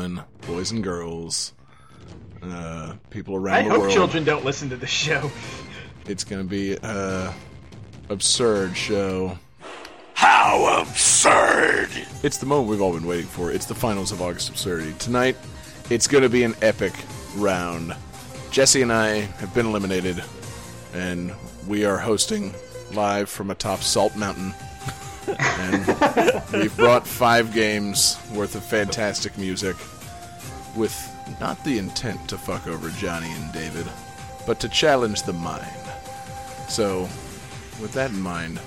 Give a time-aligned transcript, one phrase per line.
[0.00, 1.52] Gentlemen, boys and girls,
[2.42, 3.92] uh, people around I the hope world.
[3.92, 5.30] children don't listen to the show.
[6.06, 7.34] It's gonna be a
[8.08, 9.38] absurd show.
[10.14, 11.88] How absurd!
[12.22, 13.52] It's the moment we've all been waiting for.
[13.52, 14.94] It's the finals of August Absurdity.
[14.98, 15.36] Tonight,
[15.90, 16.92] it's gonna be an epic
[17.36, 17.94] round.
[18.50, 20.22] Jesse and I have been eliminated,
[20.94, 21.32] and
[21.68, 22.54] we are hosting
[22.94, 24.54] live from atop Salt Mountain.
[26.52, 29.76] We've brought five games worth of fantastic music
[30.76, 30.94] with
[31.40, 33.86] not the intent to fuck over Johnny and David,
[34.46, 35.66] but to challenge the mind.
[36.68, 37.02] So,
[37.80, 38.60] with that in mind,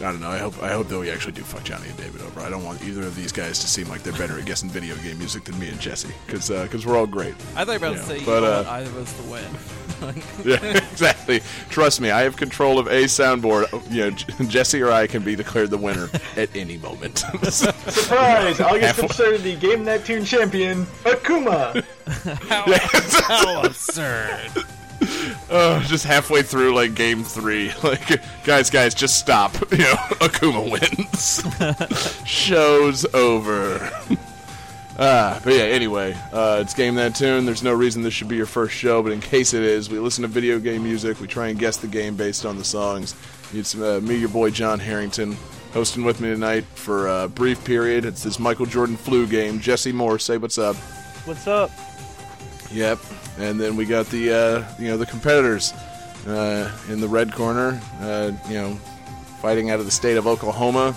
[0.00, 0.30] I don't know.
[0.30, 2.40] I hope I hope that we actually do fuck Johnny and David over.
[2.40, 4.96] I don't want either of these guys to seem like they're better at guessing video
[4.96, 7.34] game music than me and Jesse, because because we're all great.
[7.54, 9.12] I thought you were about Yeah, to say but, don't uh, want either of us
[9.22, 9.44] to win.
[10.46, 11.42] Yeah, exactly.
[11.68, 13.68] Trust me, I have control of a soundboard.
[13.92, 17.18] You know, J- Jesse or I can be declared the winner at any moment.
[17.50, 18.60] Surprise!
[18.60, 21.84] August Halfway- the Game Neptune champion, Akuma!
[22.48, 24.64] how absurd!
[25.50, 29.52] Uh, just halfway through, like game three, like guys, guys, just stop.
[29.72, 31.42] You know, Akuma wins.
[32.24, 33.90] Show's over.
[34.96, 35.62] Ah, but yeah.
[35.62, 37.46] Anyway, uh, it's game that tune.
[37.46, 39.98] There's no reason this should be your first show, but in case it is, we
[39.98, 41.18] listen to video game music.
[41.20, 43.16] We try and guess the game based on the songs.
[43.52, 45.36] It's uh, me, your boy John Harrington,
[45.72, 48.04] hosting with me tonight for a brief period.
[48.04, 49.58] It's this Michael Jordan flu game.
[49.58, 50.76] Jesse Moore, say what's up.
[51.24, 51.70] What's up?
[52.70, 53.00] Yep.
[53.40, 55.72] And then we got the uh, you know the competitors
[56.26, 57.80] uh, in the red corner.
[58.00, 58.74] Uh, you know,
[59.40, 60.94] fighting out of the state of Oklahoma,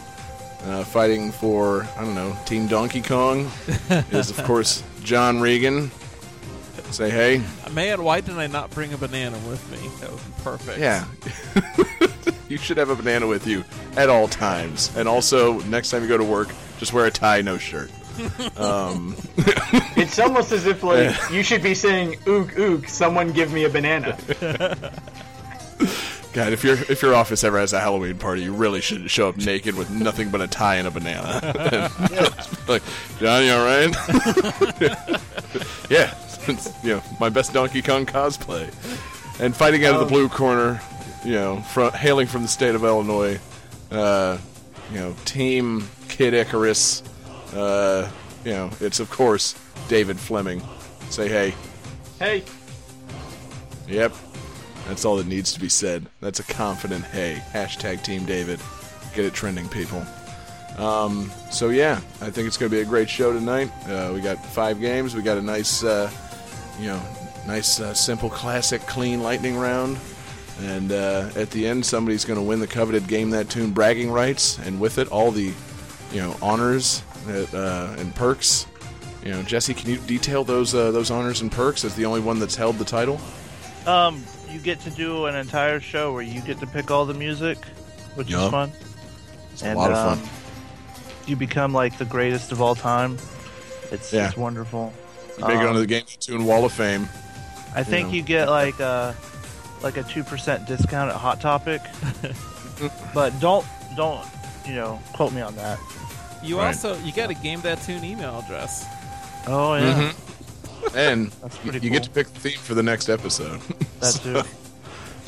[0.65, 3.49] uh, fighting for I don't know Team Donkey Kong
[4.11, 5.89] is of course John Regan.
[6.91, 7.41] Say hey.
[7.71, 9.89] Man, why did I not bring a banana with me?
[9.99, 10.79] That would be perfect.
[10.79, 11.05] Yeah.
[12.49, 13.63] you should have a banana with you
[13.97, 14.95] at all times.
[14.95, 17.89] And also, next time you go to work, just wear a tie, no shirt.
[18.57, 19.15] Um,
[19.95, 23.69] It's almost as if like you should be saying "ook ook." Someone give me a
[23.69, 24.17] banana.
[26.33, 29.29] God, if your if your office ever has a Halloween party, you really should show
[29.29, 31.39] up naked with nothing but a tie and a banana.
[32.67, 32.81] like,
[33.19, 33.93] Johnny, all right?
[35.89, 36.15] yeah,
[36.47, 38.67] it's, you know, my best Donkey Kong cosplay,
[39.39, 40.81] and fighting out of the blue corner,
[41.23, 43.39] you know, fro- hailing from the state of Illinois,
[43.91, 44.37] uh,
[44.91, 47.03] you know, Team Kid Icarus.
[47.53, 48.09] Uh,
[48.43, 49.55] you know, it's of course
[49.87, 50.61] David Fleming.
[51.09, 51.53] Say hey.
[52.19, 52.43] Hey,
[53.87, 54.13] Yep.
[54.87, 56.07] That's all that needs to be said.
[56.19, 57.41] That's a confident hey.
[57.51, 58.59] Hashtag Team David.
[59.15, 60.05] Get it trending, people.
[60.77, 63.71] Um, so yeah, I think it's going to be a great show tonight.
[63.87, 65.15] Uh, we got five games.
[65.15, 66.09] We got a nice, uh,
[66.79, 67.01] you know,
[67.45, 69.99] nice, uh, simple, classic, clean lightning round.
[70.61, 74.11] And uh, at the end, somebody's going to win the coveted game that tune bragging
[74.11, 75.51] rights, and with it, all the,
[76.11, 78.65] you know, honors that, uh, and perks.
[79.23, 82.19] You know, Jesse, can you detail those uh, those honors and perks as the only
[82.21, 83.19] one that's held the title?
[83.87, 87.13] Um, you get to do an entire show where you get to pick all the
[87.13, 87.57] music,
[88.15, 88.45] which Yeah.
[88.45, 88.71] is fun.
[89.53, 90.19] It's a lot of fun.
[90.19, 90.29] um,
[91.25, 93.17] You become like the greatest of all time.
[93.91, 94.27] It's, Yeah.
[94.27, 94.91] it's wonderful.
[95.37, 97.07] You make it Um, onto the Game Tune Wall of Fame.
[97.75, 98.13] I think know.
[98.15, 99.15] you get like a
[99.81, 101.81] like a two percent discount at Hot Topic,
[103.13, 104.25] but don't don't
[104.67, 105.79] you know quote me on that.
[106.43, 106.67] You Right.
[106.67, 108.85] also you got a game that tune email address.
[109.47, 110.13] Oh yeah,
[110.95, 111.25] And
[111.63, 113.59] you, pretty you get to pick the theme for the next episode.
[114.01, 114.41] that too.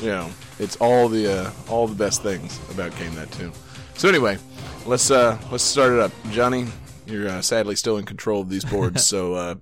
[0.04, 3.52] you know, it's all the uh, all the best things about Game That Tune.
[3.94, 4.38] So anyway,
[4.86, 6.12] let's uh, let's start it up.
[6.30, 6.66] Johnny,
[7.06, 9.54] you're uh, sadly still in control of these boards, so uh,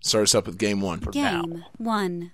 [0.00, 1.00] start us up with game one.
[1.00, 2.32] Game 1.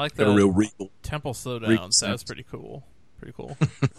[0.00, 0.90] I like Got a real regal.
[1.02, 2.00] temple regal slowdowns.
[2.00, 2.86] That was pretty cool.
[3.18, 3.54] Pretty cool.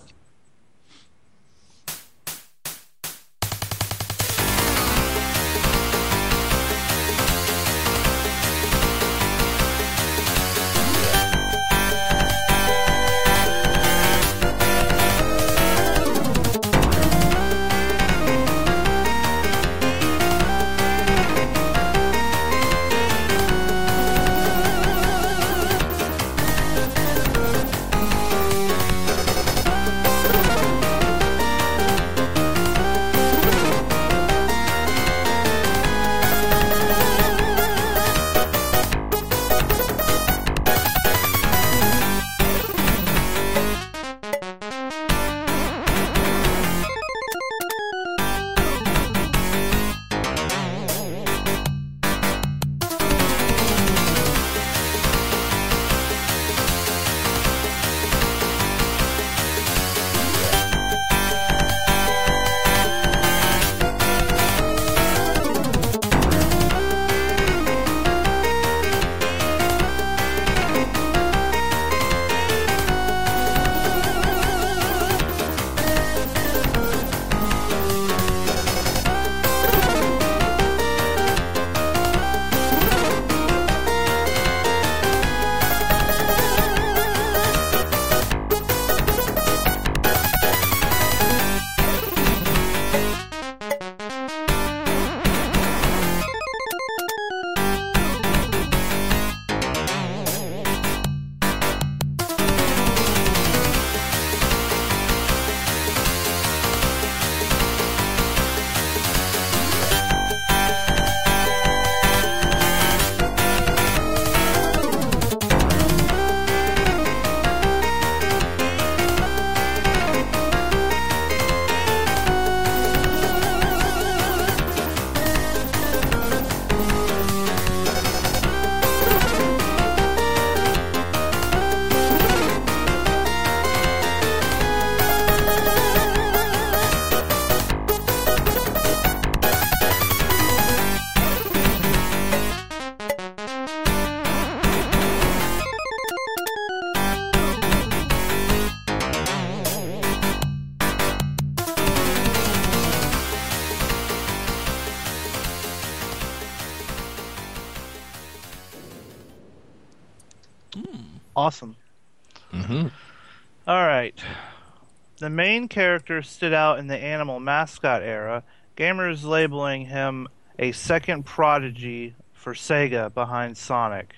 [165.21, 168.41] The main character stood out in the animal mascot era,
[168.75, 174.15] gamers labeling him a second prodigy for Sega behind Sonic.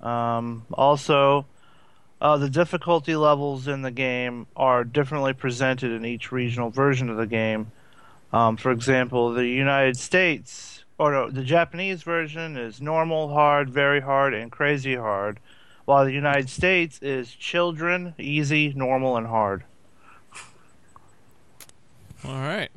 [0.00, 1.46] Um, also,
[2.20, 7.16] uh, the difficulty levels in the game are differently presented in each regional version of
[7.16, 7.72] the game.
[8.32, 14.00] Um, for example, the United States, or no, the Japanese version is normal, hard, very
[14.00, 15.40] hard, and crazy hard,
[15.86, 19.64] while the United States is children, easy, normal, and hard.
[22.24, 22.70] All right.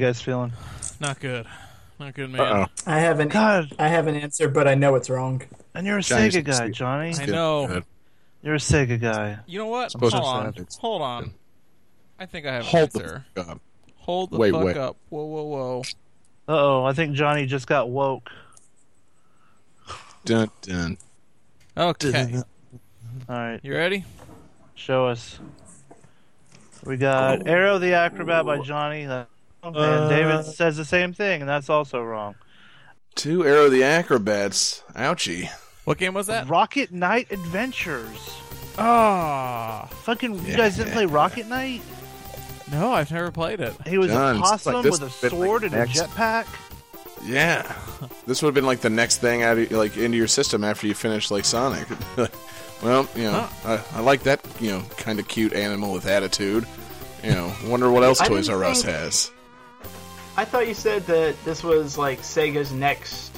[0.00, 0.50] You guys feeling?
[0.98, 1.44] Not good.
[1.98, 2.40] Not good, man.
[2.40, 2.66] Uh-oh.
[2.86, 5.42] I have an God, I have an answer, but I know it's wrong.
[5.74, 6.72] and you're a Johnny's Sega guy, upset.
[6.72, 7.14] Johnny.
[7.20, 7.66] I know.
[7.66, 7.84] Good.
[8.42, 9.40] You're a Sega guy.
[9.46, 9.92] You know what?
[9.92, 10.44] Hold on.
[10.46, 10.74] have it.
[10.80, 11.34] Hold on.
[12.18, 13.24] I think I have Hold an the answer.
[13.34, 13.60] fuck up.
[13.96, 14.76] Hold the Wait, fuck wait.
[14.78, 14.96] up.
[15.10, 15.82] Whoa, whoa, whoa.
[16.48, 18.30] Uh oh, I think Johnny just got woke.
[20.24, 20.96] Dun, dun.
[21.76, 22.36] Okay.
[23.28, 24.06] All right, You ready?
[24.76, 25.38] show us.
[26.86, 29.06] We got Aero the Acro-Bat by Johnny.
[29.62, 32.34] Uh, And Uh, David says the same thing, and that's also wrong.
[33.14, 34.82] Two Aero the Acro-Bats.
[34.94, 35.48] Ouchie.
[35.84, 36.48] What game was that?
[36.48, 38.36] Rocket Knight Adventures.
[38.78, 39.88] Ah.
[40.04, 41.82] Fucking, you guys didn't play Rocket Knight?
[42.70, 43.74] no, I've never played it.
[43.86, 45.78] He was John, a it's like possum with a has been, like, sword and a
[45.78, 46.46] next- jetpack.
[47.24, 47.70] Yeah.
[48.26, 50.86] This would have been like the next thing out of, like into your system after
[50.86, 51.86] you finish like Sonic.
[52.82, 56.64] well, you know, I, I like that, you know, kind of cute animal with attitude.
[57.22, 59.30] You know, wonder what else Toys R Us think- has.
[60.36, 63.30] I thought you said that this was like Sega's next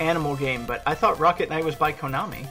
[0.00, 2.46] animal game, but I thought Rocket Knight was by Konami.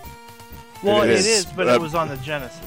[0.84, 2.60] Well, It it is, is, but uh, it was on the Genesis.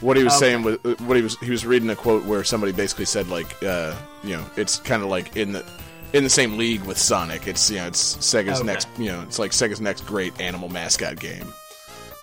[0.00, 0.50] What he was Okay.
[0.52, 3.60] saying was what he was he was reading a quote where somebody basically said like
[3.64, 5.64] uh, you know it's kind of like in the
[6.12, 7.48] in the same league with Sonic.
[7.48, 8.66] It's you know it's Sega's Okay.
[8.66, 11.52] next you know it's like Sega's next great animal mascot game.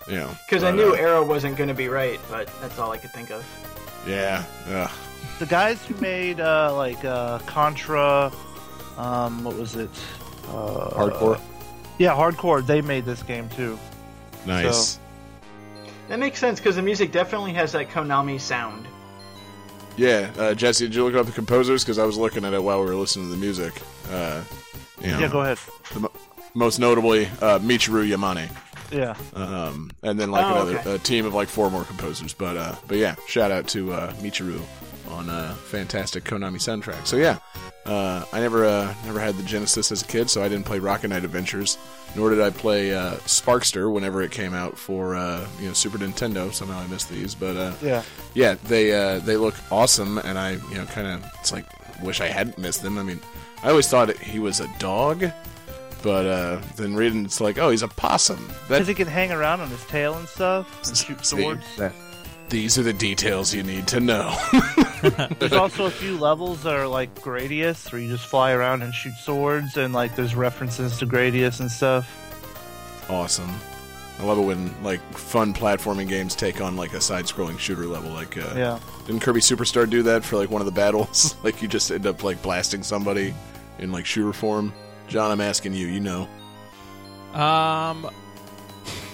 [0.08, 2.92] You know Because I knew uh, Aero wasn't going to be right, but that's all
[2.92, 3.44] I could think of.
[4.06, 4.90] yeah ugh.
[5.38, 8.32] The guys who made uh, like uh, Contra,
[8.96, 9.90] um, what was it?
[10.48, 11.40] Uh, hardcore
[11.98, 12.64] Yeah, Hardcore.
[12.66, 13.78] They made this game too.
[14.46, 14.76] nice.
[14.94, 15.00] so-
[16.08, 18.86] That makes sense because the music definitely has that Konami sound.
[19.98, 21.82] Yeah, uh, Jesse, did you look up the composers?
[21.82, 23.72] Because I was looking at it while we were listening to the music.
[24.10, 24.42] Uh,
[25.00, 25.58] you know, Yeah, go ahead.
[25.94, 26.12] the mo-
[26.54, 28.48] most notably, uh, Michiru Yamane,
[28.92, 29.14] Yeah.
[29.34, 30.94] um, and then like Oh, another okay.
[30.94, 32.34] a team of like four more composers.
[32.34, 34.60] But uh, but yeah, shout out to uh, Michiru
[35.08, 37.06] on a fantastic Konami soundtrack.
[37.06, 37.38] So yeah,
[37.84, 40.78] uh, I never uh, never had the Genesis as a kid, so I didn't play
[40.78, 41.78] Rocket Knight Adventures,
[42.14, 45.98] nor did I play uh, Sparkster whenever it came out for uh, you know Super
[45.98, 46.52] Nintendo.
[46.52, 48.02] Somehow I missed these, but uh, Yeah.
[48.34, 51.64] yeah, they uh, they look awesome, and I you know kind of it's like
[52.02, 52.98] wish I hadn't missed them.
[52.98, 53.20] I mean,
[53.62, 55.24] I always thought he was a dog,
[56.02, 58.44] but uh, then reading it's like oh he's a possum.
[58.68, 61.64] That Because he can hang around on his tail and stuff and shoot swords.
[62.46, 64.36] That- these are the details you need to know.
[65.38, 68.94] There's also a few levels that are like Gradius, where you just fly around and
[68.94, 72.08] shoot swords, and like there's references to Gradius and stuff.
[73.10, 73.52] awesome.
[74.18, 78.10] I love it when like fun platforming games take on like a side-scrolling shooter level.
[78.10, 78.78] Like, uh, Yeah.
[79.06, 81.36] didn't Kirby Superstar do that for like one of the battles?
[81.44, 83.34] like, you just end up like blasting somebody
[83.78, 84.72] in like shooter form.
[85.06, 85.86] John, I'm asking you.
[85.86, 86.28] You know.
[87.38, 88.10] Um,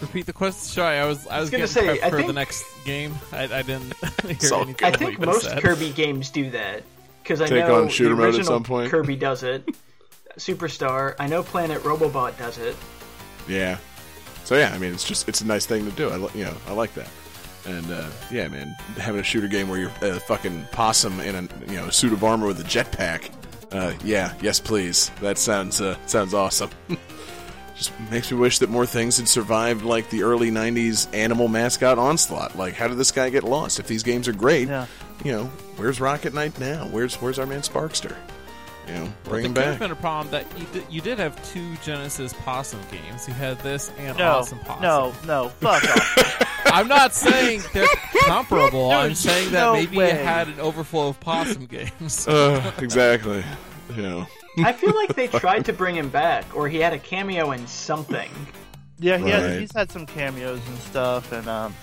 [0.02, 0.60] repeat the question.
[0.60, 3.14] Sorry, I was I was, gonna getting say, I for think- the next game.
[3.32, 3.94] I, I didn't
[4.26, 4.84] hear So- anything.
[4.86, 5.62] I think you most said.
[5.62, 6.82] Kirby games do that.
[7.22, 8.90] Because I Take know on shooter the mode at original some point.
[8.90, 9.64] Kirby does it.
[10.36, 11.14] Superstar.
[11.18, 12.74] I know Planet Robobot does it.
[13.48, 13.78] Yeah.
[14.44, 16.08] So yeah, I mean, it's just it's a nice thing to do.
[16.08, 17.08] I you know I like that.
[17.64, 21.42] And uh, yeah, man, having a shooter game where you're a fucking possum in a
[21.70, 23.30] you know suit of armor with a jetpack.
[23.70, 25.10] Uh, yeah, yes, please.
[25.20, 26.70] That sounds uh, sounds awesome.
[27.88, 31.98] just makes me wish that more things had survived like the early '90s animal mascot
[31.98, 32.56] onslaught.
[32.56, 33.78] Like, how did this guy get lost?
[33.80, 34.86] If these games are great, Yeah.
[35.24, 35.44] you know,
[35.76, 36.86] where's Rocket Knight now?
[36.90, 38.14] Where's where's our man Sparkster?
[38.88, 39.78] You know, bring him There could have back.
[39.78, 43.28] been a problem that you did, you did have two Genesis Possum games.
[43.28, 44.82] You had this and No, Awesome Possum.
[44.82, 46.48] no, no, fuck off.
[46.66, 47.86] I'm not saying they're
[48.24, 48.90] comparable.
[48.90, 50.08] I'm saying that no maybe way.
[50.10, 52.26] you had an overflow of Possum games.
[52.26, 53.44] Uh, exactly.
[53.94, 54.26] You know.
[54.58, 57.66] I feel like they tried to bring him back, or he had a cameo in
[57.66, 58.30] something.
[58.98, 59.60] Yeah, he has, Right.
[59.60, 61.74] he's had some cameos and stuff, and um,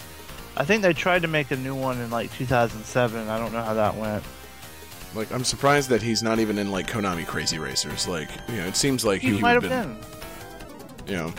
[0.56, 3.28] I think they tried to make a new one in like 2007.
[3.28, 4.24] I don't know how that went.
[5.16, 8.08] Like, I'm surprised that he's not even in like Konami Crazy Racers.
[8.08, 11.06] Like, you know, it seems like He he, might would have have been.
[11.06, 11.34] been, you know,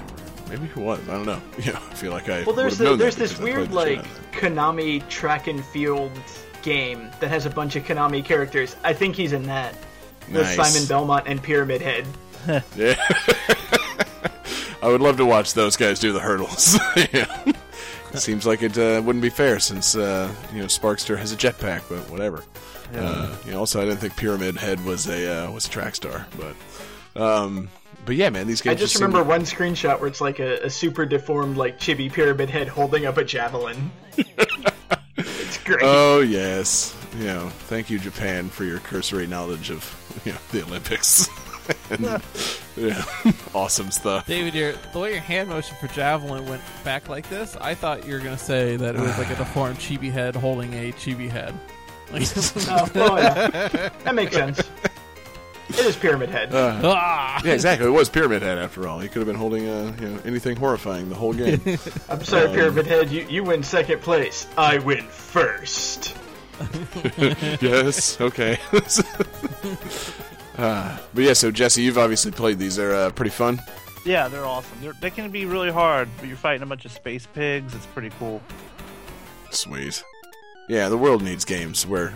[0.49, 0.99] maybe he was.
[1.09, 1.41] I don't know.
[1.65, 4.17] Yeah, I feel like I Well, there's the, known there's this weird played like shit
[4.17, 6.11] out of Konami track and field
[6.63, 8.75] game that has a bunch of Konami characters.
[8.83, 9.75] I think he's in that.
[10.31, 10.73] With Nice.
[10.73, 12.07] Simon Belmont and Pyramid Head.
[12.77, 12.95] Yeah.
[14.83, 16.79] I would love to watch those guys do the hurdles.
[17.13, 17.53] yeah.
[18.15, 21.83] Seems like it uh, wouldn't be fair since uh, you know Sparkster has a jetpack,
[21.89, 22.43] but whatever.
[22.95, 25.95] Uh, you know, also, I didn't think Pyramid Head was a uh, was a track
[25.95, 27.69] star, but um,
[28.05, 28.73] but yeah, man, these guys.
[28.73, 28.91] I games.
[28.91, 32.67] just remember one screenshot where it's like a, a super deformed, like chibi Pyramid Head
[32.67, 33.93] holding up a javelin.
[35.17, 35.81] it's great.
[35.83, 40.63] Oh yes, you know, thank you Japan for your cursory knowledge of you know the
[40.63, 41.29] Olympics.
[41.91, 42.05] and,
[42.77, 43.05] yeah,
[43.55, 44.27] awesome stuff.
[44.27, 48.07] David, your, the way your hand motion for javelin went back like this, I thought
[48.07, 50.93] you were going to say that it was like a deformed chibi head holding a
[50.93, 51.55] chibi head.
[52.13, 53.91] Oh, well, yeah.
[54.03, 54.61] That makes sense.
[55.69, 56.51] It is Pyramid Head.
[56.53, 57.41] ah!
[57.45, 57.87] Yeah, exactly.
[57.87, 58.99] It was Pyramid Head after all.
[58.99, 61.61] He could have been holding uh, you know, anything horrifying the whole game.
[62.09, 63.13] I'm sorry, Pyramid Head.
[63.13, 64.49] You, you win second place.
[64.59, 66.17] I win first.
[67.61, 68.21] yes.
[68.21, 68.59] Okay.
[70.59, 72.77] uh, but yeah, so Jesse, you've obviously played these.
[72.77, 73.61] They're uh, pretty fun.
[74.05, 74.79] Yeah, they're awesome.
[74.81, 77.75] They're, they can be really hard, but you're fighting a bunch of space pigs.
[77.75, 78.41] It's pretty cool.
[79.51, 80.03] Sweet.
[80.69, 82.15] Yeah, the world needs games where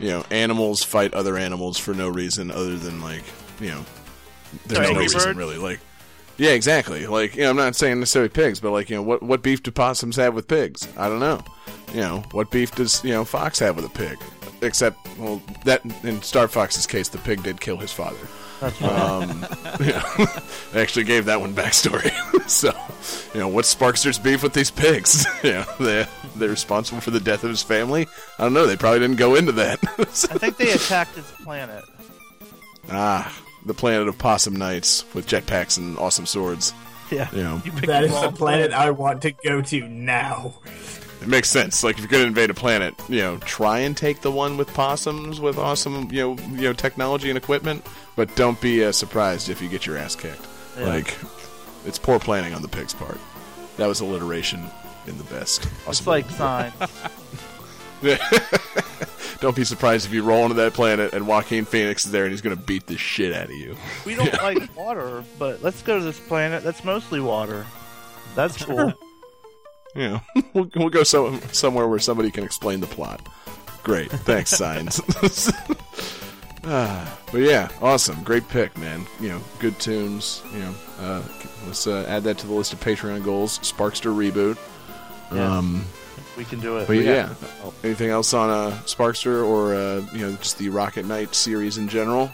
[0.00, 3.22] you know animals fight other animals for no reason other than like
[3.60, 3.84] you know
[4.66, 5.36] there's Angry no reason Birds?
[5.38, 5.56] really.
[5.56, 5.80] Like
[6.38, 7.06] yeah, exactly.
[7.06, 9.62] Like you know, I'm not saying necessarily pigs, but like you know, what what beef
[9.62, 10.88] do possums have with pigs?
[10.96, 11.42] I don't know.
[11.92, 14.18] You know, what beef does you know fox have with a pig?
[14.60, 18.16] Except, well, that in Star Fox's case, the pig did kill his father.
[18.60, 18.92] That's right.
[18.92, 19.46] Um,
[19.80, 20.40] yeah,
[20.72, 22.10] they actually gave that one backstory.
[22.48, 22.72] so,
[23.32, 25.26] you know, what Sparkster's beef with these pigs?
[25.42, 28.08] you know, they they're responsible for the death of his family.
[28.38, 28.66] I don't know.
[28.66, 29.78] They probably didn't go into that.
[29.98, 31.84] I think they attacked his planet.
[32.90, 33.32] ah,
[33.68, 36.72] the planet of possum knights with jetpacks and awesome swords.
[37.10, 37.28] Yeah.
[37.32, 40.54] You know, You picked the is the wrong planet I want to go to now.
[41.22, 41.82] it makes sense.
[41.84, 44.56] Like if you're going to invade a planet, you know, try and take the one
[44.56, 47.86] with possums with awesome, you know, you know, technology and equipment.
[48.16, 50.46] But don't be uh, surprised if you get your ass kicked.
[50.78, 50.86] Yeah.
[50.88, 51.16] Like,
[51.86, 53.18] it's poor planning on the pig's part.
[53.78, 54.60] That was alliteration
[55.06, 55.64] in the best.
[55.64, 56.74] It's possible like signs.
[59.40, 62.32] Don't be surprised if you roll into that planet and Joaquin Phoenix is there and
[62.32, 63.76] he's going to beat the shit out of you.
[64.04, 67.64] We don't like water, but let's go to this planet that's mostly water.
[68.34, 68.92] That's cool.
[69.94, 70.20] Yeah,
[70.54, 73.26] we'll, we'll go so, somewhere where somebody can explain the plot.
[73.82, 74.10] Great.
[74.10, 75.00] Thanks, Signs.
[76.64, 78.22] ah, but yeah, awesome.
[78.22, 79.06] Great pick, man.
[79.20, 80.42] You know, good tunes.
[80.52, 81.22] You know, uh,
[81.66, 83.58] let's uh, add that to the list of Patreon goals.
[83.60, 84.58] Sparkster reboot.
[85.32, 85.58] Yeah.
[85.58, 85.84] Um,
[86.36, 86.86] we can do it.
[86.86, 87.34] but We yeah,
[87.84, 91.88] anything else on uh, Sparkster or uh, you know just the Rocket Knight series in
[91.88, 92.30] general?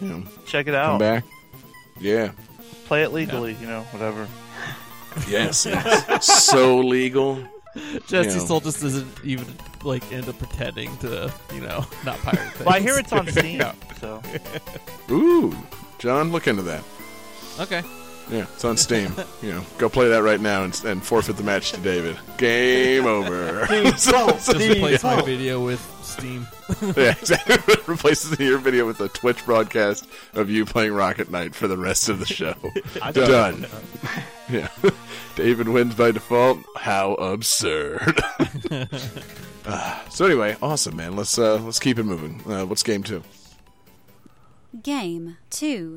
[0.00, 0.86] You know, check it out.
[0.86, 0.98] come out.
[1.00, 1.24] back.
[2.00, 2.32] Yeah.
[2.86, 4.26] Play it legally, you know, whatever.
[5.28, 5.66] Yes.
[5.66, 6.26] yes.
[6.46, 7.42] so legal.
[8.06, 8.44] Jesse You know.
[8.44, 9.46] still just doesn't even
[9.82, 12.66] like end up pretending to, you know, not pirate things.
[12.66, 13.72] Well, I hear it's on Steam, Yeah.
[14.00, 14.22] so
[15.10, 15.56] Ooh,
[15.98, 16.84] John, look into that.
[17.58, 17.82] Okay.
[18.30, 19.14] Yeah, it's on Steam.
[19.42, 22.16] you know, go play that right now and, and forfeit the match to David.
[22.36, 23.66] Game over.
[23.68, 26.46] Default, Just replace my video with Steam.
[26.96, 27.76] yeah, exactly.
[27.86, 32.08] Replaces your video with a Twitch broadcast of you playing Rocket Knight for the rest
[32.08, 32.54] of the show.
[33.12, 33.66] Done.
[34.50, 34.68] Yeah.
[35.36, 36.58] David wins by default.
[36.76, 38.20] How absurd.
[39.70, 41.14] Ah, so anyway, awesome, man.
[41.14, 42.40] Let's uh, let's keep it moving.
[42.50, 43.22] Uh, what's game two?
[44.82, 45.96] Game 2.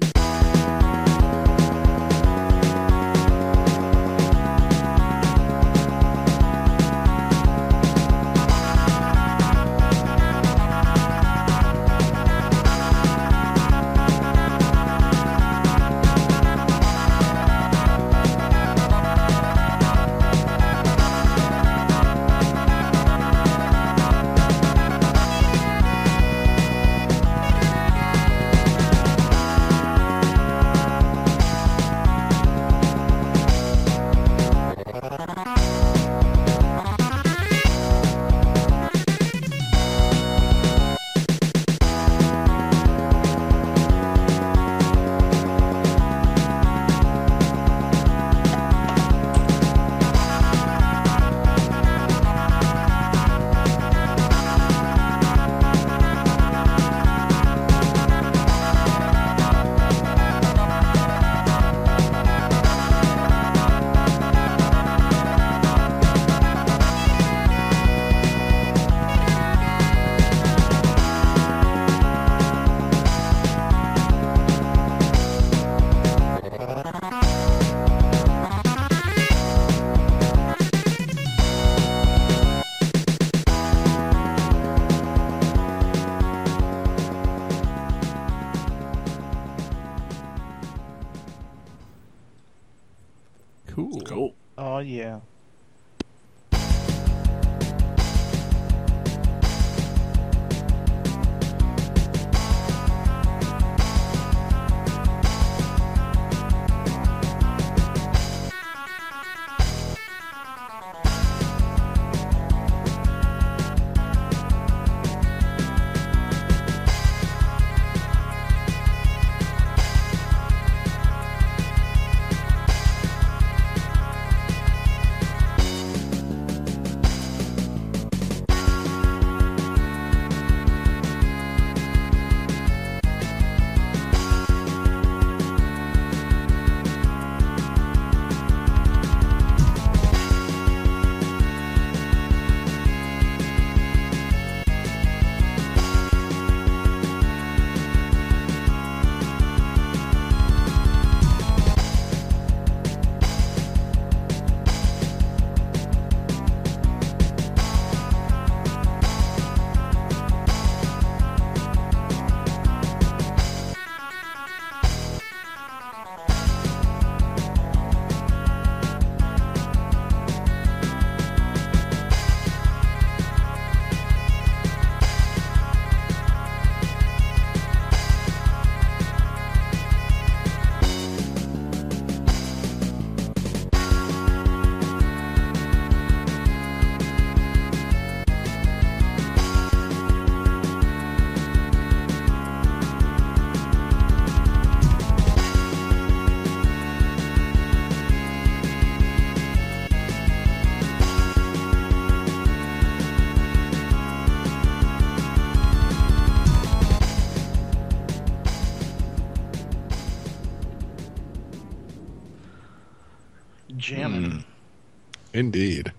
[215.42, 215.92] Indeed.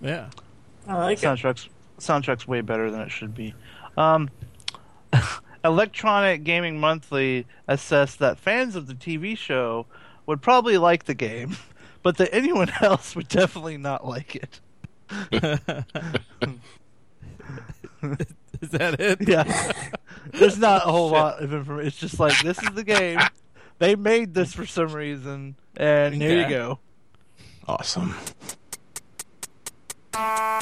[0.00, 0.30] Yeah.
[0.86, 1.26] I like it.
[1.26, 3.52] Soundtrack's soundtrack's way better than it should be.
[3.96, 4.30] Um,
[5.64, 9.86] Electronic Gaming Monthly assessed that fans of the TV show
[10.24, 11.56] would probably like the game,
[12.04, 14.60] but that anyone else would definitely not like it.
[18.60, 19.28] Is that it?
[19.28, 19.72] Yeah,
[20.32, 21.88] there's not a whole lot of information.
[21.88, 23.18] It's just like this is the game.
[23.80, 26.78] They made this for some reason, and here you go.
[27.66, 28.14] Awesome.
[30.20, 30.60] Hmm.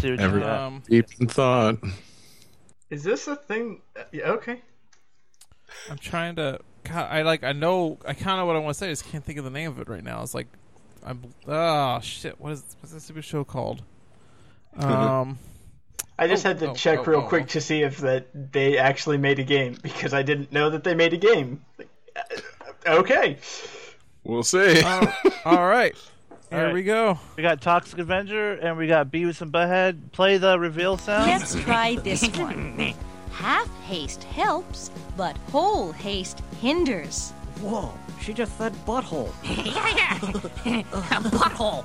[0.00, 0.46] See what Every- you.
[0.48, 1.76] Um, Deep in thought.
[2.90, 3.82] Is this a thing?
[3.96, 4.60] uh, yeah, okay.
[5.88, 6.60] I'm trying to.
[6.84, 7.44] God, I like.
[7.44, 7.98] I know.
[8.06, 8.86] I kind of what I want to say.
[8.86, 10.22] I just can't think of the name of it right now.
[10.22, 10.48] It's like,
[11.04, 11.22] I'm.
[11.46, 12.40] Oh shit!
[12.40, 13.82] What is what's this stupid show called?
[14.76, 15.38] Um.
[16.16, 17.46] I just Oh, had to oh, check oh, real oh, quick oh.
[17.46, 20.94] to see if that they actually made a game because I didn't know that they
[20.94, 21.64] made a game.
[21.78, 22.40] Like, uh,
[22.98, 23.38] Okay.
[24.22, 24.80] We'll see.
[24.84, 25.12] oh,
[25.44, 25.96] all right.
[26.50, 26.74] Here All right.
[26.74, 27.18] we go.
[27.36, 30.10] We got Toxic Avenger and we got Beavis and Butthead.
[30.10, 31.30] Play the reveal sound.
[31.30, 32.92] Let's try this one.
[33.32, 37.30] Half haste helps, but whole haste hinders.
[37.60, 39.32] Whoa, she just said butthole.
[39.44, 40.18] Yeah,
[40.66, 40.82] yeah.
[41.22, 41.84] butthole.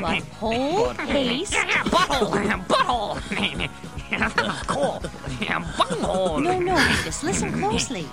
[0.00, 1.52] But whole haste.
[1.52, 2.64] Butthole.
[2.68, 4.66] Butthole.
[4.66, 5.00] cool.
[5.02, 6.42] Butthole.
[6.42, 8.06] No, no, Vegas, listen closely.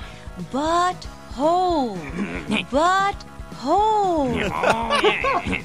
[0.52, 1.98] But whole.
[2.70, 3.15] But
[3.60, 4.30] whole.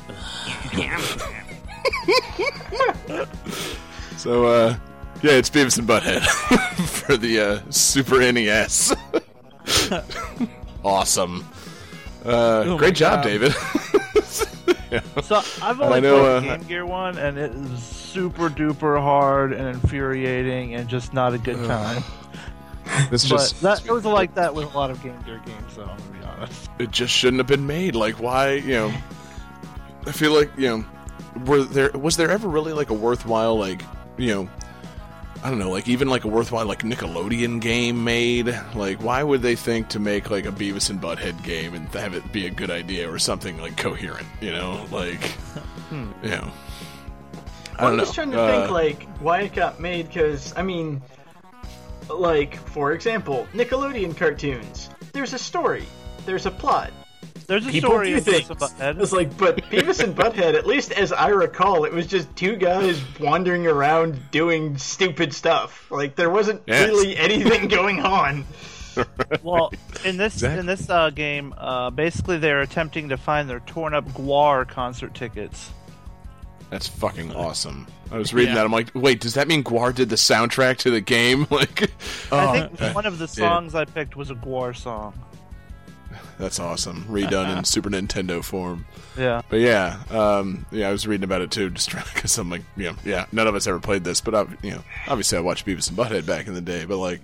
[4.17, 4.77] So, uh,
[5.23, 6.23] yeah, it's Beavis and Butthead
[6.87, 8.95] for the uh, Super NES.
[10.85, 11.47] awesome.
[12.25, 13.25] Uh, Oh great job, God.
[13.25, 13.53] David.
[15.25, 18.49] So I've only I know, played uh, the Game Gear one, and it is super
[18.49, 22.03] duper hard and infuriating, and just not a good time.
[23.11, 25.77] It's But just that it was like that with a lot of Game Gear games,
[25.77, 25.85] though.
[25.85, 26.71] I'm gonna be honest.
[26.79, 27.95] it just shouldn't have been made.
[27.95, 28.53] Like, why?
[28.55, 28.95] You know,
[30.07, 30.85] I feel like you know,
[31.47, 33.83] were there was there ever really like a worthwhile like
[34.17, 34.49] you know.
[35.43, 38.47] I don't know, like even like a worthwhile like Nickelodeon game made.
[38.75, 42.15] Like, why would they think to make like a Beavis and Butthead game and have
[42.15, 44.27] it be a good idea or something like coherent?
[44.41, 45.35] You know, like,
[45.91, 46.51] you know.
[47.79, 48.05] I am know.
[48.05, 51.03] just trying to Uh, think like why it got made because I mean,
[52.09, 54.91] like for example, Nickelodeon cartoons.
[55.13, 55.85] There's a story.
[56.27, 56.93] There's a plot.
[57.47, 58.49] There's a People story do of things.
[58.49, 59.01] Butthead.
[59.03, 62.57] It's like, but Beavis and Butthead, at least as I recall, it was just two
[62.57, 65.91] guys wandering around doing stupid stuff.
[65.91, 66.89] Like there wasn't Yes.
[66.89, 68.45] really anything going on.
[69.43, 69.73] Well,
[70.05, 70.61] in this Exactly.
[70.61, 75.15] in this uh, game, uh, basically they're attempting to find their torn up GWAR concert
[75.15, 75.71] tickets.
[76.75, 77.87] That's fucking awesome.
[78.11, 78.57] I was reading Yeah.
[78.57, 78.65] that.
[78.67, 81.47] I'm like, wait, does that mean GWAR did the soundtrack to the game?
[81.51, 81.89] Like,
[82.33, 83.49] I think one of the Yeah.
[83.49, 85.15] songs I picked was a GWAR song.
[86.39, 87.05] that's awesome.
[87.05, 88.87] Redone in Super Nintendo form.
[89.17, 89.43] Yeah.
[89.49, 92.87] But yeah, um, yeah, I was reading about it too, just because I'm like, you
[92.87, 95.65] know, yeah, none of us ever played this, but I, you know, obviously I watched
[95.67, 97.21] Beavis and Butthead back in the day, but like,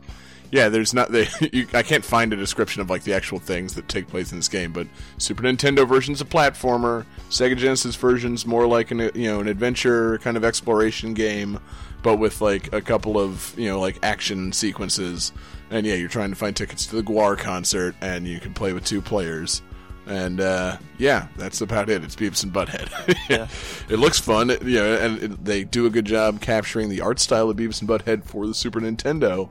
[0.51, 3.75] yeah, there's not they, you, I can't find a description of like the actual things
[3.75, 4.87] that take place in this game, but
[5.19, 10.19] Super Nintendo version's a platformer, Sega Genesis version's more like an you know an adventure
[10.19, 11.59] kind of exploration game,
[12.03, 15.33] but with like a couple of you know like action sequences,
[15.71, 18.73] and yeah, you're trying to find tickets to the GWAR concert, and you can play
[18.73, 19.63] with two players.
[20.07, 22.03] And uh, yeah, that's about it.
[22.03, 22.89] It's Beavis and Butthead.
[23.31, 23.47] Yeah.
[23.89, 27.01] it looks fun, it- you know, and it, they do a good job capturing the
[27.03, 29.49] art style of Beavis and Butthead for the Super Nintendo.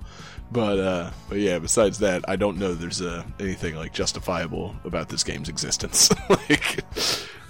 [0.52, 5.10] But uh, but yeah, besides that, I don't know there's uh, anything like justifiable about
[5.10, 6.10] this game's existence.
[6.30, 6.84] like,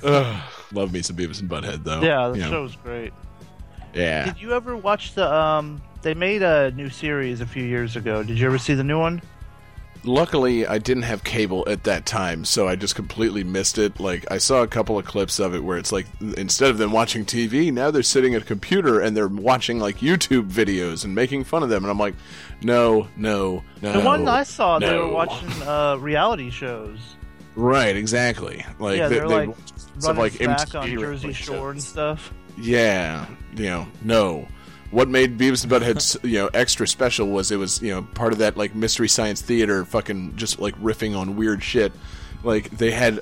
[0.04, 0.42] uh,
[0.74, 2.02] love me some Beavis and Butthead though.
[2.02, 3.14] Yeah, the You know, show's great.
[3.94, 7.96] Yeah, Did you ever watch the um they made a new series a few years
[7.96, 8.24] ago.
[8.24, 9.22] Did you ever see the new one?
[10.04, 14.00] luckily I didn't have cable at that time, so I just completely missed it.
[14.00, 16.08] Like I saw a couple of clips of it where it's like
[16.38, 19.98] instead of them watching TV, now they're sitting at a computer and they're watching like
[19.98, 22.16] YouTube videos and making fun of them, and I'm like,
[22.62, 23.94] no, no, no.
[23.94, 27.00] The one I saw, they were watching uh, reality shows.
[27.56, 28.66] Right, exactly.
[28.80, 29.58] Like yeah, they, they're they like
[29.98, 32.34] stuff like back on Jersey Shore and stuff.
[32.58, 34.48] Yeah, you know, no.
[34.92, 38.34] What made Beavis and Butthead, you know, extra special was it was, you know, part
[38.34, 41.92] of that like mystery science theater, fucking just like riffing on weird shit.
[42.44, 43.20] Like they had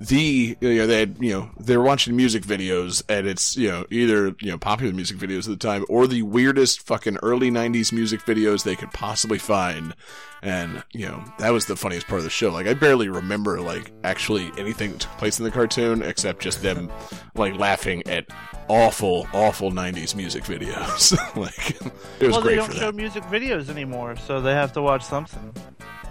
[0.00, 3.68] the, you know, they had, you know, they were watching music videos, and it's, you
[3.68, 7.50] know, either you know popular music videos at the time or the weirdest fucking early
[7.50, 9.94] '90s music videos they could possibly find.
[10.42, 12.50] And you know that was the funniest part of the show.
[12.50, 16.62] Like I barely remember like actually anything that took place in the cartoon except just
[16.62, 16.90] them
[17.34, 18.26] like laughing at
[18.68, 21.12] awful, awful '90s music videos.
[21.36, 21.76] like
[22.20, 25.52] it was well, they don't show music videos anymore, so they have to watch something.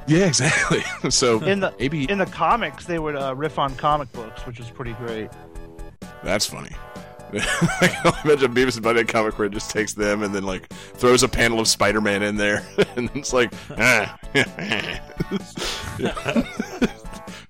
[0.10, 0.82] Yeah, exactly.
[1.12, 4.60] so In the maybe in the comics, they would uh, riff on comic books, which
[4.60, 5.30] is pretty great.
[6.24, 6.72] that's funny.
[7.32, 10.68] I can imagine Beavis and Butthead comic where it just takes them and then like
[10.74, 14.18] throws a panel of Spider-Man in there, and it's like, ah.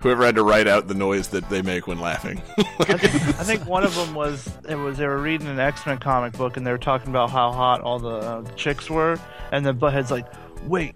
[0.01, 2.41] whoever had to write out the noise that they make when laughing.
[2.57, 3.03] I think,
[3.39, 6.33] I think one of them was it was they were reading an X Men comic
[6.33, 9.17] book and they were talking about how hot all the uh, chicks were,
[9.53, 10.27] and then Butthead's like,
[10.65, 10.95] "Wait,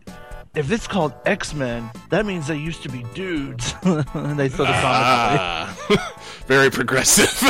[0.55, 4.65] if it's called X Men, that means they used to be dudes." and they throw
[4.65, 5.39] the comic away.
[5.39, 6.13] Ah,
[6.47, 7.31] very progressive.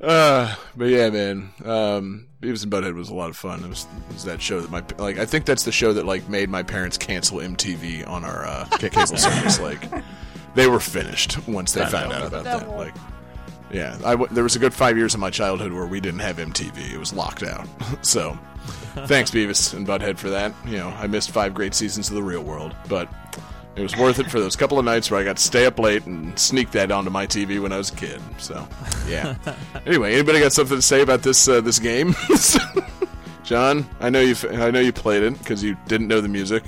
[0.00, 3.62] uh, but yeah, man, um, Beavis and Butthead was a lot of fun.
[3.62, 5.18] It was, it was that show that my like.
[5.18, 8.64] I think that's the show that like made my parents cancel MTV on our uh,
[8.78, 9.60] cable service.
[9.60, 9.88] Like,
[10.54, 12.68] they were finished once they found out about that.
[12.70, 12.94] Like,
[13.72, 16.20] yeah, I w- there was a good five years of my childhood where we didn't
[16.20, 16.92] have MTV.
[16.92, 17.66] It was locked out.
[18.02, 18.38] so,
[19.06, 20.54] thanks Beavis and Butthead for that.
[20.66, 23.08] You know, I missed five great seasons of the Real World, but
[23.74, 25.78] it was worth it for those couple of nights where I got to stay up
[25.78, 28.20] late and sneak that onto my TV when I was a kid.
[28.38, 28.68] So,
[29.08, 29.36] yeah.
[29.86, 32.14] anyway, anybody got something to say about this uh, this game?
[33.44, 34.36] John, I know you.
[34.50, 36.64] I know you played it because you didn't know the music.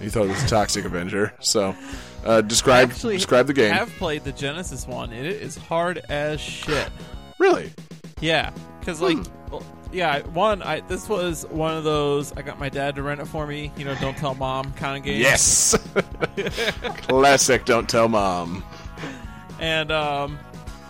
[0.00, 1.32] You thought it was a Toxic Avenger.
[1.40, 1.74] So,
[2.24, 3.72] uh, describe Actually, describe the game.
[3.72, 5.12] I have played the Genesis one.
[5.12, 6.90] It is hard as shit.
[7.38, 7.72] Really?
[8.20, 9.18] Yeah, because like,
[9.50, 10.62] well, yeah, one.
[10.62, 12.32] I this was one of those.
[12.32, 13.72] I got my dad to rent it for me.
[13.76, 15.20] You know, don't tell mom kind of game.
[15.20, 15.76] Yes.
[17.08, 17.64] Classic.
[17.64, 18.64] Don't tell mom.
[19.60, 20.38] And um,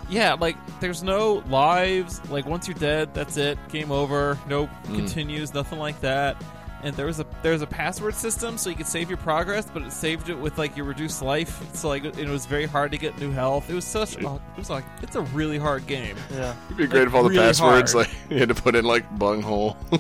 [0.09, 2.21] yeah, like there's no lives.
[2.31, 3.59] Like once you're dead, that's it.
[3.69, 4.39] Game over.
[4.49, 5.53] No continues.
[5.53, 6.43] Nothing like that.
[6.83, 9.83] And there was a there's a password system, so you could save your progress, but
[9.83, 11.63] it saved it with like your reduced life.
[11.75, 13.71] So like it was very hard to get new health.
[13.71, 14.17] It was such.
[14.17, 16.17] A, it was like it's a really hard game.
[16.33, 16.55] Yeah.
[16.67, 18.09] It'd be great Like, if all the really passwords hard.
[18.09, 19.77] like you had to put in like bunghole.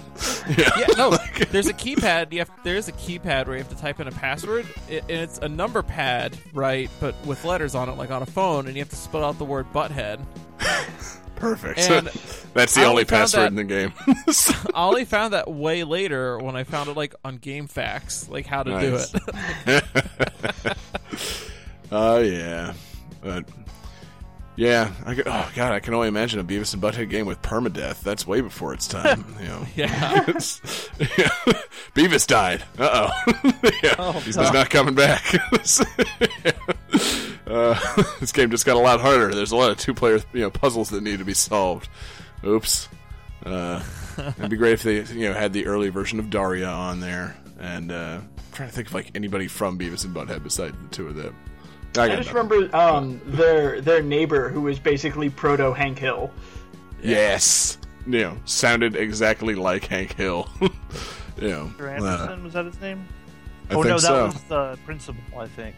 [0.57, 0.71] yeah.
[0.77, 1.11] Yeah, no.
[1.51, 2.33] there's a keypad.
[2.33, 5.38] You have there's a keypad where you have to type in a password, and it's
[5.38, 6.90] a number pad, right?
[6.99, 9.38] But with letters on it, like on a phone, and you have to spell out
[9.38, 10.18] the word butthead.
[11.42, 11.81] Perfect.
[11.90, 12.07] And
[12.55, 13.92] That's the I only password that- in the game.
[14.76, 18.62] I only found that way later when I found it like on GameFAQs, like how
[18.62, 19.11] to Nice.
[19.11, 19.18] do
[19.66, 19.85] it.
[21.90, 22.74] Oh yeah,
[23.22, 23.44] but
[24.55, 24.92] yeah.
[25.05, 28.02] I could, oh god, I can only imagine a Beavis and Butthead game with permadeath.
[28.02, 29.24] That's way before its time.
[29.40, 29.66] You know.
[29.74, 30.24] yeah.
[31.96, 32.62] Beavis died.
[32.78, 33.33] Uh oh.
[33.83, 34.12] yeah.
[34.20, 35.24] He's just not coming back.
[37.53, 39.35] Uh, this game just got a lot harder.
[39.35, 41.88] There's a lot of two-player you know puzzles that need to be solved.
[42.45, 42.88] Oops.
[43.45, 43.83] Uh,
[44.19, 47.37] it'd be great if they you know had the early version of Daria on there.
[47.61, 50.88] And uh, I'm trying to think of like anybody from Beavis and Butthead besides the
[50.88, 51.37] two of them.
[51.97, 52.49] I, I just nothing.
[52.49, 56.31] remember um, their their neighbor who was basically proto Hank Hill.
[57.03, 57.79] Yes.
[58.07, 60.49] You know, sounded exactly like Hank Hill.
[60.61, 62.01] you know, Mr.
[62.01, 63.07] uh, Anderson was that his name?
[63.71, 64.25] I oh think no, that so.
[64.27, 65.77] was the principal, I think.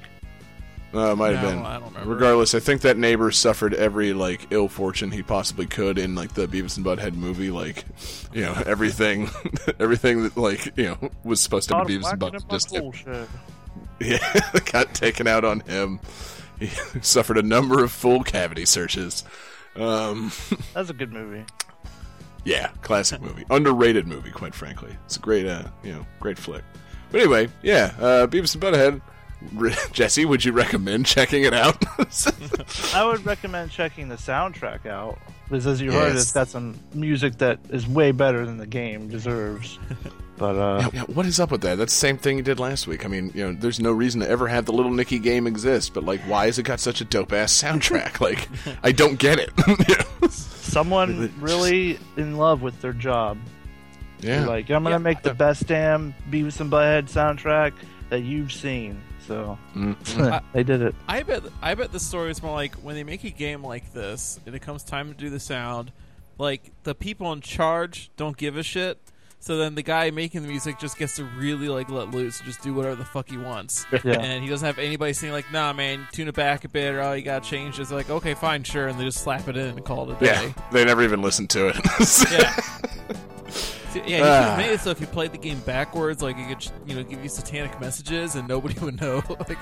[0.95, 1.59] Uh, it might have been.
[1.65, 2.15] I don't remember.
[2.15, 6.35] Regardless, I think that neighbor suffered every like ill fortune he possibly could in like
[6.35, 7.51] the Beavis and Butthead movie.
[7.51, 7.85] Like,
[8.33, 9.29] you know, everything,
[9.81, 12.51] everything that like you know was supposed to Lot be of Beavis and whacking Butthead
[12.51, 13.29] just bullshit.
[14.01, 16.01] yeah got taken out on him.
[16.59, 16.69] He
[17.01, 19.25] suffered a number of full cavity searches.
[19.77, 20.31] Um,
[20.73, 21.45] That's a good movie.
[22.45, 24.97] Yeah, classic movie, underrated movie, quite frankly.
[25.07, 26.63] It's a great, uh, you know, great flick.
[27.11, 29.01] But anyway, yeah, uh, Beavis and Butthead.
[29.93, 31.83] Jesse, would you recommend checking it out?
[32.95, 37.39] I would recommend checking the soundtrack out because, as you heard, it's got some music
[37.39, 39.79] that is way better than the game deserves.
[40.37, 41.79] But uh, Yeah, what is up with that?
[41.79, 43.05] That's the same thing you did last week.
[43.05, 45.95] I mean, you know, there's no reason to ever have the Little Nicky game exist,
[45.95, 48.21] but like, why has it got such a dope ass soundtrack?
[48.21, 48.49] like,
[48.83, 50.33] I don't get it.
[50.33, 53.39] Someone really in love with their job.
[54.25, 54.47] Yeah.
[54.47, 57.75] Like I'm gonna make the best damn Beavis and Butthead soundtrack
[58.09, 59.01] that you've seen.
[59.27, 60.43] So Mm.
[60.53, 60.95] they did it.
[61.09, 63.93] I bet I bet the story is more like when they make a game like
[63.93, 65.93] this and it comes time to do the sound,
[66.39, 68.99] like the people in charge don't give a shit.
[69.41, 72.47] So then the guy making the music just gets to really like let loose, and
[72.47, 74.19] just do whatever the fuck he wants, Yeah.
[74.21, 77.03] and he doesn't have anybody saying like, "Nah, man, tune it back a bit," or
[77.03, 79.55] "Oh, you gotta change this." They're like, "Okay, fine, sure," and they just slap it
[79.59, 80.55] in and call it a Yeah, day.
[80.73, 81.77] they never even listened to it.
[82.33, 82.59] Yeah.
[83.95, 84.19] Yeah, you Ah.
[84.19, 86.95] could have made it so if you played the game backwards, like it could, you
[86.97, 89.23] know, give you satanic messages and nobody would know.
[89.49, 89.59] like,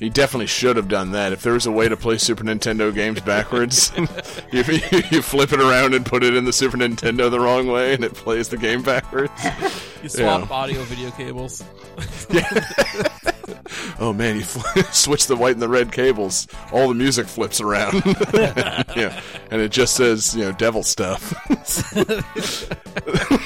[0.00, 1.32] He definitely should have done that.
[1.32, 3.92] If there was a way to play Super Nintendo games backwards,
[4.52, 4.62] you,
[5.10, 8.04] you, flip it around and put it in the Super Nintendo the wrong way, and
[8.04, 9.32] it plays the game backwards.
[10.02, 10.54] you swap Yeah.
[10.56, 11.64] audio video cables.
[13.98, 14.42] Oh man, you
[14.92, 17.94] switch the white and the red cables, all the music flips around.
[18.34, 21.32] yeah, and it just says you know devil stuff.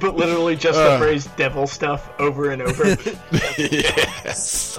[0.00, 0.92] But literally just Uh.
[0.94, 2.96] the phrase devil stuff over and over.
[3.58, 4.78] yes.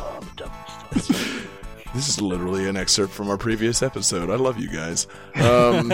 [1.94, 4.32] This is literally an excerpt from our previous episode.
[4.32, 5.06] I love you guys.
[5.36, 5.94] Um,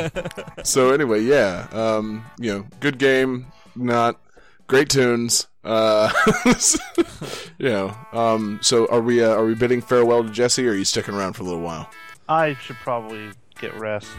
[0.63, 4.17] so anyway, yeah, um, you know, good game, not
[4.67, 5.47] great tunes.
[5.69, 6.11] Uh,
[7.59, 9.23] you know, um, so are we?
[9.23, 11.61] Uh, are we bidding farewell to Jesse, or are you sticking around for a little
[11.61, 11.87] while?
[12.27, 14.09] I should probably get rest.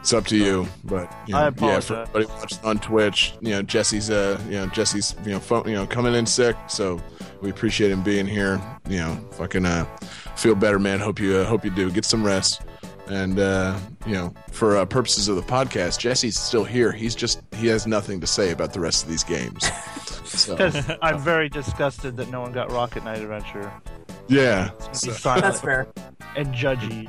[0.00, 1.86] It's up to you, but you know, I yeah, apologize.
[1.86, 5.68] for everybody watching on Twitch, you know, Jesse's, uh, you know, Jesse's, you know, phone,
[5.68, 7.00] you know, coming in sick, so
[7.42, 8.60] we appreciate him being here.
[8.88, 9.84] You know, fucking, uh,
[10.34, 10.98] feel better, man.
[10.98, 11.92] Hope you, uh, hope you do.
[11.92, 12.62] Get some rest,
[13.08, 16.92] and uh, you know, for uh, purposes of the podcast, Jesse's still here.
[16.92, 19.68] He's just, he has nothing to say about the rest of these games.
[20.26, 20.56] So,
[21.02, 23.72] I'm very disgusted that no one got Rocket Knight Adventure.
[24.26, 25.86] yeah, It's gonna be so, That's fair.
[26.36, 27.08] and judgy.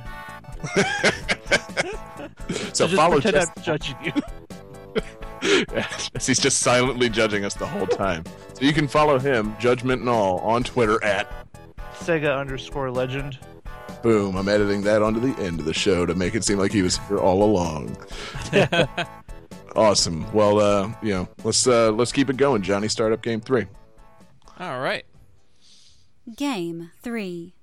[2.73, 3.51] so just follow pretend Jesse.
[3.57, 5.81] I'm judging you.
[6.21, 8.23] He's just silently judging us the whole time.
[8.53, 11.27] So you can follow him, Judgment and All, on Twitter at
[11.99, 13.39] Sega underscore legend.
[14.01, 16.71] Boom, I'm editing that onto the end of the show to make it seem like
[16.71, 17.97] he was here all along.
[19.75, 20.31] awesome.
[20.33, 22.87] Well, uh, you know, let's uh let's keep it going, Johnny.
[22.87, 23.65] Start up game 3.
[24.59, 25.05] All right.
[26.35, 27.53] Game 3.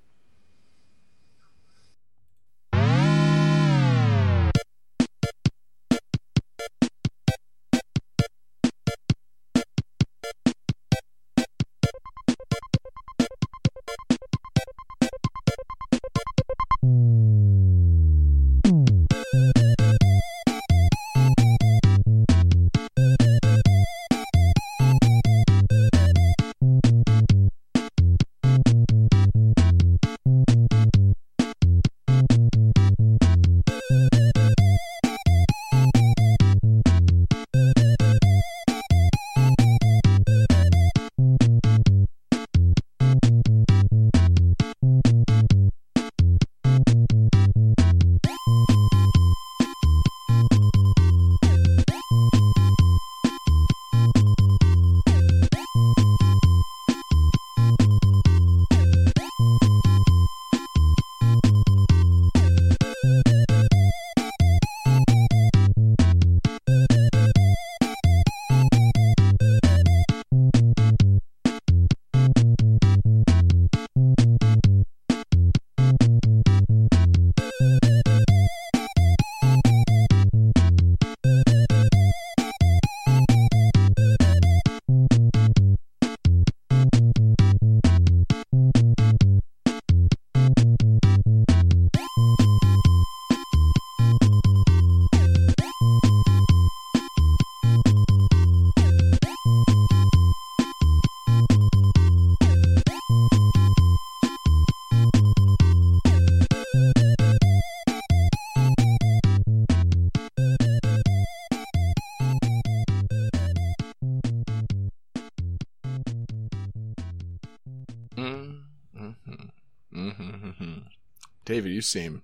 [121.55, 122.21] David, you seem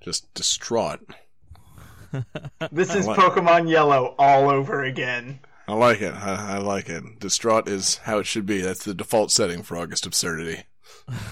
[0.00, 1.00] just distraught.
[2.70, 3.18] This is What?
[3.18, 5.40] Pokemon Yellow all over again.
[5.66, 6.14] I like it.
[6.14, 7.18] I, I like it.
[7.18, 8.60] Distraught is how it should be.
[8.60, 10.62] That's the default setting for August Absurdity.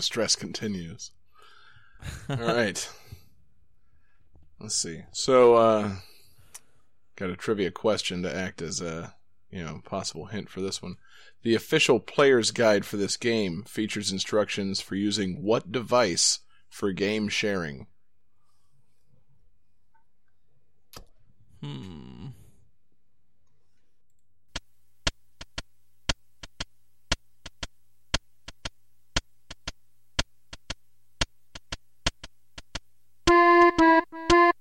[0.07, 1.11] the distress continues.
[2.29, 2.89] All right.
[4.59, 5.01] Let's see.
[5.11, 5.91] So, uh,
[7.17, 9.13] got a trivia question to act as a,
[9.51, 10.95] you know, possible hint for this one.
[11.43, 16.39] The official player's guide for this game features instructions for using what device
[16.69, 17.87] for game sharing?
[21.61, 22.06] Hmm.
[33.77, 34.56] Thank you.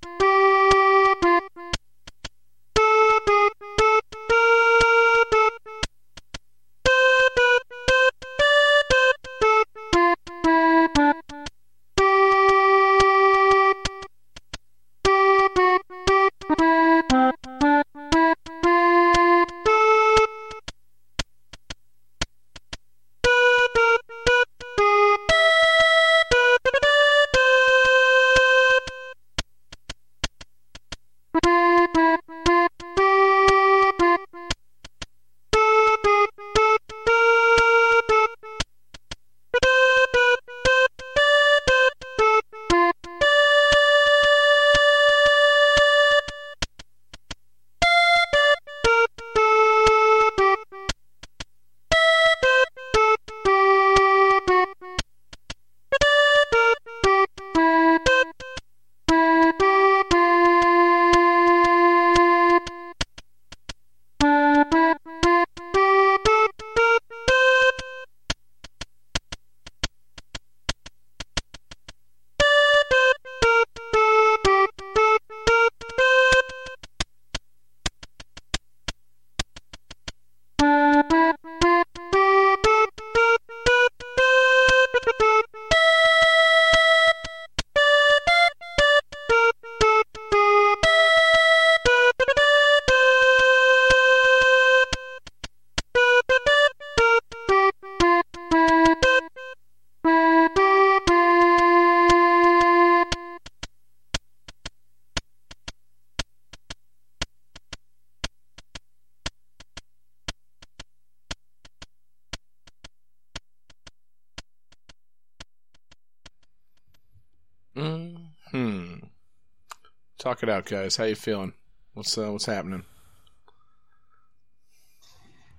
[120.37, 120.97] Talk it out, guys.
[120.97, 121.55] How you feeling?
[121.95, 122.85] What's uh, what's happening?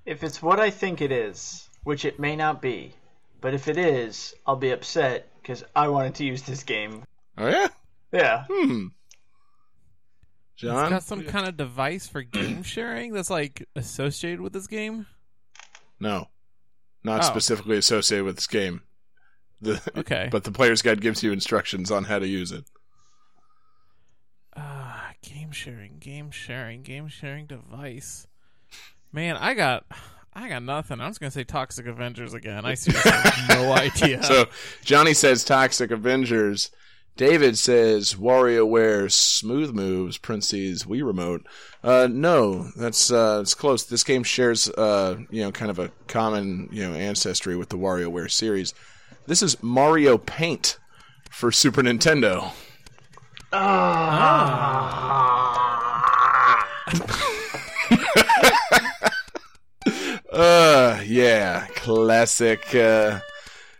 [0.05, 2.93] If it's what I think it is, which it may not be,
[3.41, 7.03] but if it is, I'll be upset because I wanted to use this game.
[7.39, 7.69] Oh yeah.
[8.11, 8.45] Yeah.
[8.47, 8.87] Hmm.
[10.53, 10.91] It's John.
[10.91, 15.07] got some kind of device for game sharing that's like associated with this game.
[15.99, 16.27] No,
[17.03, 17.23] not Oh.
[17.23, 18.81] specifically associated with this game.
[19.59, 20.29] The, Okay.
[20.31, 22.65] But the player's guide gives you instructions on how to use it.
[25.57, 28.27] Game sharing, game sharing, game sharing device.
[29.11, 29.85] Man, I got,
[30.31, 31.01] I got nothing.
[31.01, 32.63] I was gonna say Toxic Avengers again.
[32.63, 34.21] I seriously have no idea.
[34.21, 34.45] So
[34.83, 36.69] Johnny says Toxic Avengers.
[37.15, 41.47] David says WarioWare Smooth Moves, parentheses Wii Remote.
[41.83, 43.83] Uh, no, that's uh, it's close.
[43.83, 47.77] This game shares, uh, you know, kind of a common, you know, ancestry with the
[47.77, 48.75] WarioWare series.
[49.25, 50.77] This is Mario Paint
[51.31, 52.51] for Super Nintendo.
[60.29, 63.19] Uh, yeah, classic, uh,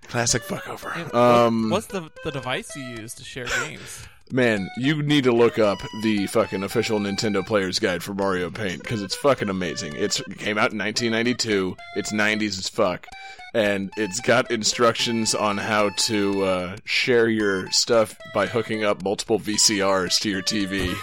[0.07, 1.13] classic fuckover.
[1.13, 4.07] Um, what's the the device you use to share games?
[4.31, 8.81] Man, you need to look up the fucking official Nintendo Player's Guide for Mario Paint
[8.83, 9.93] because it's fucking amazing.
[9.95, 11.77] It's, it came out in 1992.
[11.95, 13.07] It's 90s as fuck,
[13.53, 19.39] and it's got instructions on how to uh, share your stuff by hooking up multiple
[19.39, 20.93] VCRs to your TV.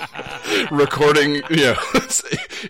[0.70, 2.22] recording you know it's,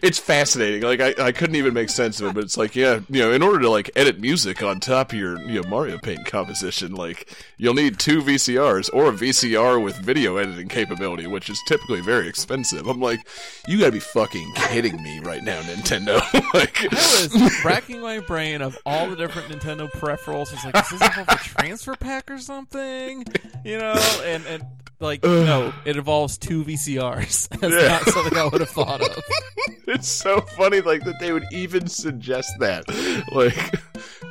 [0.02, 3.00] it's fascinating like I, I couldn't even make sense of it but it's like yeah
[3.08, 5.98] you know in order to like edit music on top of your you know mario
[5.98, 11.48] paint composition like you'll need two vcrs or a vcr with video editing capability which
[11.48, 13.26] is typically very expensive i'm like
[13.68, 16.20] you gotta be fucking kidding me right now nintendo
[16.54, 20.52] like I was racking my brain of all the different Nintendo peripherals.
[20.52, 23.24] It's like, is this a transfer pack or something?
[23.64, 24.64] You know, and and
[25.00, 27.48] like no, it involves two VCRs.
[27.60, 27.88] That's Yeah.
[27.88, 29.22] not something I would have thought of.
[29.88, 32.84] it's so funny like that they would even suggest that
[33.32, 33.54] like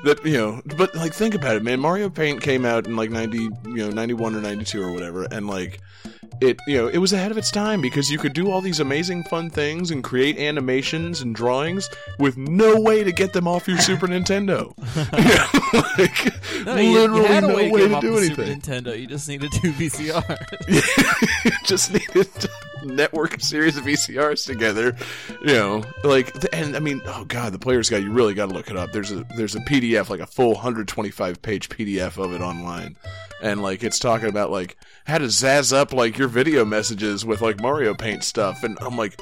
[0.06, 3.10] that you know but like think about it man mario paint came out in like
[3.10, 5.82] 90 you know 91 or 92 or whatever and like
[6.42, 8.80] it you know it was ahead of its time because you could do all these
[8.80, 13.68] amazing fun things and create animations and drawings with no way to get them off
[13.68, 14.74] your Super Nintendo.
[15.74, 18.36] You like, No, you, you literally had no way, way to, do anything.
[18.36, 19.00] Super Nintendo.
[19.00, 21.64] You just needed two VCR.
[21.64, 22.50] just needed to
[22.84, 24.96] network a series of VCRs together,
[25.42, 28.54] you know, like, and I mean, oh god, the player's guide, you really got to
[28.54, 28.92] look it up.
[28.92, 32.96] There's a there's a PDF, like a full 125 page PDF of it online,
[33.42, 37.42] and like it's talking about like how to zazz up like your video messages with
[37.42, 39.20] like Mario Paint stuff, and I'm like.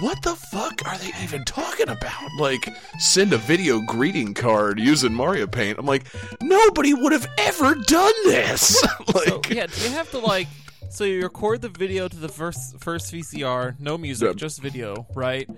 [0.00, 2.28] What the fuck are they even talking about?
[2.38, 2.68] Like,
[2.98, 5.78] send a video greeting card using Mario Paint.
[5.78, 6.04] I'm like,
[6.42, 8.82] nobody would have ever done this.
[9.14, 10.48] like, so, yeah, do you have to like?
[10.90, 14.34] So you record the video to the first first VCR, no music, Yeah.
[14.34, 15.48] just video, right?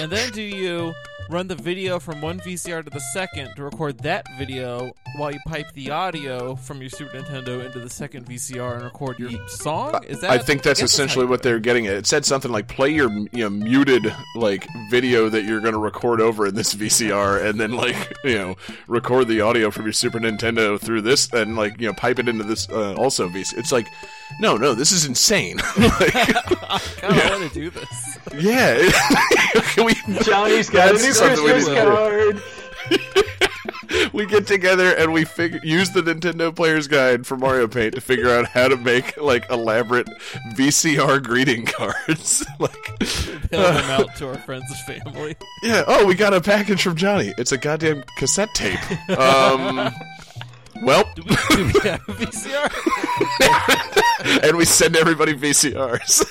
[0.00, 0.94] And then do you
[1.32, 5.40] run the video from one VCR to the second to record that video while you
[5.46, 10.04] pipe the audio from your Super Nintendo into the second VCR and record your song?
[10.04, 10.30] Is that?
[10.30, 11.94] I think that's I essentially what they're getting at.
[11.94, 15.80] It said something like play your you know muted like video that you're going to
[15.80, 18.56] record over in this VCR, and then like you know
[18.86, 22.28] record the audio from your Super Nintendo through this, and like you know pipe it
[22.28, 23.58] into this uh, also VCR.
[23.58, 23.86] It's like
[24.40, 25.56] no, no, this is insane.
[25.78, 28.18] like, I kind of want to do this.
[28.38, 28.90] yeah,
[29.74, 32.42] Can we, Johnny's got a new we Christmas need card.
[34.12, 38.00] we get together and we figure use the Nintendo Player's Guide for Mario Paint to
[38.00, 40.08] figure out how to make like elaborate
[40.56, 42.44] VCR greeting cards.
[42.58, 43.00] like,
[43.52, 45.36] Mail them out to our friends and family.
[45.62, 47.32] yeah, oh, we got a package from Johnny.
[47.38, 48.78] It's a goddamn cassette tape.
[49.18, 49.92] Um,
[50.82, 52.70] well, Do we, do we have a VCR?
[54.48, 56.24] and we send everybody VCRs.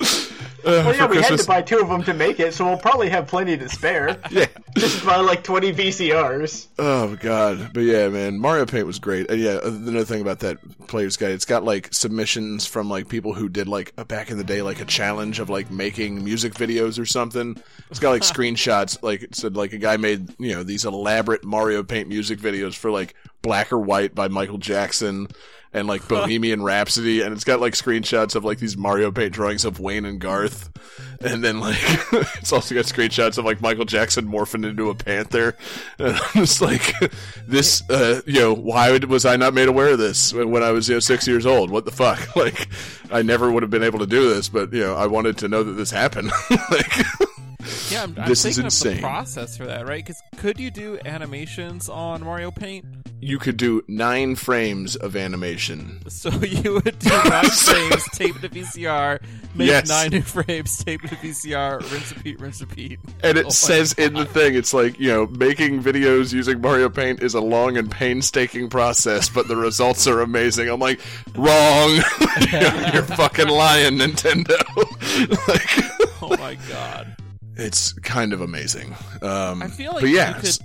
[0.64, 2.66] Uh, Well, yeah, for we had to buy two of them to make it, so
[2.66, 4.20] we'll probably have plenty to spare.
[4.30, 4.46] Yeah.
[4.76, 6.68] Just buy like 20 VCRs.
[6.78, 9.28] Oh god, but yeah, man, Mario Paint was great.
[9.30, 13.32] And yeah, another thing about that player's guide, it's got like submissions from like people
[13.32, 16.54] who did like uh, back in the day, like a challenge of like making music
[16.54, 17.60] videos or something.
[17.90, 21.44] It's got like screenshots, like it said like a guy made you know these elaborate
[21.44, 25.28] Mario Paint music videos for like Black or White by Michael Jackson.
[25.72, 29.66] And like Bohemian Rhapsody, and it's got like screenshots of like these Mario Paint drawings
[29.66, 30.70] of Wayne and Garth,
[31.20, 31.76] and then like
[32.38, 35.56] it's also got screenshots of like Michael Jackson morphing into a panther.
[35.98, 36.94] And I'm just like,
[37.46, 40.88] this, uh, you know, why was I not made aware of this when I was
[40.88, 41.70] you know six years old?
[41.70, 42.18] What the fuck?
[42.38, 42.68] Like,
[43.10, 45.48] I never would have been able to do this, but you know, I wanted to
[45.48, 46.30] know that this happened.
[46.70, 47.04] like,
[47.90, 49.00] Yeah, I'm, I'm This is thinking of the insane.
[49.02, 50.04] process for that, right?
[50.04, 52.84] Because could you do animations on Mario Paint?
[53.20, 56.00] you could do nine frames of animation.
[56.08, 59.20] So you would do nine frames, tape it to VCR,
[59.56, 59.88] make Yes.
[59.88, 63.00] nine new frames, tape it to VCR, rinse, repeat, rinse, repeat.
[63.24, 66.88] And it Oh says in the thing, it's like, you know, making videos using Mario
[66.88, 70.68] Paint is a long and painstaking process, but the results are amazing.
[70.68, 71.00] I'm like,
[71.34, 71.94] wrong.
[72.92, 74.56] You're fucking lying, Nintendo.
[75.48, 77.16] like, Oh my god!
[77.58, 78.94] It's kind of amazing.
[79.22, 80.58] Um, I feel like but yeah, you could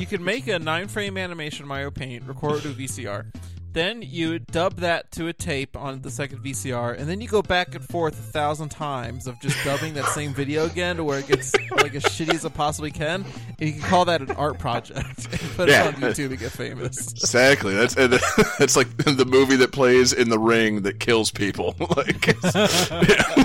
[0.00, 3.26] you could make a nine frame animation Mario Paint, record it to a VCR.
[3.72, 7.40] Then you dub that to a tape on the second VCR, and then you go
[7.40, 11.20] back and forth a thousand times of just dubbing that same video again to where
[11.20, 13.24] it gets like as shitty as it possibly can.
[13.60, 14.98] And you can call that an art project
[15.30, 15.88] and put Yeah.
[15.88, 17.12] it on YouTube and get famous.
[17.12, 17.76] Exactly.
[17.76, 18.14] That's and
[18.58, 21.76] that's like the movie that plays in the ring that kills people.
[21.96, 23.44] like, it's- yeah.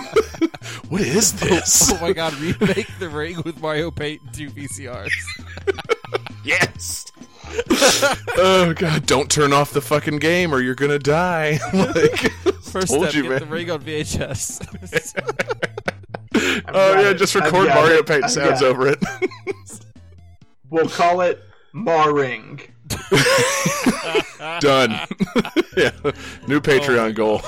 [0.89, 1.91] What is oh, this?
[1.91, 5.11] oh my god, remake the ring with Mario Paint and two VCRs.
[6.45, 7.07] Yes.
[8.37, 9.07] oh god!
[9.07, 11.59] Don't turn off the fucking game or you're gonna die.
[11.73, 12.31] like,
[12.61, 13.39] First told step, you, get man.
[13.39, 14.61] the ring on VHS.
[16.35, 17.17] oh got yeah, it.
[17.17, 18.05] just record Mario it.
[18.05, 18.65] Paint I've sounds it.
[18.65, 18.99] over it.
[20.69, 21.41] We'll call it
[21.73, 22.69] Maring.
[24.59, 24.91] Done.
[25.75, 25.91] yeah,
[26.47, 27.41] new Patreon oh goal.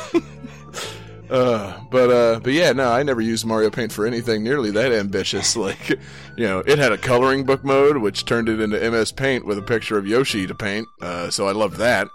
[1.30, 4.92] Uh, but uh, but yeah, no, I never used Mario Paint for anything nearly that
[4.92, 5.56] ambitious.
[5.68, 5.90] Like,
[6.38, 9.58] you know, it had a coloring book mode, which turned it into MS Paint with
[9.58, 10.88] a picture of Yoshi to paint.
[11.02, 12.08] Uh, so I loved that.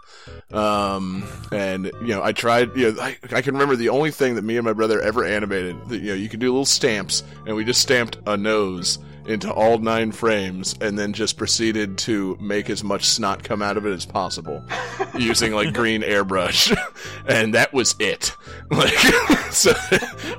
[0.52, 2.74] Um, and you know, I tried.
[2.76, 5.24] You know, I, I can remember the only thing that me and my brother ever
[5.24, 5.76] animated.
[5.88, 9.52] That you know, you could do little stamps, and we just stamped a nose into
[9.52, 13.86] all nine frames and then just proceeded to make as much snot come out of
[13.86, 14.64] it as possible
[15.18, 16.76] using like green airbrush.
[17.26, 18.36] And that was it.
[18.70, 18.94] Like
[19.52, 19.72] so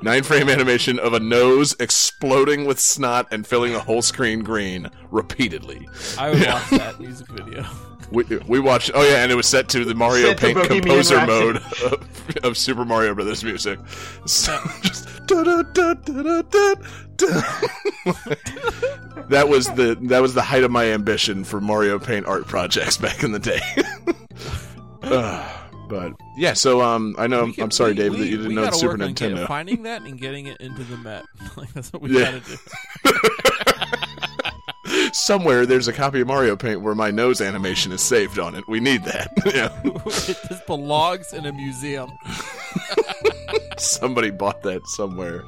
[0.01, 4.89] nine frame animation of a nose exploding with snot and filling the whole screen green
[5.11, 5.87] repeatedly.
[6.17, 7.65] I would watch that music video.
[8.13, 11.15] We, we watched oh yeah and it was set to the mario Set paint composer
[11.15, 11.53] Rhapsody.
[11.53, 13.79] mode of, of super mario brothers music
[14.25, 15.07] so just
[19.29, 22.97] that was the that was the height of my ambition for mario paint art projects
[22.97, 23.59] back in the day
[25.03, 25.45] Uh,
[25.89, 28.55] But yeah, so um, I know can- I'm sorry, we- David, we- that you didn't
[28.55, 29.47] know the Super work on getting- Nintendo.
[29.47, 31.25] finding that and getting it into the Met.
[31.57, 32.39] like that's what we Yeah.
[32.39, 34.27] gotta do.
[35.13, 38.67] Somewhere there's a copy of Mario Paint where my nose animation is saved on it.
[38.67, 39.31] We need that.
[39.53, 39.69] yeah.
[40.05, 42.11] it just belongs in a museum.
[43.77, 45.43] Somebody bought that somewhere.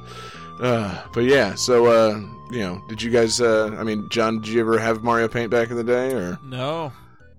[0.60, 2.18] Uh, but yeah, so uh,
[2.50, 3.40] you know, did you guys?
[3.40, 6.38] Uh, I mean, John, did you ever have Mario Paint back in the day, or?
[6.44, 6.92] No,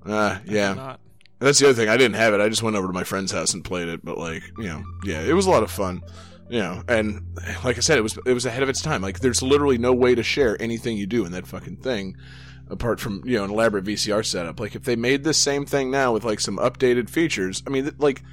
[0.06, 0.98] Uh, yeah.
[1.40, 1.88] That's the other thing.
[1.88, 2.42] I didn't have it.
[2.42, 4.04] I just went over to my friend's house and played it.
[4.04, 6.02] But like, you know, yeah, it was a lot of fun.
[6.50, 7.22] You know, and
[7.64, 9.02] like I said, it was it was ahead of its time.
[9.02, 12.16] Like, there's literally no way to share anything you do in that fucking thing,
[12.70, 14.60] apart from you know an elaborate VCR setup.
[14.60, 17.84] Like, if they made this same thing now with like some updated features, I mean,
[17.84, 18.24] th- like.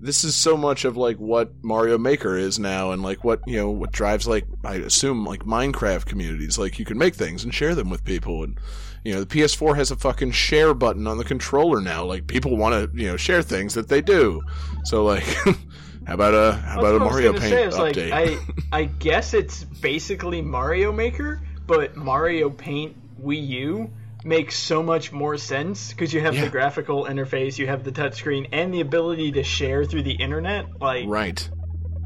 [0.00, 3.56] This is so much of like what Mario Maker is now, and like what you
[3.56, 6.58] know, what drives like I assume like Minecraft communities.
[6.58, 8.58] Like you can make things and share them with people, and
[9.04, 12.04] you know, the PS4 has a fucking share button on the controller now.
[12.04, 14.42] Like people want to, you know, share things that they do.
[14.84, 15.24] So like,
[16.06, 17.74] how about a how about a That's what I was Mario gonna Paint say, is,
[17.74, 18.10] update?
[18.10, 18.40] Like,
[18.72, 23.90] I I guess it's basically Mario Maker, but Mario Paint Wii U
[24.24, 26.44] makes so much more sense because you have Yeah.
[26.46, 30.80] the graphical interface, you have the touchscreen, and the ability to share through the internet.
[30.80, 31.46] Like, right.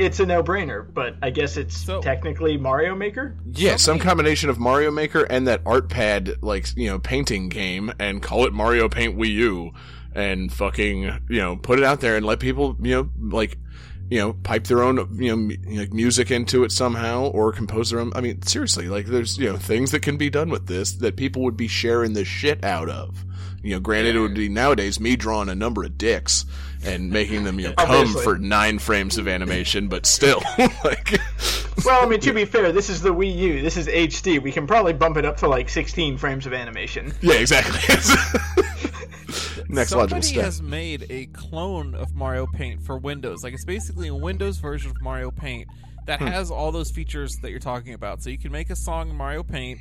[0.01, 0.85] it's a no-brainer.
[0.93, 3.37] But I guess it's technically Mario Maker.
[3.53, 7.93] Yeah, some combination of Mario Maker and that art pad, like you know, painting game,
[8.01, 9.71] and call it Mario Paint Wii U,
[10.13, 13.59] and fucking you know, put it out there and let people you know, like
[14.11, 18.01] you know, pipe their own you know, like music into it somehow, or compose their
[18.01, 18.13] own.
[18.15, 21.17] I mean, seriously, like there's you know things that can be done with this that
[21.17, 23.25] people would be sharing the shit out of.
[23.63, 26.47] You know, granted, it would be nowadays me drawing a number of dicks
[26.85, 30.43] and making them you know come for nine frames of animation, but still,
[30.85, 31.21] like.
[31.85, 33.63] Well, I mean, to be fair, this is the Wii U.
[33.63, 34.43] This is HD.
[34.43, 37.15] We can probably bump it up to like 16 frames of animation.
[37.21, 37.79] Yeah, exactly.
[39.69, 40.45] Next logical Somebody step.
[40.45, 43.43] has made a clone of Mario Paint for Windows.
[43.45, 45.69] Like it's basically a Windows version of Mario Paint
[46.07, 46.27] that Hmm.
[46.29, 48.23] has all those features that you're talking about.
[48.23, 49.79] So you can make a song in Mario Paint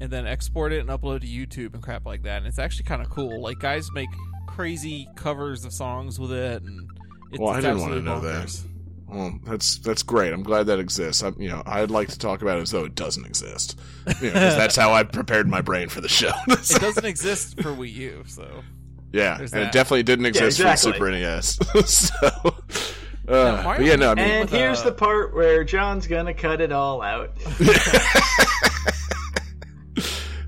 [0.00, 2.38] and then export it and upload to YouTube and crap like that.
[2.38, 3.40] And it's actually kind of cool.
[3.40, 4.08] Like guys make
[4.46, 6.90] crazy covers of songs with it, and
[7.30, 8.62] it's, well, I it's didn't want to know bonkers.
[8.62, 8.68] that.
[9.08, 10.32] Well, that's that's great.
[10.32, 11.22] I'm glad that exists.
[11.22, 13.78] I, you know, I'd like to talk about it as though it doesn't exist.
[14.20, 16.30] You know, 'cause that's how I prepared my brain for the show.
[16.46, 18.62] it doesn't exist for Wii U, so
[19.12, 20.92] yeah, There's and it definitely didn't Yeah, exist exactly.
[20.92, 21.86] for the Super NES.
[21.90, 22.26] so,
[23.28, 26.34] uh, Mario but yeah, no, I mean, And here's uh, the part where John's gonna
[26.34, 27.32] cut it all out.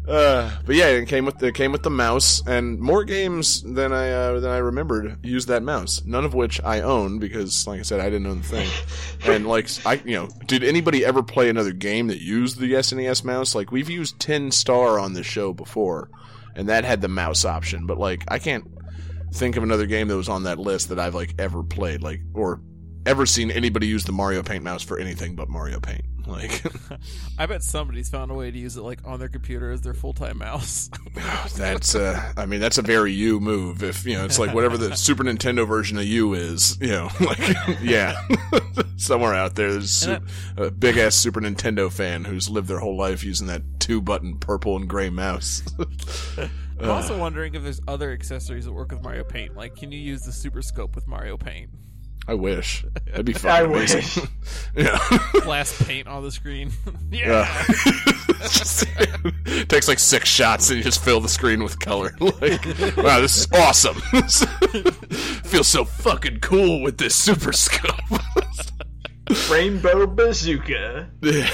[0.06, 3.62] Uh, but yeah, it came with the it came with the mouse and more games
[3.62, 6.02] than I uh, than I remembered used that mouse.
[6.04, 8.70] None of which I own because, like I said, I didn't own the thing.
[9.32, 13.24] and like I, you know, did anybody ever play another game that used the SNES
[13.24, 13.54] mouse?
[13.54, 16.10] Like we've used Tin Star on the show before,
[16.54, 17.86] and that had the mouse option.
[17.86, 18.64] But like I can't
[19.32, 22.20] think of another game that was on that list that I've like ever played, like
[22.34, 22.60] or
[23.06, 26.04] ever seen anybody use the Mario Paint mouse for anything but Mario Paint.
[26.26, 26.62] Like.
[27.38, 29.94] I bet somebody's found a way to use it like on their computer as their
[29.94, 30.90] full time mouse.
[31.56, 34.76] That's uh I mean that's a very you move if you know it's like whatever
[34.76, 37.38] the Super Nintendo version of you is, you know, like
[37.80, 38.20] yeah.
[38.96, 40.06] Somewhere out there there's
[40.56, 44.38] a big ass Super Nintendo fan who's lived their whole life using that two button
[44.38, 45.62] purple and gray mouse.
[46.82, 49.56] I'm also wondering if there's other accessories that work with Mario Paint.
[49.56, 51.70] Like, can you use the Super Scope with Mario Paint?
[52.28, 52.84] I wish.
[53.06, 53.50] That'd be fine.
[53.50, 54.18] I fucking wish.
[54.76, 54.98] yeah.
[55.44, 56.70] Blast paint on the screen.
[57.10, 57.26] yeah.
[57.66, 57.92] Yeah.
[58.42, 58.86] Just-
[59.68, 62.14] takes like six shots and you just fill the screen with color.
[62.20, 62.64] Like,
[62.96, 63.94] wow, this is awesome.
[65.44, 67.94] Feels so fucking cool with this super scope.
[69.50, 71.08] Rainbow Bazooka.
[71.22, 71.50] Yeah.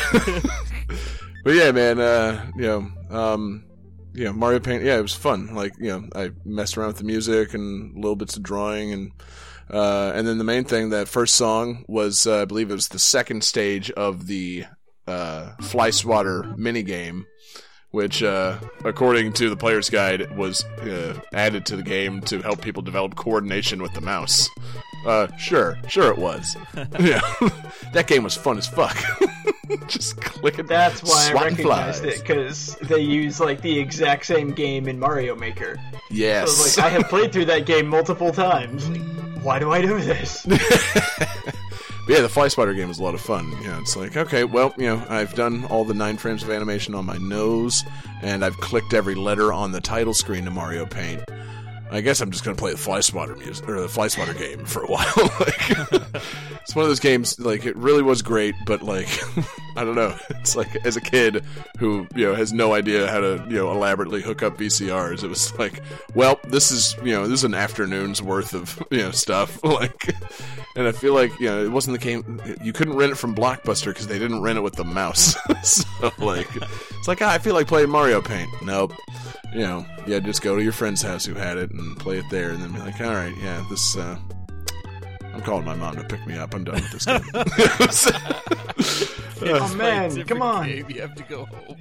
[1.44, 3.64] but yeah, man, uh, you know, um,
[4.14, 5.54] you know, Mario Paint, yeah, it was fun.
[5.54, 9.12] Like, you know, I messed around with the music and little bits of drawing and,
[9.70, 12.88] uh, and then the main thing, that first song was, uh, I believe it was
[12.88, 14.64] the second stage of the,
[15.06, 17.24] uh, Fly Swatter minigame,
[17.90, 22.60] which, uh, according to the player's guide, was, uh, added to the game to help
[22.60, 24.48] people develop coordination with the mouse.
[25.06, 26.56] Uh, sure, sure it was.
[27.00, 27.20] yeah,
[27.92, 28.96] that game was fun as fuck.
[29.86, 30.66] Just clicking.
[30.66, 32.16] That's why I swatting recognized flies.
[32.16, 35.78] it because they use like the exact same game in Mario Maker.
[36.10, 36.46] Yes.
[36.46, 38.88] was like, I have played through that game multiple times.
[39.42, 40.46] Why do I do this?
[42.08, 43.54] Yeah, the Fly Swatter game is a lot of fun.
[43.60, 46.94] Yeah, it's like, okay, well, you know, I've done all the nine frames of animation
[46.94, 47.84] on my nose,
[48.22, 51.22] and I've clicked every letter on the title screen to Mario Paint.
[51.90, 54.64] I guess I'm just gonna play the Fly Swatter music or the Fly Swatter game
[54.64, 55.12] for a while.
[55.40, 55.70] like,
[56.62, 57.38] it's one of those games.
[57.40, 59.08] Like it really was great, but like
[59.76, 60.14] I don't know.
[60.30, 61.44] It's like as a kid
[61.78, 65.24] who you know has no idea how to you know elaborately hook up VCRs.
[65.24, 65.82] It was like,
[66.14, 69.58] well, this is you know this is an afternoon's worth of you know stuff.
[69.78, 70.14] Like,
[70.76, 72.40] and I feel like you know it wasn't the game.
[72.62, 75.36] You couldn't rent it from Blockbuster because they didn't rent it with the mouse.
[75.62, 78.50] so like, it's like ah, I feel like playing Mario Paint.
[78.62, 78.92] Nope
[79.52, 82.26] you know, yeah, just go to your friend's house who had it and play it
[82.30, 83.96] there, and then be like, all right, yeah, this.
[83.96, 84.18] Uh,
[85.32, 86.54] I'm calling my mom to pick me up.
[86.54, 87.22] I'm done with this game.
[89.54, 90.66] oh man, come on!
[90.66, 90.84] Game.
[90.88, 91.76] You have to go home.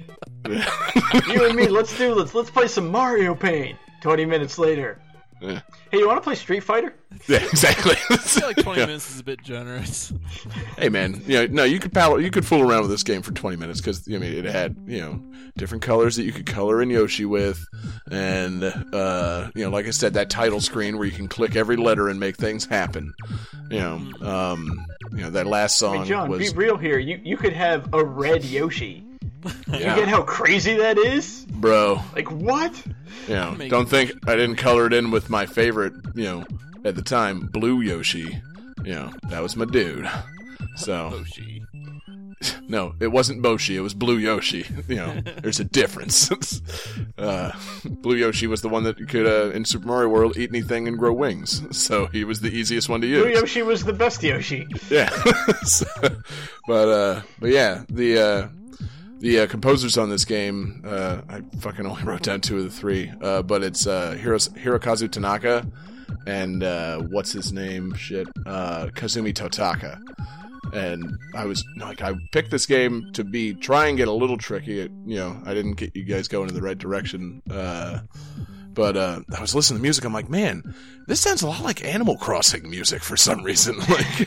[1.28, 3.78] you and me, let's do let's let's play some Mario Paint.
[4.00, 4.98] Twenty minutes later.
[5.40, 5.60] Yeah.
[5.90, 6.94] Hey, you want to play Street Fighter?
[7.26, 7.96] Yeah, exactly.
[8.10, 8.86] I feel like 20 Yeah.
[8.86, 10.12] minutes is a bit generous.
[10.78, 13.22] Hey man, you know, no, you could pal- you could fool around with this game
[13.22, 15.20] for 20 minutes because I mean it had you know
[15.56, 17.66] different colors that you could color in Yoshi with,
[18.10, 21.76] and uh, you know, like I said, that title screen where you can click every
[21.76, 23.12] letter and make things happen.
[23.70, 26.98] You know, um, you know that last I song mean, John, was be real here.
[26.98, 29.04] You you could have a red Yoshi.
[29.68, 31.44] Yeah, You get how crazy that is?
[31.50, 32.00] bro.
[32.14, 32.74] Like what?
[33.28, 35.92] You know, Make don't it- think I didn't color it in with my favorite.
[36.14, 36.44] You know,
[36.84, 38.40] at the time, blue Yoshi.
[38.84, 40.08] You know, that was my dude.
[40.76, 41.62] So Yoshi.
[42.68, 43.74] No, it wasn't Boshi.
[43.74, 44.64] It was Blue Yoshi.
[44.88, 46.30] You know, there's a difference.
[47.18, 47.50] uh,
[47.84, 50.96] Blue Yoshi was the one that could, uh, in Super Mario World, eat anything and
[50.96, 51.62] grow wings.
[51.76, 53.24] So he was the easiest one to use.
[53.24, 54.68] Blue Yoshi was the best Yoshi.
[54.88, 55.08] Yeah.
[55.64, 55.86] So-
[56.68, 58.48] but uh, but yeah, the uh,
[59.20, 62.70] the uh, composers on this game, uh, I fucking only wrote down two of the
[62.70, 63.12] three.
[63.20, 65.66] Uh, but it's uh, Hiros- Hirokazu Tanaka
[66.26, 67.94] and uh, what's his name?
[67.94, 70.00] Shit, uh, Kazumi Totaka.
[70.74, 74.36] And I was like, I picked this game to be try and get a little
[74.36, 74.80] tricky.
[74.80, 77.42] It, you know, I didn't get you guys going in the right direction.
[78.78, 80.04] But uh, I was listening to music.
[80.04, 80.62] I'm like, man,
[81.08, 83.74] this sounds a lot like Animal Crossing music for some reason.
[83.88, 84.20] Like,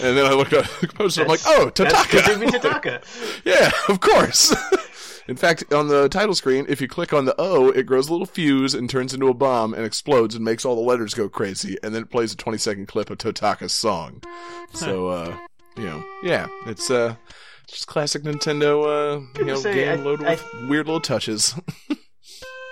[0.00, 1.22] and then I looked up the poster.
[1.22, 2.20] I'm like, oh, Totaka.
[2.20, 3.40] Totaka.
[3.44, 4.54] yeah, of course.
[5.28, 8.12] In fact, on the title screen, if you click on the O, it grows a
[8.12, 11.28] little fuse and turns into a bomb and explodes and makes all the letters go
[11.28, 14.22] crazy, and then it plays a 20 second clip of Totaka's song.
[14.72, 15.36] So, uh,
[15.76, 17.16] you know, yeah, it's uh,
[17.66, 21.56] just classic Nintendo, uh, you know, say, game I- loaded I- with weird little touches.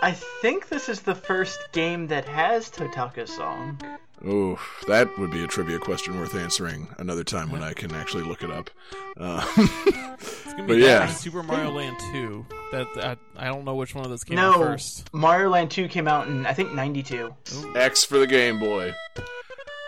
[0.03, 3.81] I think this is the first game that has Totaka's song.
[4.27, 8.25] Ooh, that would be a trivia question worth answering another time when I can actually
[8.25, 8.71] look it up.
[9.19, 11.01] Uh, It's gonna But be yeah.
[11.01, 11.07] yeah.
[11.09, 12.47] Super Mario Land 2.
[12.73, 15.13] That, that I don't know which one of those came no, out first.
[15.13, 17.35] Mario Land 2 came out in I think 92.
[17.75, 18.95] X for the Game Boy.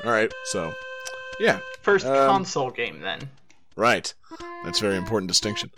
[0.05, 0.73] All right, so
[1.41, 3.21] yeah, First Um, console game then.
[3.77, 4.13] Right.
[4.65, 5.71] That's a very important distinction.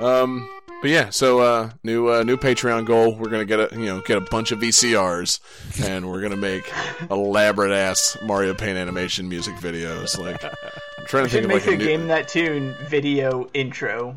[0.00, 0.48] Um,
[0.80, 3.16] but yeah, so uh, new uh, new Patreon goal.
[3.16, 5.40] We're gonna get a you know get a bunch of VCRs,
[5.88, 6.70] and we're gonna make
[7.10, 10.16] elaborate ass Mario Paint animation music videos.
[10.16, 11.84] Like I'm trying to think of make a a new.
[11.84, 14.16] game that tune video intro.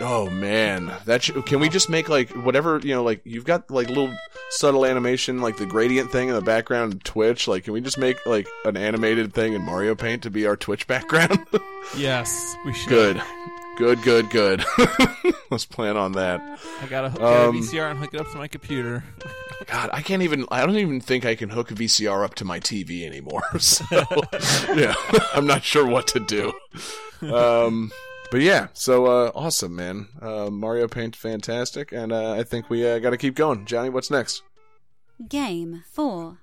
[0.00, 3.04] Oh man, that sh- can we just make like whatever you know?
[3.04, 4.12] Like you've got like little
[4.50, 7.46] subtle animation, like the gradient thing in the background Twitch.
[7.46, 10.56] Like, can we just make like an animated thing in Mario Paint to be our
[10.56, 11.38] Twitch background?
[11.96, 12.88] Yes, we should.
[13.16, 13.22] good,
[13.76, 14.64] good, good, good.
[15.50, 16.40] Let's plan on that.
[16.80, 19.02] I gotta hook Um, a VCR and hook it up to my computer.
[19.66, 20.46] God, I can't even.
[20.52, 23.42] I don't even think I can hook a VCR up to my TV anymore.
[23.58, 23.84] So,
[24.76, 24.94] yeah,
[25.34, 26.52] I'm not sure what to do.
[27.34, 27.90] Um,
[28.32, 30.08] but yeah, so uh, awesome, man.
[30.18, 33.66] Uh, Mario Paint, fantastic, and uh, I think we uh, got to keep going.
[33.66, 34.42] Johnny, what's next?
[35.28, 36.38] Game 4.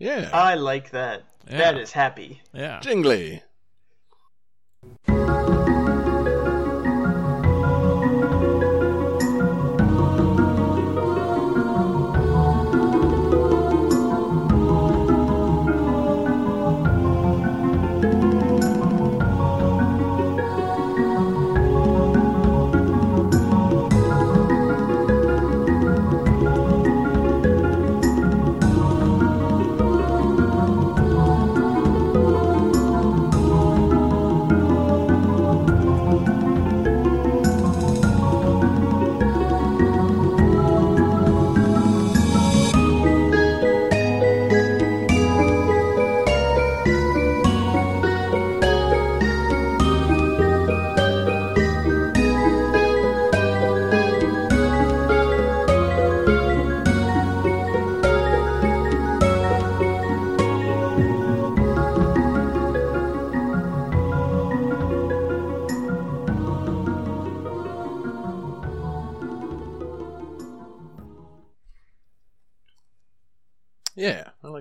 [0.00, 1.22] Yeah, I like that.
[1.48, 1.58] Yeah.
[1.58, 2.40] That is happy.
[2.52, 2.80] Yeah.
[2.80, 3.42] Jingly.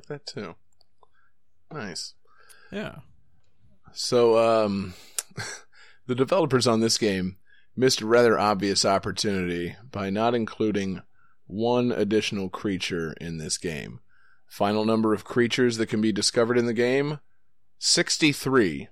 [0.10, 0.56] That too.
[1.72, 2.14] Nice.
[2.72, 2.98] Yeah.
[3.94, 4.94] So, um,
[6.08, 7.38] the developers on this game
[7.76, 11.02] missed a rather obvious opportunity by not including
[11.48, 14.00] one additional creature in this game.
[14.48, 17.20] Final number of creatures that can be discovered in the game
[17.80, 18.90] 63.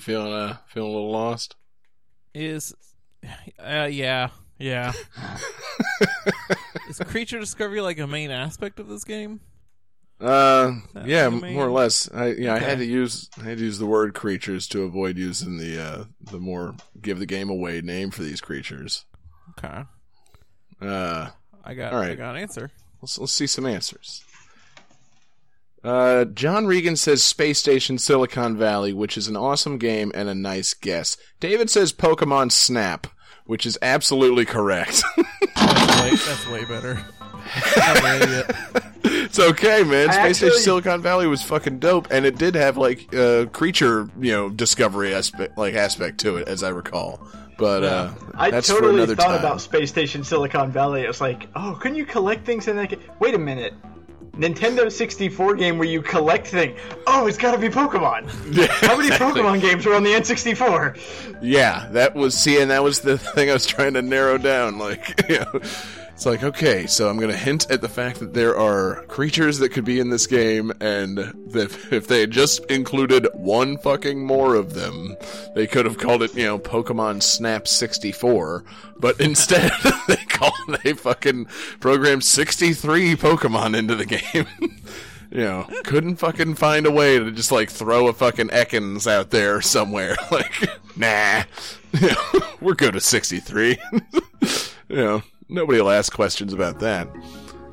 [0.00, 1.56] Feeling uh feeling a little lost?
[2.34, 2.74] Is
[3.58, 4.28] uh, yeah,
[4.58, 4.92] yeah.
[6.88, 9.40] Is creature discovery like a main aspect of this game?
[10.20, 10.72] Uh,
[11.06, 12.10] yeah, what you m- more or less.
[12.12, 15.16] I yeah, I had to use I had to use the word creatures to avoid
[15.16, 19.04] using the uh the more give the game away name for these creatures.
[19.58, 19.82] Okay,
[20.80, 21.30] Uh,
[21.64, 22.70] I got All I got an answer.
[23.02, 24.22] let's let's see some answers.
[25.82, 30.34] Uh, John Regan says Space Station Silicon Valley, which is an awesome game and a
[30.34, 31.16] nice guess.
[31.40, 33.06] David says Pokemon Snap,
[33.46, 35.02] which is absolutely correct.
[35.56, 37.04] That's way, that's way better.
[37.76, 38.56] I'm an idiot.
[39.04, 40.08] it's okay, man.
[40.08, 43.46] I Space actually- Station Silicon Valley was fucking dope, and it did have like uh,
[43.46, 47.20] creature, you know, discovery aspect, like aspect to it, as I recall.
[47.58, 49.38] But uh, I that's for totally another thought time.
[49.40, 51.02] about Space Station Silicon Valley.
[51.02, 53.00] It was like, oh, couldn't you collect things in that game?
[53.18, 53.74] Wait a minute.
[54.32, 56.78] Nintendo 64 game where you collect things.
[57.06, 58.28] Oh, it's gotta be Pokemon.
[58.86, 59.10] How many.
[59.10, 61.38] Pokemon games were on the N64?
[61.42, 64.78] Yeah, that was see, and that was the thing I was trying to narrow down.
[64.78, 65.60] Like, you know,
[66.20, 69.56] it's like okay, so I'm going to hint at the fact that there are creatures
[69.60, 71.18] that could be in this game, and
[71.54, 75.16] if they had just included one fucking more of them,
[75.54, 78.64] they could have called it, you know, Pokemon Snap 64.
[78.98, 79.72] But instead,
[80.08, 80.52] they called
[80.84, 81.46] they fucking
[81.80, 84.46] programmed 63 Pokemon into the game.
[85.30, 89.30] you know, couldn't fucking find a way to just like throw a fucking Ekans out
[89.30, 90.16] there somewhere.
[90.30, 90.68] Like,
[90.98, 91.44] nah,
[92.60, 93.78] we're good at 63.
[94.90, 97.08] you know, nobody will ask questions about that.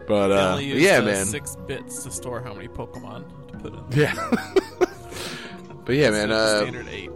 [0.07, 1.25] But, uh, use, yeah, uh, man.
[1.25, 3.83] Six bits to store how many Pokemon to put in.
[3.91, 4.13] Yeah.
[5.85, 7.11] but yeah, man, Instead of the uh, standard eight.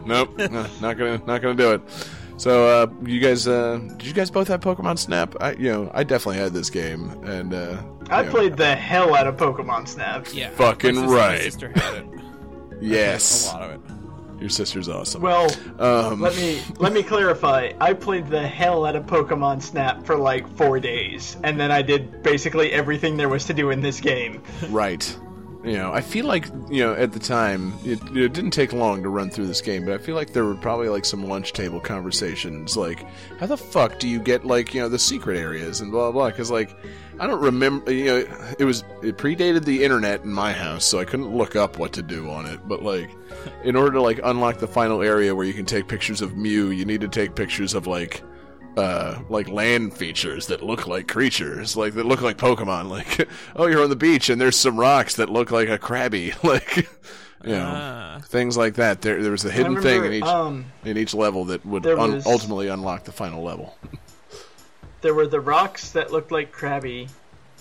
[0.06, 1.82] nope, no, not gonna, not gonna do it.
[2.38, 5.36] So, uh, you guys, uh, did you guys both have Pokemon Snap?
[5.42, 8.74] I, you know, I definitely had this game, and uh, I you know, played the
[8.74, 10.26] hell out of Pokemon Snap.
[10.32, 11.32] Yeah, fucking my sister, right.
[11.32, 12.06] My sister had it.
[12.82, 13.99] Yes, a lot of it.
[14.40, 15.22] Your sister's awesome.
[15.22, 17.72] Well, um, let me let me clarify.
[17.80, 21.82] I played the hell out of Pokemon Snap for like four days, and then I
[21.82, 24.42] did basically everything there was to do in this game.
[24.70, 25.16] Right.
[25.62, 29.02] You know, I feel like you know at the time it, it didn't take long
[29.02, 31.52] to run through this game, but I feel like there were probably like some lunch
[31.52, 33.04] table conversations, like
[33.38, 36.30] how the fuck do you get like you know the secret areas and blah blah?
[36.30, 36.74] Because like
[37.20, 38.24] I don't remember, you know,
[38.58, 41.92] it was it predated the internet in my house, so I couldn't look up what
[41.92, 42.60] to do on it.
[42.66, 43.10] But like,
[43.62, 46.70] in order to like unlock the final area where you can take pictures of Mew,
[46.70, 48.22] you need to take pictures of like
[48.76, 53.66] uh like land features that look like creatures like that look like pokemon like oh
[53.66, 57.50] you're on the beach and there's some rocks that look like a Krabby like you
[57.50, 58.20] know Ah.
[58.26, 61.46] things like that there there was a hidden thing in each um, in each level
[61.46, 63.76] that would un- was- ultimately unlock the final level
[65.00, 67.08] There were the rocks that looked like Krabby.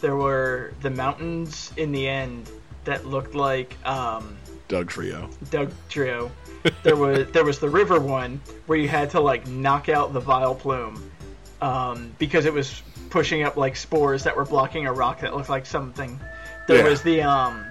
[0.02, 2.50] There were the mountains in the end
[2.86, 4.38] that looked like um,
[4.68, 6.32] doug trio Doug Trio.
[6.84, 10.22] There was there was the river one where you had to like knock out the
[10.22, 11.02] Vileplume
[11.62, 15.50] um, because it was pushing up like spores that were blocking a rock that looked
[15.50, 16.20] like something.
[16.68, 16.90] There Yeah.
[16.90, 17.66] was the um,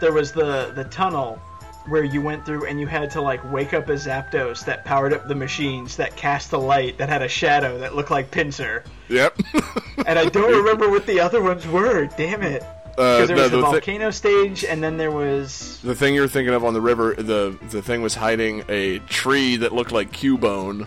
[0.00, 1.40] there was the the tunnel
[1.88, 5.12] where you went through and you had to like wake up a Zapdos that powered
[5.12, 8.84] up the machines that cast the light that had a shadow that looked like Pinsir.
[9.08, 9.38] yep
[10.06, 12.06] And I don't remember what the other ones were.
[12.16, 12.62] Damn it.
[12.96, 16.14] Because there no, was the the thi- volcano stage, and then there was The thing
[16.14, 19.90] you're thinking of on the river, the the thing was hiding a tree that looked
[19.92, 20.86] like Cubone.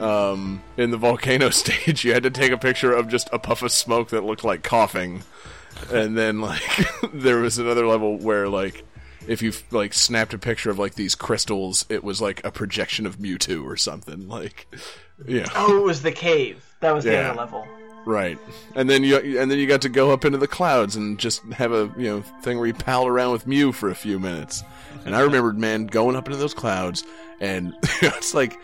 [0.00, 3.62] Um, in the volcano stage, you had to take a picture of just a puff
[3.62, 5.22] of smoke that looked like Koffing,
[5.92, 6.62] and then like
[7.14, 8.82] there was another level where like
[9.28, 13.06] if you like snapped a picture of like these crystals, it was like a projection
[13.06, 14.28] of Mewtwo or something.
[14.28, 14.66] Like,
[15.26, 15.46] yeah.
[15.54, 16.64] oh, it was the cave.
[16.80, 17.66] That was the other level.
[18.06, 18.38] Right,
[18.74, 21.42] and then you and then you got to go up into the clouds and just
[21.52, 24.62] have a you know thing where you pal around with Mew for a few minutes.
[25.06, 27.04] And I remembered, man, going up into those clouds,
[27.40, 28.58] and it's like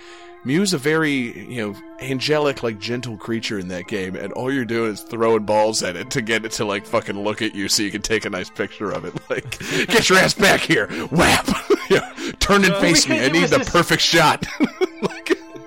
[0.44, 4.64] Mew's a very you know angelic, like gentle creature in that game, and all you're
[4.64, 7.68] doing is throwing balls at it to get it to like fucking look at you
[7.68, 9.14] so you can take a nice picture of it.
[9.30, 11.46] Like, get your ass back here, whap,
[11.90, 13.20] yeah, turn and face me.
[13.24, 14.44] I need the perfect shot.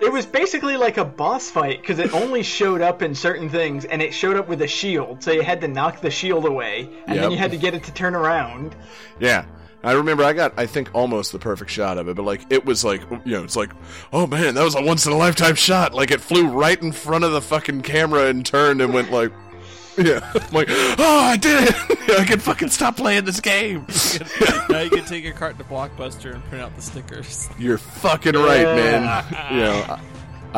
[0.01, 3.85] It was basically like a boss fight because it only showed up in certain things,
[3.85, 6.89] and it showed up with a shield, so you had to knock the shield away,
[7.07, 7.21] and Yep.
[7.23, 8.75] then you had to get it to turn around.
[9.21, 9.45] Yeah.
[9.83, 12.65] I remember I got I think almost the perfect shot of it, but like it
[12.65, 13.71] was like you know, it's like,
[14.11, 15.93] oh man, that was a once in a lifetime shot.
[15.93, 19.31] Like it flew right in front of the fucking camera and turned and went like
[19.97, 20.27] Yeah.
[20.33, 22.09] I'm like, oh I did it!
[22.19, 23.85] I can fucking stop playing this game.
[24.69, 27.47] now you can take your cart to Blockbuster and print out the stickers.
[27.59, 29.25] You're fucking right, man.
[29.51, 30.01] You know, I,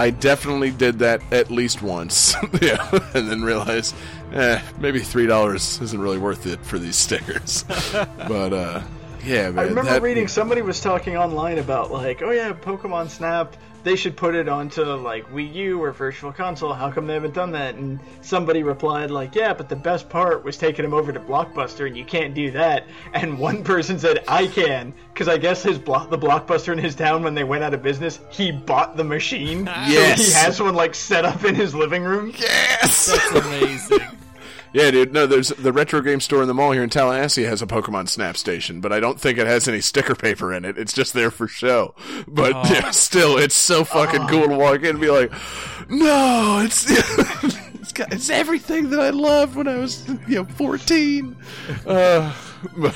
[0.06, 2.36] I definitely did that at least once.
[2.62, 2.90] yeah.
[3.14, 3.96] And then realized,
[4.34, 7.64] eh, maybe three dollars isn't really worth it for these stickers.
[7.94, 8.82] but uh
[9.26, 9.60] yeah, man.
[9.60, 13.56] I remember that- reading somebody was talking online about like, oh yeah, Pokemon Snap.
[13.84, 16.74] They should put it onto like Wii U or Virtual Console.
[16.74, 17.76] How come they haven't done that?
[17.76, 21.86] And somebody replied like, yeah, but the best part was taking them over to Blockbuster,
[21.86, 22.88] and you can't do that.
[23.14, 26.96] And one person said, I can, because I guess his block the Blockbuster in his
[26.96, 29.66] town when they went out of business, he bought the machine.
[29.66, 30.18] Yes.
[30.18, 32.34] So he has one like set up in his living room.
[32.40, 33.06] Yes.
[33.12, 34.00] That's amazing.
[34.76, 35.14] Yeah, dude.
[35.14, 38.10] No, there's the retro game store in the mall here in Tallahassee has a Pokemon
[38.10, 40.78] Snap station, but I don't think it has any sticker paper in it.
[40.78, 41.96] It's just there for show.
[42.28, 42.64] But Oh.
[42.74, 45.32] yeah, still, it's so fucking cool to walk in and be like,
[45.90, 46.86] no, it's
[47.76, 51.38] it's, got, it's everything that I loved when I was you know 14.
[51.88, 52.34] Uh,
[52.78, 52.94] but,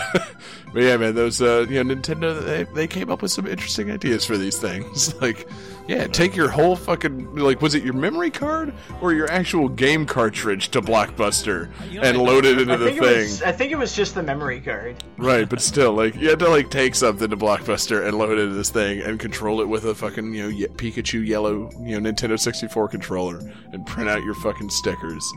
[0.74, 3.90] but yeah, man, those uh, you know Nintendo they, they came up with some interesting
[3.90, 5.14] ideas for these things.
[5.22, 5.48] Like,
[5.90, 8.72] yeah, take your whole fucking like was it your memory card
[9.02, 12.78] or your actual game cartridge to Blockbuster You know, and I load it into I
[12.78, 13.00] the thing.
[13.02, 15.04] was, I think it was just the memory card.
[15.18, 18.42] Right, but still, like you had to like take something to Blockbuster and load it
[18.44, 22.00] into this thing and control it with a fucking you know ye- Pikachu yellow you
[22.00, 23.40] know Nintendo 64 controller
[23.74, 25.28] and print out your fucking stickers.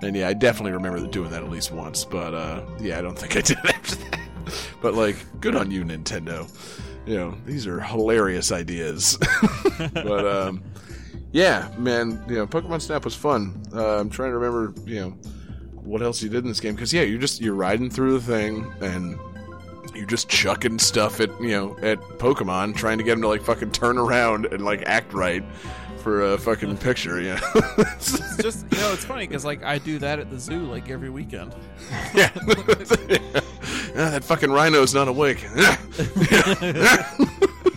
[0.00, 3.18] And yeah, I definitely remember doing that at least once, but uh, yeah, I don't
[3.18, 4.20] think I did after that.
[4.80, 6.48] But like, good on you, Nintendo.
[7.06, 9.18] You know, these are hilarious ideas.
[9.94, 10.62] but um,
[11.32, 13.62] yeah, man, you know, Pokemon Snap was fun.
[13.74, 15.10] Uh, I'm trying to remember, you know,
[15.88, 18.24] what else you did in this game because yeah, you're just you're riding through the
[18.24, 19.18] thing and
[19.94, 23.42] you're just chucking stuff at you know at Pokemon, trying to get them to like
[23.42, 25.42] fucking turn around and like act right
[26.08, 27.20] for a fucking picture.
[27.20, 27.38] Yeah,
[27.78, 30.88] It's just you know, it's funny because like I do that at the zoo like
[30.88, 31.54] every weekend.
[32.14, 32.30] yeah.
[34.00, 35.42] Ah, that fucking rhino's not awake.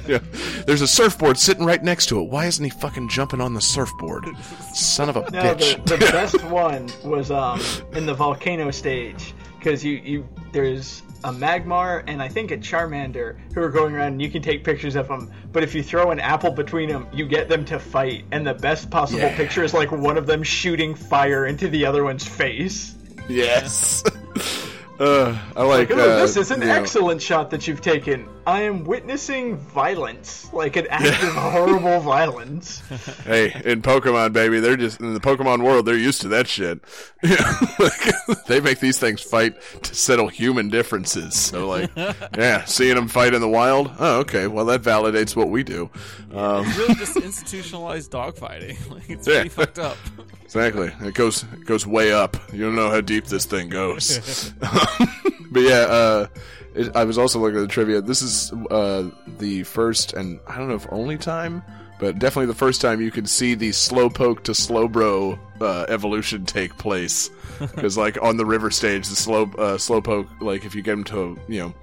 [0.08, 0.20] yeah.
[0.68, 2.30] There's a surfboard sitting right next to it.
[2.30, 4.26] Why isn't he fucking jumping on the surfboard?
[4.74, 5.84] Son of a No, bitch.
[5.86, 7.60] the, the best one was um,
[7.94, 13.38] in the volcano stage because you, you there's a Magmar and I think a Charmander
[13.54, 15.32] who are going around and you can take pictures of them.
[15.52, 18.26] But if you throw an apple between them, you get them to fight.
[18.32, 19.36] And the best possible Yeah.
[19.36, 22.96] picture is like one of them shooting fire into the other one's face.
[23.30, 24.04] yes.
[25.00, 25.90] Uh, I like.
[25.90, 28.30] Like, oh, uh, this is an you know, excellent shot that you've taken.
[28.52, 32.80] I am witnessing violence, like an act of horrible violence.
[33.24, 35.86] Hey, in Pokemon, baby, they're just in the Pokemon world.
[35.86, 36.82] They're used to that shit.
[37.24, 37.38] Yeah,
[37.80, 41.34] like, they make these things fight to settle human differences.
[41.36, 41.92] So, like,
[42.38, 43.90] yeah, seeing them fight in the wild.
[44.00, 44.48] Oh, okay.
[44.48, 45.90] Well, that validates what we do.
[46.34, 48.78] Um, It's really just institutionalized dogfighting.
[48.92, 49.36] Like it's Yeah.
[49.36, 49.98] pretty fucked up.
[50.44, 50.92] exactly.
[51.02, 52.36] It goes it goes way up.
[52.52, 54.54] You don't know how deep this thing goes.
[54.60, 56.28] but yeah, uh,
[56.76, 58.02] it, I was also looking at the trivia.
[58.02, 61.64] This is uh, the first, and I don't know if only time,
[62.00, 66.78] but definitely the first time you could see the slowpoke to slowbro uh, evolution take
[66.78, 67.30] place.
[67.60, 71.04] Because like on the river stage, the slow uh, slowpoke, like if you get him
[71.06, 71.74] to you know.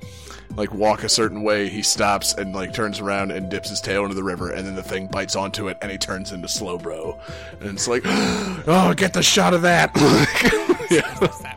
[0.57, 4.03] Like walk a certain way, he stops and like turns around and dips his tail
[4.03, 7.21] into the river, and then the thing bites onto it, and he turns into Slowbro,
[7.61, 9.93] and it's like, oh, get the shot of that!
[10.91, 11.55] yeah.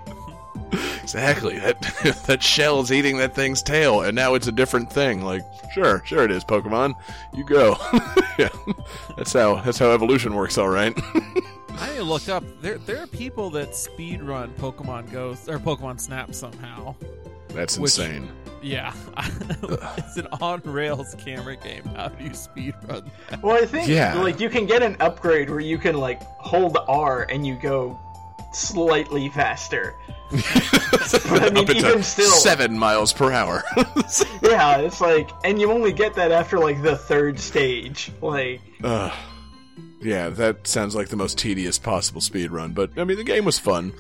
[1.14, 1.60] Exactly.
[1.60, 5.22] That that shell's eating that thing's tail, and now it's a different thing.
[5.24, 5.42] Like,
[5.74, 6.94] sure, sure it is, Pokemon.
[7.34, 7.76] You go.
[8.40, 8.50] yeah.
[9.18, 10.94] That's how that's how evolution works, all right.
[11.80, 12.44] I need to look up.
[12.62, 16.96] There, there are people that speed run Pokemon Go or Pokemon Snap somehow.
[17.50, 18.30] That's Which- insane.
[18.64, 18.94] Yeah,
[19.98, 21.84] it's an on rails camera game.
[21.96, 23.42] How do you speed run that?
[23.42, 24.14] Well, I think Yeah.
[24.22, 28.00] like you can get an upgrade where you can like hold R and you go
[28.52, 29.96] slightly faster.
[30.32, 33.64] but I mean, Up into even still, seven miles per hour.
[34.42, 38.12] yeah, it's like, and you only get that after like the third stage.
[38.22, 39.12] Like, Ugh.
[40.02, 42.72] yeah, that sounds like the most tedious possible speed run.
[42.74, 43.94] But I mean, the game was fun.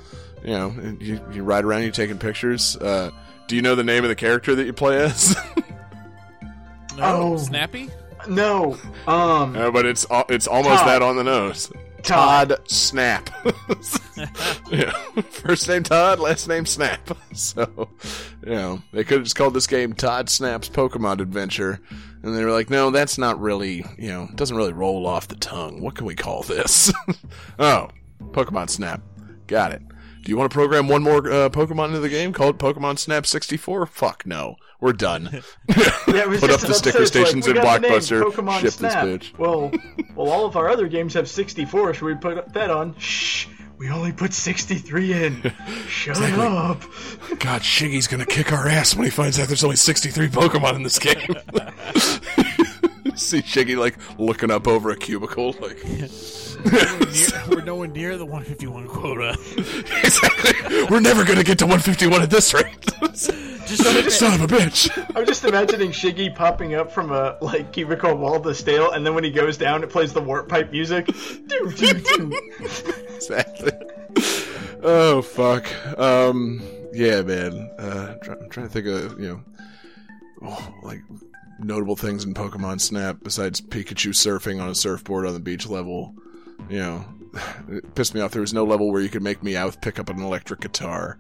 [0.43, 2.75] You know, and you, you ride around, you're taking pictures.
[2.77, 3.11] Uh,
[3.47, 5.35] do you know the name of the character that you play as?
[6.97, 7.03] No,
[7.33, 7.37] Oh.
[7.37, 7.89] Snappy.
[8.27, 10.87] no, um, Uh, but it's it's almost Todd.
[10.87, 11.71] that on the nose.
[12.03, 13.29] Todd Snap.
[14.71, 14.91] yeah.
[15.29, 17.17] First name Todd, last name Snap.
[17.33, 17.89] So,
[18.45, 21.79] you know, they could have just called this game Todd Snap's Pokemon Adventure.
[22.23, 25.37] And they were like, no, that's not really, you know, doesn't really roll off the
[25.37, 25.81] tongue.
[25.81, 26.91] What can we call this?
[27.59, 27.87] oh,
[28.31, 29.01] Pokemon Snap.
[29.47, 29.81] Got it.
[30.21, 32.31] Do you want to program one more uh, Pokemon into the game?
[32.31, 33.87] Call it Pokemon Snap 64?
[33.87, 34.55] Fuck no.
[34.79, 35.29] We're done.
[35.67, 38.23] yeah, Put up the sticker upstairs, like, stations in got the name, Blockbuster.
[38.31, 39.05] Pokemon Ship Snap.
[39.05, 39.37] this bitch.
[39.39, 39.71] Well,
[40.15, 41.95] well, all of our other games have 64.
[41.95, 42.95] Should we put that on?
[42.99, 43.47] Shh.
[43.77, 45.41] We only put 63 in.
[45.87, 46.45] Shut Exactly.
[46.45, 46.81] up.
[47.39, 50.83] God, Shiggy's gonna kick our ass when he finds out there's only 63 Pokemon in
[50.83, 51.15] this game.
[53.15, 56.07] See Shiggy like looking up over a cubicle, like near,
[57.49, 59.37] we're nowhere near the 151 quota.
[60.03, 60.85] exactly.
[60.89, 62.65] We're never gonna get to 151 at this rate.
[63.65, 64.89] Just Son of a bitch.
[65.15, 69.15] I'm just imagining Shiggy popping up from a like cubicle wall to stale, and then
[69.15, 71.05] when he goes down, it plays the warp pipe music.
[71.05, 72.41] Doo, doo, doo.
[73.15, 73.71] exactly.
[74.83, 75.65] Oh fuck.
[75.97, 76.61] Um.
[76.93, 77.69] Yeah, man.
[77.79, 79.41] Uh, try, I'm trying to think of you know,
[80.43, 81.01] oh, like
[81.59, 86.15] notable things in Pokemon Snap besides Pikachu surfing on a surfboard on the beach level.
[86.69, 87.05] You know,
[87.69, 88.31] it pissed me off.
[88.31, 91.17] There was no level where you could make Meowth pick up an electric guitar.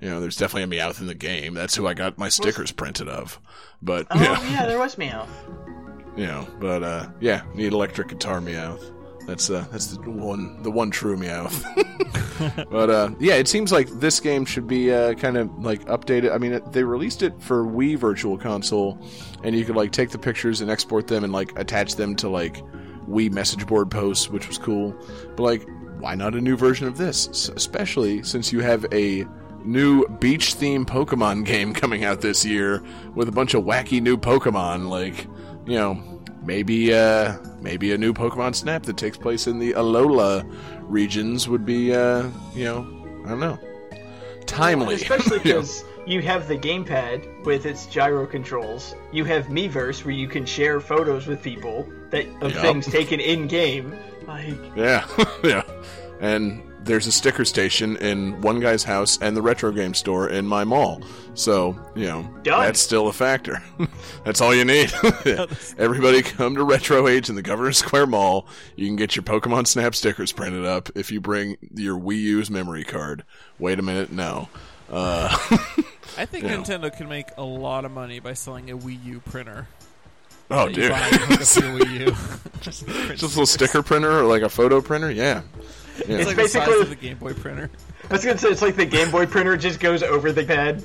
[0.00, 1.54] You know, there's definitely a Meowth in the game.
[1.54, 3.40] That's who I got my stickers printed of.
[3.82, 5.26] But Oh yeah, yeah, there was Meow.
[6.16, 8.94] you know, but uh, yeah, need electric guitar Meowth.
[9.26, 11.62] That's uh, that's the one, the one true Meowth.
[12.70, 16.32] but uh, yeah, it seems like this game should be uh, kind of like updated.
[16.32, 18.98] I mean, they released it for Wii Virtual Console,
[19.44, 22.28] and you could like take the pictures and export them and like attach them to
[22.28, 22.62] like
[23.08, 24.94] Wii message board posts, which was cool.
[25.36, 25.66] But like,
[25.98, 27.28] why not a new version of this?
[27.28, 29.26] S- especially since you have a
[29.64, 32.82] new beach theme Pokemon game coming out this year
[33.14, 34.88] with a bunch of wacky new Pokemon.
[34.88, 35.24] Like,
[35.66, 40.44] you know, maybe uh, maybe a new Pokemon Snap that takes place in the Alola
[40.82, 42.86] regions would be, uh, you know,
[43.24, 43.58] I don't know,
[44.46, 44.94] timely.
[44.94, 48.94] Especially because you have the gamepad with its gyro controls.
[49.12, 52.62] You have Miiverse where you can share photos with people that of Yup.
[52.62, 53.96] things taken in game.
[54.26, 55.06] Like Yeah,
[55.44, 55.62] yeah.
[56.20, 60.46] And there's a sticker station in one guy's house and the retro game store in
[60.46, 61.02] my mall.
[61.34, 62.64] So, you know, Done.
[62.64, 63.62] that's still a factor.
[64.24, 64.90] that's all you need.
[65.78, 68.46] Everybody come to Retro Age in the Governor Square Mall.
[68.74, 72.50] You can get your Pokemon Snap stickers printed up if you bring your Wii U's
[72.50, 73.22] memory card.
[73.58, 74.48] Wait a minute, no.
[74.90, 75.28] Uh,
[76.16, 76.56] I think Yeah.
[76.56, 79.68] Nintendo can make a lot of money by selling a Wii U printer.
[80.50, 80.90] Oh, dude.
[80.90, 82.16] buy and hook up to your Wii U.
[82.60, 85.10] Just Just a little sticker printer or like a photo printer?
[85.10, 85.42] Yeah.
[86.06, 86.16] Yeah.
[86.18, 87.70] It's like basically- the size of the Game Boy printer.
[88.10, 90.82] I was gonna say, it's like the Game Boy printer just goes over the pad.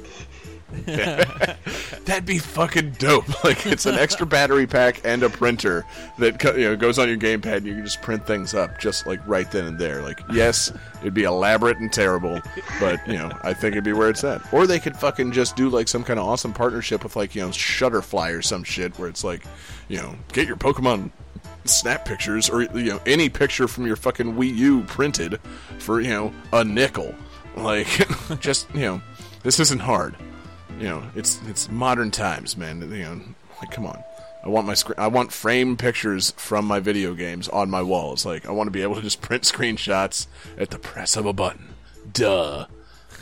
[2.06, 3.26] That'd be fucking dope.
[3.44, 5.86] Like it's an extra battery pack and a printer
[6.18, 7.58] that you know goes on your gamepad.
[7.58, 10.02] and You can just print things up just like right then and there.
[10.02, 10.72] Like yes,
[11.02, 12.42] it'd be elaborate and terrible,
[12.80, 14.42] but you know I think it'd be where it's at.
[14.54, 17.42] Or they could fucking just do like some kind of awesome partnership with like you
[17.42, 19.44] know Shutterfly or some shit where it's like
[19.90, 21.12] you know get your Pokemon
[21.66, 25.40] snap pictures or you know any picture from your fucking Wii U printed
[25.80, 27.14] for you know a nickel.
[27.58, 27.88] Like
[28.40, 29.02] just you know
[29.44, 30.16] this isn't hard
[30.80, 32.82] you know, it's it's modern times, man.
[32.82, 33.22] You know,
[33.62, 34.04] like come on.
[34.44, 34.96] I want my screen.
[34.98, 38.26] I want framed pictures from my video games on my walls.
[38.26, 40.28] Like I want to be able to just print screenshots
[40.58, 41.74] at the press of a button.
[42.12, 42.68] Duh.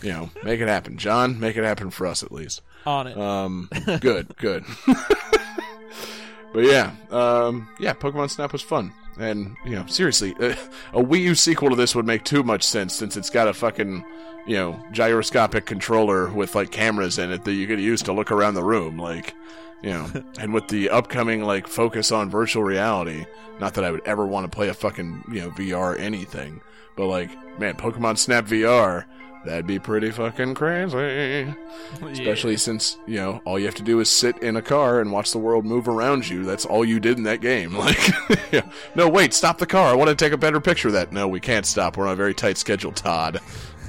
[0.02, 1.40] You know, make it happen, John.
[1.40, 2.62] Make it happen for us at least.
[2.86, 3.16] On it.
[3.16, 3.70] Um,
[4.00, 4.66] good, good.
[4.88, 10.52] but yeah, um, yeah, Pokemon Snap was fun, and you know, seriously, a,
[10.94, 13.54] a Wii U sequel to this would make too much sense since it's got a
[13.54, 14.04] fucking,
[14.46, 18.32] you know, gyroscopic controller with like cameras in it that you could use to look
[18.32, 19.34] around the room, like,
[19.82, 20.10] you know,
[20.40, 23.26] and with the upcoming like focus on virtual reality.
[23.60, 26.62] Not that I would ever want to play a fucking you know VR anything,
[26.96, 27.30] but like,
[27.60, 29.06] man, Pokemon Snap VR
[29.44, 31.54] That'd be pretty fucking crazy.
[32.04, 35.12] Especially since, you know, all you have to do is sit in a car and
[35.12, 36.44] watch the world move around you.
[36.44, 37.76] That's all you did in that game.
[37.82, 37.98] Like,
[38.52, 38.62] yeah.
[38.94, 39.88] no, wait, stop the car.
[39.92, 41.12] I want to take a better picture of that.
[41.12, 41.98] No, we can't stop.
[41.98, 43.40] We're on a very tight schedule, Todd.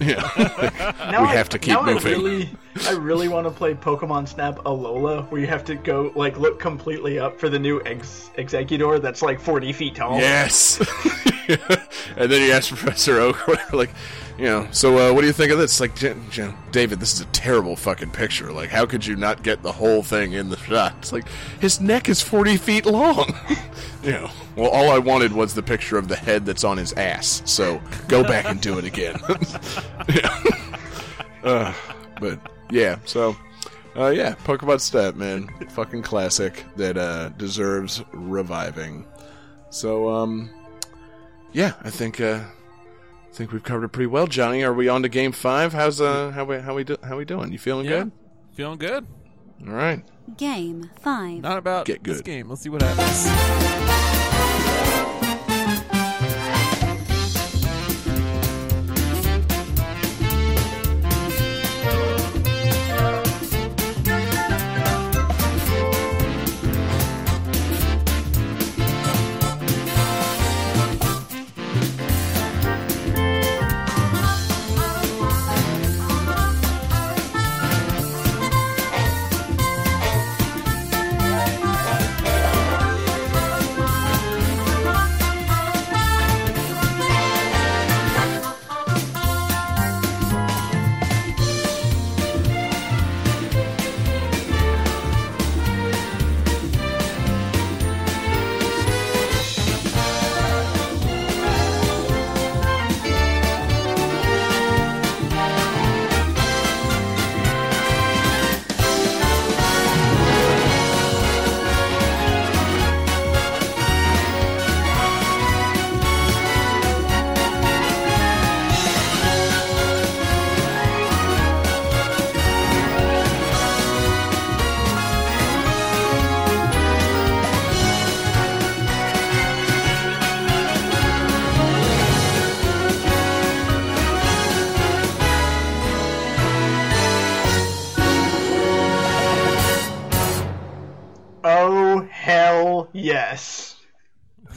[0.01, 0.23] Yeah.
[1.11, 2.15] Now we I- have to keep now moving.
[2.15, 2.51] I really,
[2.89, 6.59] I really want to play Pokemon Snap Alola, where you have to go like look
[6.59, 10.19] completely up for the new Ex- Exeggutor that's like 40 feet tall.
[10.19, 10.81] Yes.
[12.17, 13.91] and then you ask Professor Oak, whatever, like,
[14.43, 15.79] you know, so uh, what do you think of this?
[15.79, 18.51] Like, J- J- David, this is a terrible fucking picture.
[18.51, 20.97] Like, how could you not get the whole thing in the shot?
[20.99, 21.29] It's like,
[21.61, 23.33] his neck is 40 feet long.
[24.03, 26.93] you know, well, all I wanted was the picture of the head that's on his
[26.95, 27.43] ass.
[27.45, 29.21] So go back and do it again.
[30.09, 30.43] yeah.
[31.45, 31.75] Uh,
[32.21, 32.39] but,
[32.71, 33.35] yeah, so.
[33.97, 35.49] Uh, yeah, Pokemon Snap, man.
[35.71, 39.05] Fucking classic that uh, deserves reviving.
[39.71, 40.51] So, um,
[41.53, 42.45] yeah, I think uh,
[43.33, 44.63] I think we've covered it pretty well, Johnny.
[44.63, 45.73] Are we on to Game Five?
[45.73, 47.51] How's uh how we how we do, how we doing?
[47.51, 48.03] You feeling Yeah.
[48.05, 48.13] good?
[48.53, 49.07] Feeling good.
[49.67, 50.05] All right.
[50.37, 51.41] Game 5.
[51.41, 52.25] Not about Get this good.
[52.27, 52.49] game.
[52.51, 54.02] Let's see what happens.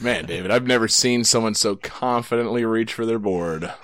[0.06, 3.74] Man, David, I've never seen someone so confidently reach for their board.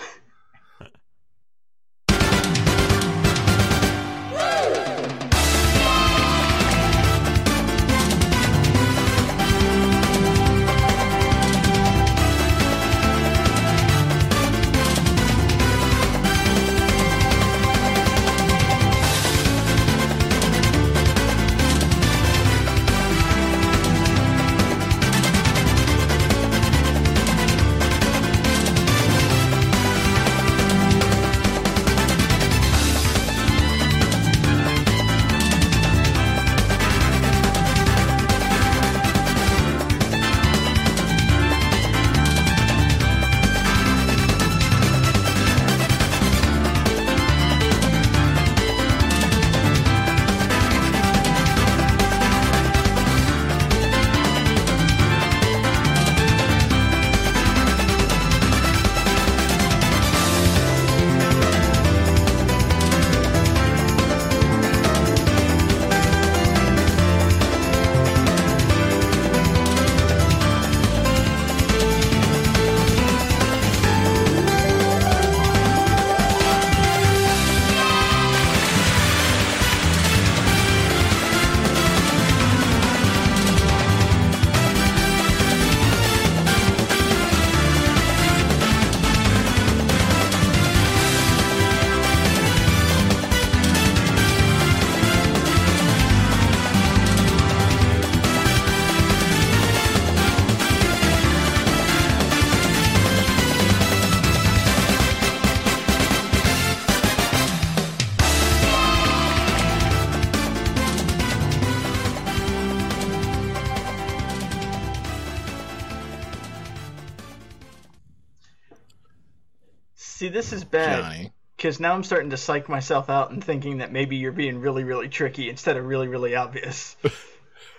[120.52, 124.16] This is bad because now I'm starting to psych myself out and thinking that maybe
[124.16, 126.96] you're being really, really tricky instead of really, really obvious.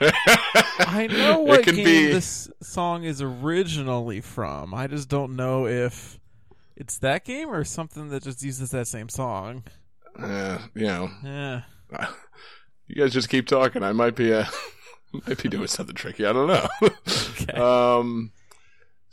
[0.02, 4.74] I know It what game be- this song is originally from.
[4.74, 6.20] I just don't know if
[6.76, 9.64] It's that game or something that just uses that same song.
[10.18, 11.62] Uh, you know, Yeah.
[12.88, 13.84] you guys just keep talking.
[13.84, 14.46] I might be uh,
[15.28, 16.26] might be doing something tricky.
[16.26, 16.68] I don't know.
[17.42, 17.54] Okay.
[17.54, 18.32] um,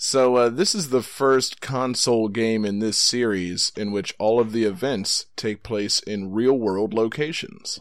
[0.03, 4.53] so uh, this is the first console game in this series in which all of
[4.53, 7.81] the events take place in real world locations.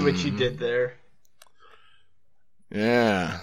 [0.00, 0.94] See what you did there.
[2.70, 3.40] Yeah.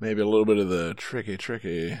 [0.00, 1.98] Maybe a little bit of the tricky, tricky.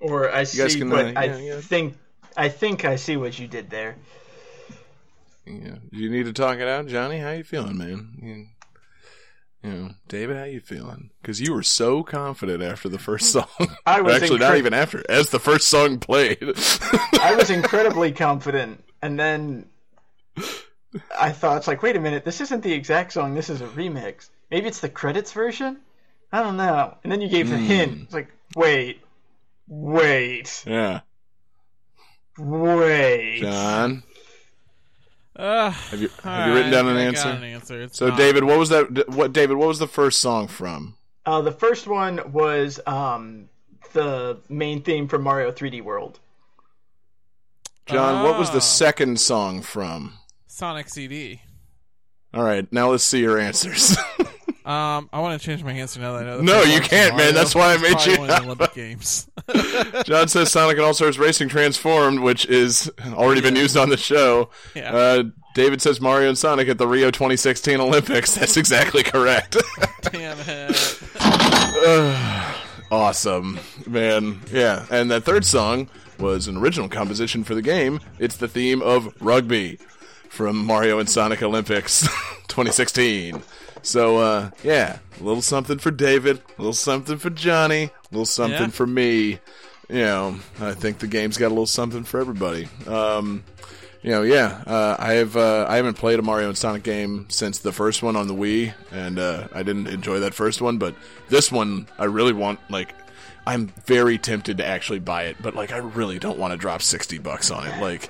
[0.00, 1.60] Or I see what uh, I yeah, yeah.
[1.60, 1.96] think.
[2.36, 3.96] I think I see what you did there.
[5.46, 5.76] Yeah.
[5.92, 7.18] You need to talk it out, Johnny.
[7.18, 8.18] How you feeling, man?
[8.20, 8.46] You,
[9.62, 11.10] you know, David, how you feeling?
[11.22, 13.46] Because you were so confident after the first song.
[13.86, 16.42] I was actually not even after, as the first song played.
[16.42, 19.66] I was incredibly confident, and then
[21.18, 23.34] I thought, it's like, wait a minute, this isn't the exact song.
[23.34, 24.28] This is a remix.
[24.50, 25.78] Maybe it's the credits version.
[26.32, 26.96] I don't know.
[27.02, 27.64] And then you gave the Hmm.
[27.64, 28.02] hint.
[28.02, 29.00] It's like, wait,
[29.68, 31.00] wait, yeah.
[32.38, 33.40] wait.
[33.40, 34.02] John,
[35.36, 37.24] Uh, have you have all you written down an answer?
[37.24, 37.82] got an answer.
[37.82, 39.08] It's So, not- David, what was that?
[39.08, 39.56] What David?
[39.56, 40.96] What was the first song from?
[41.26, 43.48] Uh, the first one was um,
[43.94, 46.20] the main theme from Mario 3D World.
[47.86, 50.14] John, what was the second song from?
[50.54, 51.40] Sonic CD.
[52.32, 53.96] All right, now let's see your answers.
[54.66, 56.40] Um, I want to change my answer now that I know.
[56.40, 57.34] No, you can't, man.
[57.34, 59.28] That's why I made you- one of the Olympic Games.
[60.06, 63.98] John says Sonic and All Stars Racing Transformed, which is already been used on the
[63.98, 64.48] show.
[64.74, 64.96] Yeah.
[64.96, 65.24] Uh,
[65.54, 68.34] David says Mario and Sonic at the Rio 2016 Olympics.
[68.36, 69.58] That's exactly correct.
[70.00, 70.98] Damn it.
[72.90, 74.40] awesome, man.
[74.50, 78.00] Yeah, and that third song was an original composition for the game.
[78.18, 79.78] It's the theme of rugby
[80.34, 82.00] from Mario and Sonic Olympics
[82.48, 83.42] 2016.
[83.82, 88.24] So, uh, yeah, a little something for David, a little something for Johnny, a little
[88.26, 88.68] something Yeah.
[88.68, 89.38] for me.
[89.90, 92.68] You know, I think the game's got a little something for everybody.
[92.86, 93.44] Um,
[94.02, 97.26] you know, yeah, uh, I have uh, I haven't played a Mario and Sonic game
[97.28, 100.78] since the first one on the Wii, and uh, I didn't enjoy that first one.
[100.78, 100.94] But
[101.28, 102.58] this one, I really want.
[102.70, 102.94] Like,
[103.46, 106.80] I'm very tempted to actually buy it, but like, I really don't want to drop
[106.82, 107.80] sixty bucks on it.
[107.80, 108.08] Like,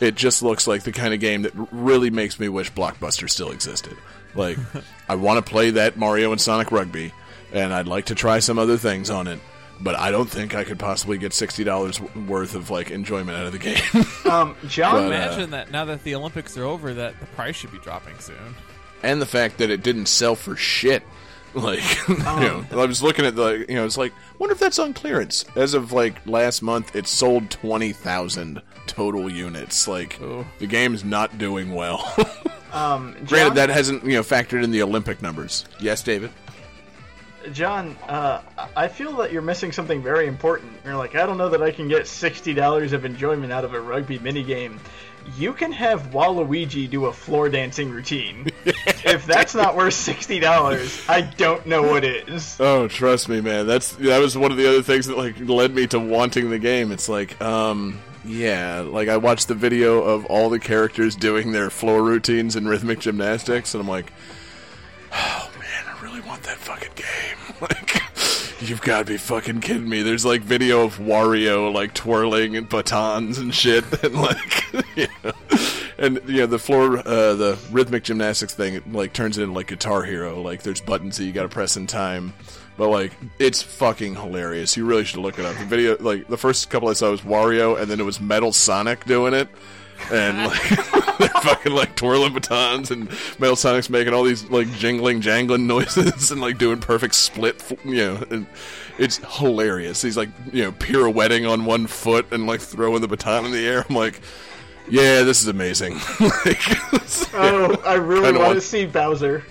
[0.00, 3.50] it just looks like the kind of game that really makes me wish Blockbuster still
[3.50, 3.96] existed.
[4.34, 4.58] Like,
[5.08, 7.12] I want to play that Mario and Sonic Rugby,
[7.52, 9.38] and I'd like to try some other things on it.
[9.80, 13.46] but I don't think I could possibly get sixty dollars worth of like enjoyment out
[13.46, 13.82] of the game.
[14.24, 17.56] Um, John, But, uh, Imagine that now that the Olympics are over, that the price
[17.56, 18.54] should be dropping soon.
[19.02, 21.02] and the fact that it didn't sell for shit.
[21.54, 24.78] Like, you know, I was looking at the, you know, it's like, wonder if that's
[24.78, 25.44] on clearance.
[25.56, 29.86] As of like last month, it sold twenty thousand total units.
[29.86, 30.44] Like, Ooh.
[30.58, 32.12] the game's not doing well.
[32.72, 35.64] um, Granted, that hasn't you know factored in the Olympic numbers.
[35.80, 36.30] Yes, David.
[37.52, 38.40] John, uh,
[38.74, 40.72] I feel that you're missing something very important.
[40.84, 43.74] You're like, I don't know that I can get sixty dollars of enjoyment out of
[43.74, 44.78] a rugby minigame.
[45.36, 48.50] You can have Waluigi do a floor dancing routine.
[48.64, 52.56] if that's not worth sixty dollars, I don't know what is.
[52.60, 53.66] Oh, trust me, man.
[53.66, 56.58] That's that was one of the other things that like led me to wanting the
[56.58, 56.92] game.
[56.92, 61.70] It's like, um, yeah, like I watched the video of all the characters doing their
[61.70, 64.12] floor routines and rhythmic gymnastics, and I'm like,
[65.12, 67.38] oh man, I really want that fucking game.
[67.60, 68.03] Like,
[68.68, 70.02] you've got to be fucking kidding me.
[70.02, 75.32] There's like video of Wario like twirling and batons and shit, and like, you know,
[75.98, 80.02] and you know the floor, uh, the rhythmic gymnastics thing, like turns into like Guitar
[80.04, 80.40] Hero.
[80.40, 82.32] Like, there's buttons that you got to press in time.
[82.76, 84.76] But like, it's fucking hilarious.
[84.76, 85.56] You really should look it up.
[85.56, 88.52] The video, like, the first couple I saw was Wario, and then it was Metal
[88.52, 89.48] Sonic doing it,
[90.12, 90.68] and like,
[91.18, 93.08] they're fucking like twirling batons, and
[93.38, 97.84] Metal Sonic's making all these like jingling, jangling noises, and like doing perfect split, f-
[97.84, 98.46] you know, and
[98.98, 100.02] it's hilarious.
[100.02, 103.66] He's like, you know, pirouetting on one foot and like throwing the baton in the
[103.66, 103.84] air.
[103.88, 104.20] I'm like,
[104.88, 105.94] yeah, this is amazing.
[106.44, 106.60] like,
[107.36, 109.44] Oh, I really want- to see Bowser.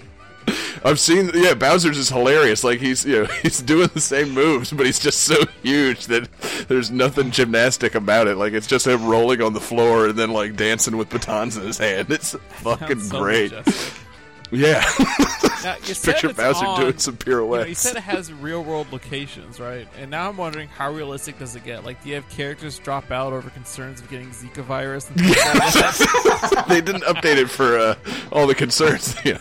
[0.86, 2.64] I've seen, yeah, Bowser's is hilarious.
[2.64, 6.30] Like he's, you know, he's doing the same moves, but he's just so huge that
[6.68, 8.36] there's nothing gymnastic about it.
[8.36, 11.64] Like it's just him rolling on the floor and then like dancing with batons in
[11.64, 12.12] his hand.
[12.12, 13.52] It's fucking so great.
[13.52, 14.03] majestic.
[14.54, 14.86] Yeah,
[15.64, 18.92] Now, you picture Bowser on- doing some You, know, you said it has real world
[18.92, 19.88] locations, right?
[19.98, 21.84] And now I'm wondering how realistic does it get?
[21.86, 25.10] Like, do you have characters drop out over concerns of getting Zika virus?
[25.10, 27.96] And like they didn't update it for uh,
[28.32, 29.16] all the concerns.
[29.26, 29.40] you know,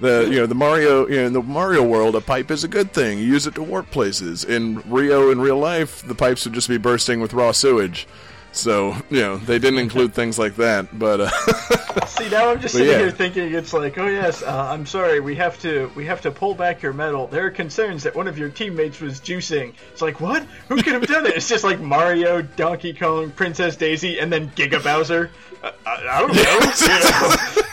[0.00, 2.68] the you know the Mario you know, in the Mario world, a pipe is a
[2.68, 3.18] good thing.
[3.18, 4.44] You use it to warp places.
[4.44, 8.06] In Rio, in real life, the pipes would just be bursting with raw sewage.
[8.52, 10.98] So you know they didn't include things like that.
[10.98, 11.30] But uh,
[12.06, 12.98] See, now I'm just sitting yeah.
[12.98, 16.30] here thinking it's like, oh yes, uh, I'm sorry, we have to we have to
[16.30, 17.26] pull back your medal.
[17.26, 19.74] There are concerns that one of your teammates was juicing.
[19.92, 20.42] It's like, what?
[20.68, 21.34] Who could have done it?
[21.36, 25.30] It's just like Mario, Donkey Kong, Princess Daisy, and then Giga Bowser.
[25.62, 27.56] I, I, I don't know.
[27.56, 27.68] you know?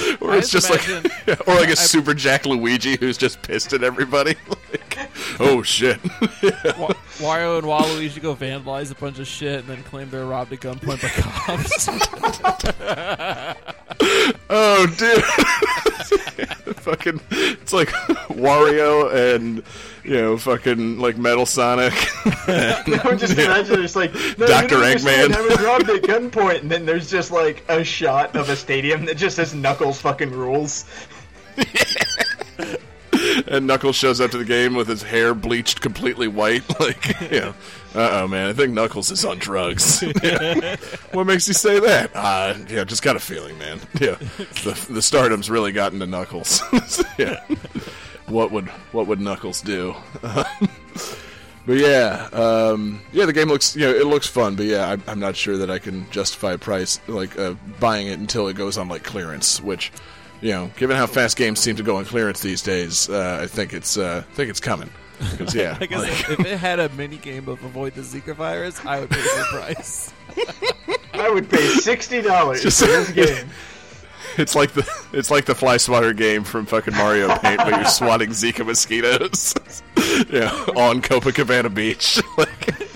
[0.20, 3.72] or I it's just imagine- like or like a Super Jack Luigi who's just pissed
[3.72, 4.34] at everybody.
[4.70, 4.98] like,
[5.38, 6.02] oh shit.
[6.02, 10.52] Wa- Wario and Waluigi go vandalize a bunch of shit and then claim they're robbed
[10.52, 11.88] at gunpoint by cops.
[14.52, 15.24] Oh, dude!
[16.76, 17.88] fucking, it's like
[18.28, 19.62] Wario and
[20.04, 21.92] you know, fucking like Metal Sonic.
[22.48, 24.62] I'm just imagining it's like no, Dr.
[24.62, 25.36] you don't understand, Eggman.
[25.36, 29.04] I was robbed at gunpoint, and then there's just like a shot of a stadium
[29.04, 30.84] that just says Knuckles fucking rules.
[33.46, 36.62] and Knuckles shows up to the game with his hair bleached completely white.
[36.80, 37.54] Like, you know,
[37.94, 40.02] uh oh, man, I think Knuckles is on drugs.
[41.12, 42.10] What makes you say that?
[42.14, 43.80] Uh, yeah, just got a feeling, man.
[44.00, 44.14] Yeah,
[44.64, 46.62] the the stardom's really gotten to Knuckles.
[47.18, 47.44] yeah,
[48.26, 49.94] what would what would Knuckles do?
[51.66, 54.56] But yeah, um, yeah, the game looks, you know, it looks fun.
[54.56, 58.18] But yeah, I, I'm not sure that I can justify price like uh, buying it
[58.18, 59.60] until it goes on like clearance.
[59.60, 59.92] Which,
[60.40, 63.46] you know, given how fast games seem to go on clearance these days, uh, I
[63.46, 64.90] think it's, uh, I think it's coming.
[65.32, 68.00] Because yeah, I guess like- if, if it had a mini game of avoid the
[68.02, 70.12] Zika virus, I would pay the price.
[71.14, 73.48] I would pay sixty dollars for this game.
[74.38, 77.84] it's like the it's like the fly swatter game from fucking Mario Paint, but you're
[77.84, 79.54] swatting Zika mosquitoes.
[80.30, 82.22] yeah, on Copacabana Beach.
[82.38, 82.89] like,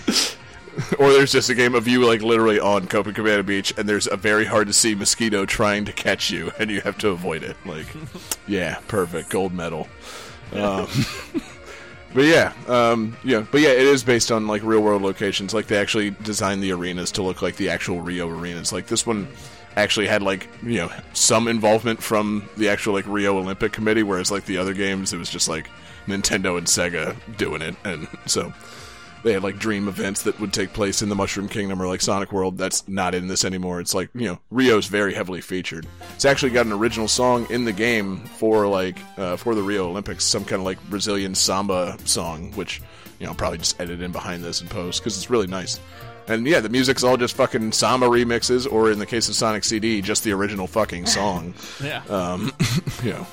[0.99, 4.17] or there's just a game of you like literally on Copacabana Beach, and there's a
[4.17, 7.57] very hard to see mosquito trying to catch you, and you have to avoid it.
[7.65, 7.87] Like,
[8.47, 9.89] yeah, perfect, gold medal.
[10.53, 10.87] Um,
[12.15, 15.55] but yeah, um, yeah, but yeah, it is based on like real world locations.
[15.55, 18.73] Like they actually designed the arenas to look like the actual Rio arenas.
[18.73, 19.29] Like this one
[19.77, 24.31] actually had like you know some involvement from the actual like Rio Olympic Committee, whereas
[24.31, 25.69] like the other games it was just like
[26.07, 28.53] Nintendo and Sega doing it, and so
[29.25, 32.01] they had like dream events that would take place in the Mushroom Kingdom or like
[32.01, 32.57] Sonic World.
[32.59, 33.81] That's not in this anymore.
[33.81, 35.87] It's like you know Rio's very heavily featured.
[36.15, 39.89] It's actually got an original song in the game for like uh, for the Rio
[39.89, 42.81] Olympics, some kind of like Brazilian samba song, which
[43.19, 45.81] you know I'll probably just edit in behind this and post because it's really nice.
[46.27, 49.65] And yeah, the music's all just fucking samba remixes, or in the case of Sonic
[49.65, 51.55] CD, just the original fucking song.
[51.83, 52.03] Yeah.
[52.09, 52.53] Um,
[53.03, 53.27] you know.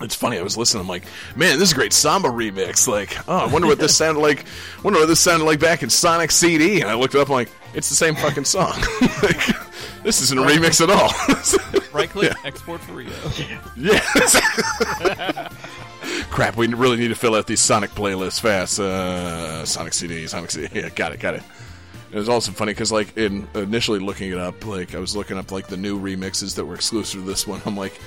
[0.00, 0.38] It's funny.
[0.38, 0.82] I was listening.
[0.82, 1.04] I'm like,
[1.36, 2.88] man, this is a great samba remix.
[2.88, 4.44] Like, oh, I wonder what this sounded like.
[4.82, 6.80] Wonder what this sounded like back in Sonic CD.
[6.80, 7.28] And I looked it up.
[7.28, 8.72] I'm like, it's the same fucking song.
[9.22, 9.40] like,
[10.02, 11.10] this isn't a remix at all.
[11.92, 12.46] Right click, Yeah.
[12.48, 13.10] export for Rio.
[13.76, 14.40] Yes.
[16.30, 18.78] Crap, we really need to fill out these Sonic playlists fast.
[18.78, 20.68] Uh, Sonic CD, Sonic CD.
[20.80, 21.42] Yeah, got it, got it.
[22.12, 25.36] It was also funny because, like, in initially looking it up, like I was looking
[25.36, 27.60] up like the new remixes that were exclusive to this one.
[27.66, 28.00] I'm like,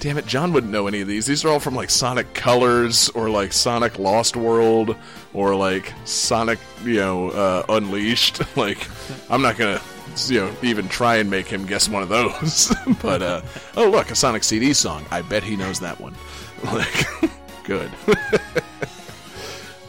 [0.00, 1.26] damn it, John wouldn't know any of these.
[1.26, 4.96] These are all from like Sonic Colors or like Sonic Lost World
[5.32, 8.42] or like Sonic, you know, uh, Unleashed.
[8.56, 8.88] like,
[9.30, 9.80] I'm not gonna,
[10.26, 12.74] you know, even try and make him guess one of those.
[13.02, 13.42] but uh,
[13.76, 15.04] oh look, a Sonic CD song.
[15.10, 16.14] I bet he knows that one.
[16.64, 17.06] Like,
[17.64, 17.90] good.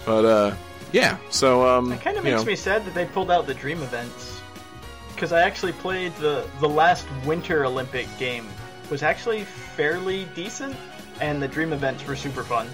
[0.05, 0.55] but uh,
[0.91, 1.17] yeah.
[1.29, 3.81] So um, It kind of makes know, me sad that they pulled out the Dream
[3.81, 4.41] events.
[5.13, 8.45] Because I actually played the the last Winter Olympic game
[8.89, 10.75] was actually fairly decent,
[11.21, 12.67] and the Dream events were super fun.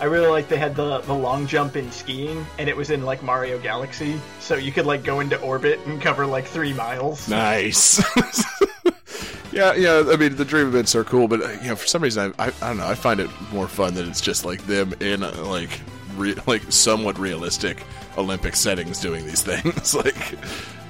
[0.00, 3.04] I really like they had the the long jump in skiing, and it was in
[3.04, 7.28] like Mario Galaxy, so you could like go into orbit and cover like three miles.
[7.28, 7.98] Nice.
[9.52, 10.04] yeah, yeah.
[10.06, 12.46] I mean, the dream events are cool, but uh, you know, for some reason, I,
[12.46, 12.86] I, I don't know.
[12.86, 15.80] I find it more fun that it's just like them in uh, like
[16.18, 17.84] re- like somewhat realistic
[18.16, 19.94] Olympic settings doing these things.
[19.94, 20.32] like,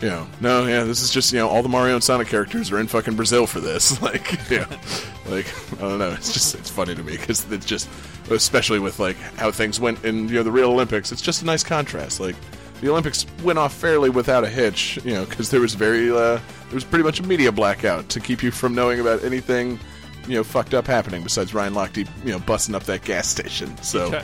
[0.01, 2.71] you know, no, yeah, this is just you know all the Mario and Sonic characters
[2.71, 4.01] are in fucking Brazil for this.
[4.03, 4.67] like, yeah,
[5.29, 6.13] like I don't know.
[6.13, 7.89] It's just it's funny to me because it's just
[8.31, 11.13] especially with like how things went in you know the real Olympics.
[11.13, 12.21] It's just a nice contrast.
[12.21, 12.37] Like
[12.81, 16.37] the Olympics went off fairly without a hitch, you know, because there was very uh,
[16.37, 19.79] there was pretty much a media blackout to keep you from knowing about anything,
[20.27, 23.77] you know, fucked up happening besides Ryan Lochte, you know, busting up that gas station.
[23.83, 24.23] So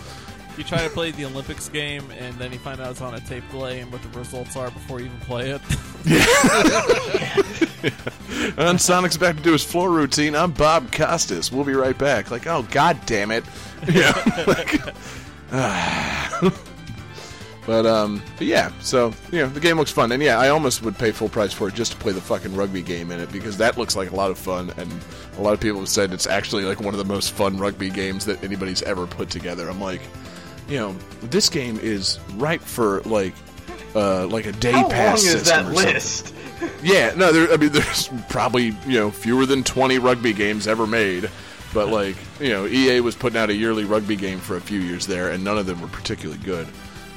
[0.56, 3.20] you try to play the Olympics game, and then you find out it's on a
[3.20, 5.60] tape delay and what the results are before you even play it.
[6.05, 7.35] yeah.
[8.70, 10.35] and Sonic's back to do his floor routine.
[10.35, 11.51] I'm Bob Costas.
[11.51, 12.31] We'll be right back.
[12.31, 13.44] Like, oh god damn it,
[13.89, 14.12] yeah.
[14.47, 14.81] like,
[15.52, 16.55] ah.
[17.66, 18.70] but um, but yeah.
[18.81, 21.52] So you know, the game looks fun, and yeah, I almost would pay full price
[21.52, 24.10] for it just to play the fucking rugby game in it because that looks like
[24.10, 24.93] a lot of fun, and
[25.39, 27.90] a lot of people have said it's actually like one of the most fun rugby
[27.90, 29.68] games that anybody's ever put together.
[29.68, 30.02] I'm like,
[30.68, 33.34] you know, this game is ripe for like.
[33.96, 35.94] Uh, like a day How long pass is system that or something.
[35.94, 36.34] list?
[36.82, 40.84] Yeah, no, there, I mean, there's probably you know fewer than 20 rugby games ever
[40.86, 41.30] made,
[41.72, 44.80] but like you know, EA was putting out a yearly rugby game for a few
[44.80, 46.66] years there, and none of them were particularly good.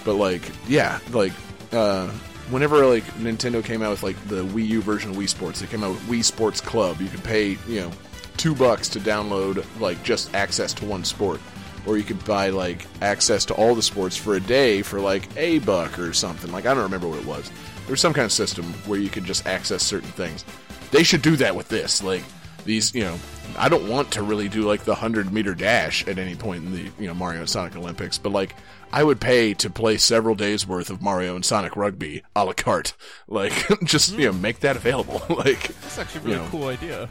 [0.06, 1.32] But like, yeah, like
[1.72, 2.10] uh,
[2.52, 5.68] whenever like Nintendo came out with like the Wii U version of Wii Sports, they
[5.68, 7.02] came out with Wii Sports Club.
[7.02, 7.92] You could pay you know
[8.38, 11.42] two bucks to download like just access to one sport.
[11.88, 15.28] Or you could buy like access to all the sports for a day for like
[15.38, 16.52] a buck or something.
[16.52, 17.50] Like I don't remember what it was.
[17.86, 20.44] There was some kind of system where you could just access certain things.
[20.92, 22.04] They should do that with this.
[22.04, 22.24] Like
[22.66, 23.18] these, you know,
[23.58, 26.74] I don't want to really do like the hundred meter dash at any point in
[26.74, 28.54] the you know Mario and Sonic Olympics, but like
[28.92, 32.52] I would pay to play several days worth of Mario and Sonic rugby a la
[32.54, 32.94] carte.
[33.30, 33.54] Like
[33.86, 35.22] just you know make that available.
[35.38, 37.10] like That's actually a you really know, cool idea.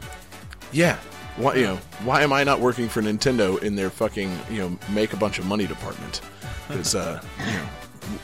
[0.71, 0.99] yeah.
[1.37, 4.79] Why you know why am I not working for Nintendo in their fucking you know
[4.91, 6.21] make a bunch of money department?
[6.67, 7.67] Because uh, you know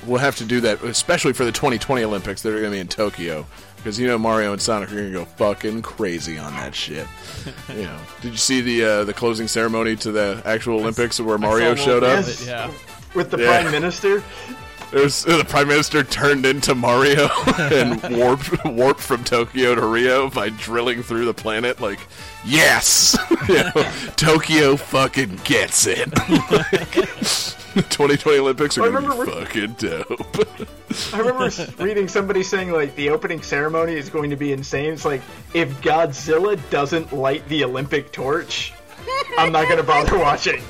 [0.05, 2.79] we'll have to do that, especially for the 2020 Olympics that are going to be
[2.79, 3.45] in Tokyo.
[3.77, 7.05] Because you know Mario and Sonic are going to go fucking crazy on that shit.
[7.69, 11.37] you know, did you see the uh, the closing ceremony to the actual Olympics where
[11.37, 12.25] Mario showed up?
[12.25, 12.71] it, yeah.
[13.13, 13.61] With the Yeah.
[13.61, 14.23] Prime Minister?
[14.93, 19.85] It was uh, the prime minister turned into Mario and warped warped from Tokyo to
[19.87, 21.81] Rio by drilling through the planet.
[21.81, 21.99] Like,
[22.45, 23.17] yes,
[23.49, 26.11] You know, Tokyo fucking gets it.
[27.73, 30.47] The 2020 Olympics are I gonna be fucking dope.
[31.11, 31.49] I remember
[31.83, 34.93] reading somebody saying like the opening ceremony is going to be insane.
[34.93, 35.21] It's like
[35.55, 38.73] if Godzilla doesn't light the Olympic torch,
[39.39, 40.61] I'm not going to bother watching.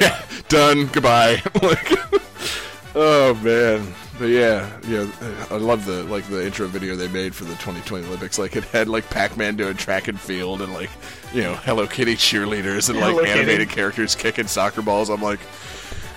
[0.00, 0.86] yeah, done.
[0.86, 1.42] Goodbye.
[1.60, 1.92] like,
[2.94, 3.92] oh man.
[4.18, 5.06] But yeah, yeah,
[5.50, 8.38] I love the like the intro video they made for the 2020 Olympics.
[8.38, 10.90] Like it had like Pac-Man doing track and field, and like
[11.32, 13.38] you know Hello Kitty cheerleaders and like Hello Kitty.
[13.38, 15.08] animated characters kicking soccer balls.
[15.08, 15.38] I'm like,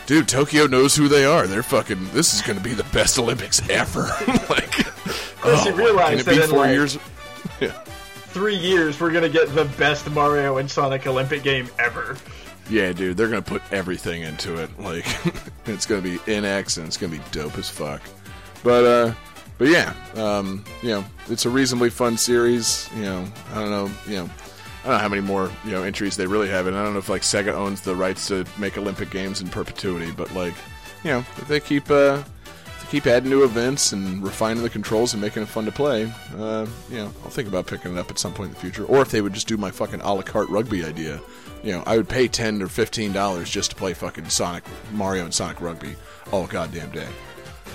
[0.08, 1.46] dude, Tokyo knows who they are.
[1.46, 2.10] They're fucking.
[2.12, 4.04] This is going to be the best Olympics ever.
[4.50, 6.98] like, Plus, you oh, realize can it that be in, four like- years?
[7.60, 7.72] Yeah.
[8.34, 12.16] Three years, we're going to get the best Mario and Sonic Olympic game ever.
[12.72, 14.70] Yeah, dude, they're gonna put everything into it.
[14.80, 15.06] Like,
[15.66, 18.02] it's gonna be NX and it's gonna be dope as fuck.
[18.64, 19.14] But, uh,
[19.58, 22.90] but yeah, um, you know, it's a reasonably fun series.
[22.96, 24.30] You know, I don't know, you know,
[24.84, 26.94] I don't know how many more you know entries they really have, and I don't
[26.94, 30.12] know if like Sega owns the rights to make Olympic games in perpetuity.
[30.12, 30.56] But like,
[31.04, 35.14] you know, if they keep uh, they keep adding new events and refining the controls
[35.14, 38.10] and making it fun to play, uh, you know, I'll think about picking it up
[38.10, 38.86] at some point in the future.
[38.86, 41.22] Or if they would just do my fucking a la carte rugby idea,
[41.64, 45.26] you know, I would pay ten or fifteen dollars just to play fucking Sonic, Mario,
[45.26, 45.96] and Sonic Rugby
[46.32, 47.08] all goddamn day.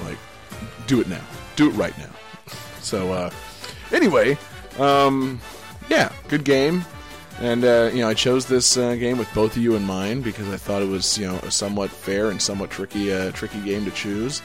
[0.04, 0.18] Like,
[0.86, 1.24] do it now.
[1.56, 2.10] Do it right now.
[2.80, 3.30] So, uh,
[3.92, 4.38] anyway,
[4.78, 5.40] um,
[5.88, 6.84] yeah, good game.
[7.40, 10.24] And uh, you know, I chose this uh, game with both of you in mind
[10.24, 13.60] because I thought it was you know a somewhat fair and somewhat tricky, uh, tricky
[13.60, 14.42] game to choose.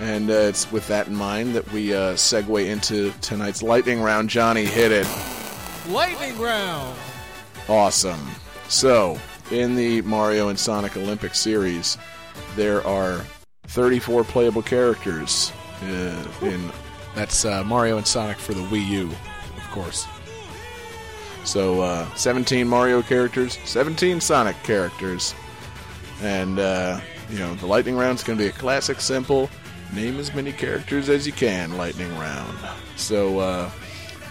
[0.00, 4.30] And uh, it's with that in mind that we uh, segue into tonight's lightning round.
[4.30, 5.06] Johnny, hit it.
[5.88, 6.96] Lightning round.
[7.68, 8.20] Awesome.
[8.70, 9.18] So,
[9.50, 11.98] in the Mario and Sonic Olympic series,
[12.54, 13.26] there are
[13.64, 15.52] 34 playable characters.
[15.82, 16.70] Uh, in
[17.16, 19.06] that's uh, Mario and Sonic for the Wii U,
[19.56, 20.06] of course.
[21.42, 25.34] So, uh, 17 Mario characters, 17 Sonic characters,
[26.22, 29.50] and uh, you know the lightning round's going to be a classic, simple.
[29.92, 32.56] Name as many characters as you can, lightning round.
[32.94, 33.68] So, uh,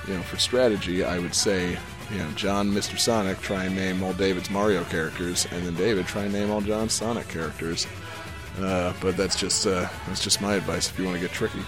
[0.07, 1.77] you know, for strategy, I would say
[2.11, 2.97] you know, John, Mr.
[2.97, 6.61] Sonic, try and name all David's Mario characters, and then David try and name all
[6.61, 7.87] John's Sonic characters.
[8.59, 11.61] Uh, but that's just uh, that's just my advice if you want to get tricky.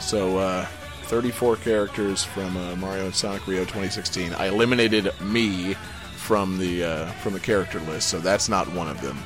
[0.00, 0.64] So, uh,
[1.04, 4.34] 34 characters from uh, Mario and Sonic Rio 2016.
[4.34, 5.74] I eliminated me
[6.16, 9.18] from the uh, from the character list, so that's not one of them.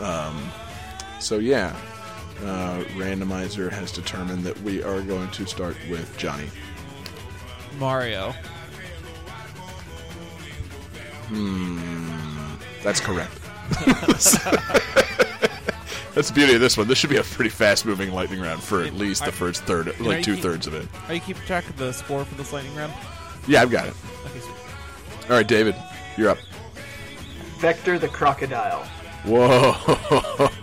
[0.00, 0.50] Um,
[1.20, 1.76] so yeah,
[2.42, 6.48] uh, randomizer has determined that we are going to start with Johnny.
[7.78, 8.34] Mario.
[11.28, 13.32] Hmm, that's correct.
[16.14, 16.86] That's the beauty of this one.
[16.86, 20.18] This should be a pretty fast-moving lightning round for at least the first third, like
[20.18, 20.86] you two keep- thirds of it.
[21.08, 22.92] Are you keeping track of the score for this lightning round?
[23.48, 23.94] Yeah, I've got it.
[24.26, 24.54] Okay, sweet.
[25.28, 25.74] All right, David,
[26.16, 26.38] you're up.
[27.58, 28.84] Vector the crocodile.
[29.24, 29.72] Whoa,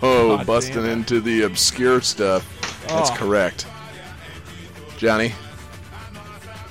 [0.00, 2.48] God busting into the obscure stuff.
[2.88, 3.14] That's Oh.
[3.14, 3.66] correct.
[4.96, 5.34] Johnny,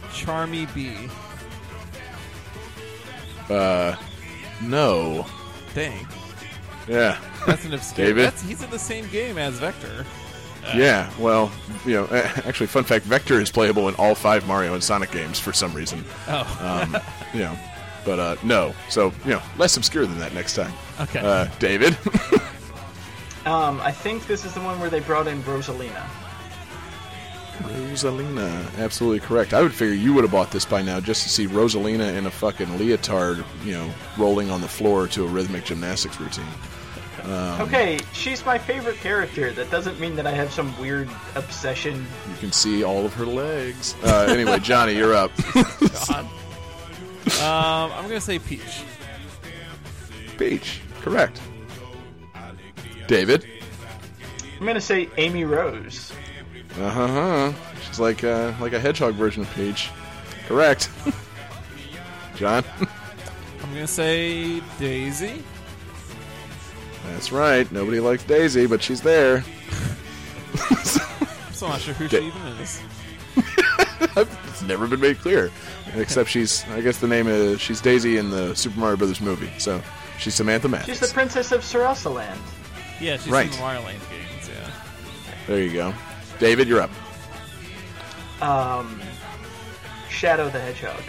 [0.09, 0.95] Charmy B.
[3.51, 3.95] uh,
[4.61, 5.25] no.
[5.73, 6.07] Dang.
[6.87, 8.07] Yeah, That's an obscure.
[8.07, 8.25] David?
[8.25, 10.05] That's, he's in the same game as Vector.
[10.75, 11.09] yeah.
[11.19, 11.51] Well,
[11.85, 15.11] you know, uh, actually, fun fact: Vector is playable in all five Mario and Sonic
[15.11, 16.03] games for some reason.
[16.27, 16.83] Oh.
[16.91, 16.97] Um,
[17.33, 17.57] you know,
[18.03, 18.73] but uh, no.
[18.89, 20.73] So you know, less obscure than that next time.
[20.99, 21.19] Okay.
[21.19, 21.97] Uh, David.
[23.43, 26.05] Um, I think this is the one where they brought in Rosalina.
[27.63, 29.53] Rosalina, absolutely correct.
[29.53, 32.25] I would figure you would have bought this by now just to see Rosalina in
[32.25, 36.45] a fucking leotard, you know, rolling on the floor to a rhythmic gymnastics routine.
[37.23, 39.51] Um, Okay, she's my favorite character.
[39.51, 42.05] That doesn't mean that I have some weird obsession.
[42.29, 43.95] You can see all of her legs.
[44.03, 45.31] Uh, anyway, Johnny, you're up.
[47.39, 48.83] Um, I'm gonna say Peach.
[50.38, 51.39] Peach, correct.
[53.07, 53.45] David.
[54.59, 56.13] I'm gonna say Amy Rose.
[56.80, 57.53] Uh huh.
[57.88, 59.89] She's like uh, like a hedgehog version of Peach.
[60.48, 60.89] Correct.
[62.35, 62.64] John.
[63.64, 65.43] I'm gonna say Daisy.
[67.07, 67.69] That's right.
[67.72, 69.38] Nobody likes Daisy, but she's there.
[70.69, 72.81] I'm still not sure who she even is.
[74.15, 75.52] it's never been made clear.
[75.95, 79.52] Except she's, I guess the name is, she's Daisy in the Super Mario Brothers movie.
[79.57, 79.81] So
[80.19, 80.99] she's Samantha Mathis.
[80.99, 82.39] She's the princess of Sarasa Land.
[82.99, 83.48] Yeah, she's Right.
[83.48, 84.49] in the Mario Land games.
[84.49, 84.72] Yeah.
[85.48, 85.93] There you go.
[86.41, 86.89] David, you're up.
[88.41, 88.99] Um,
[90.09, 91.03] Shadow the Hedgehog.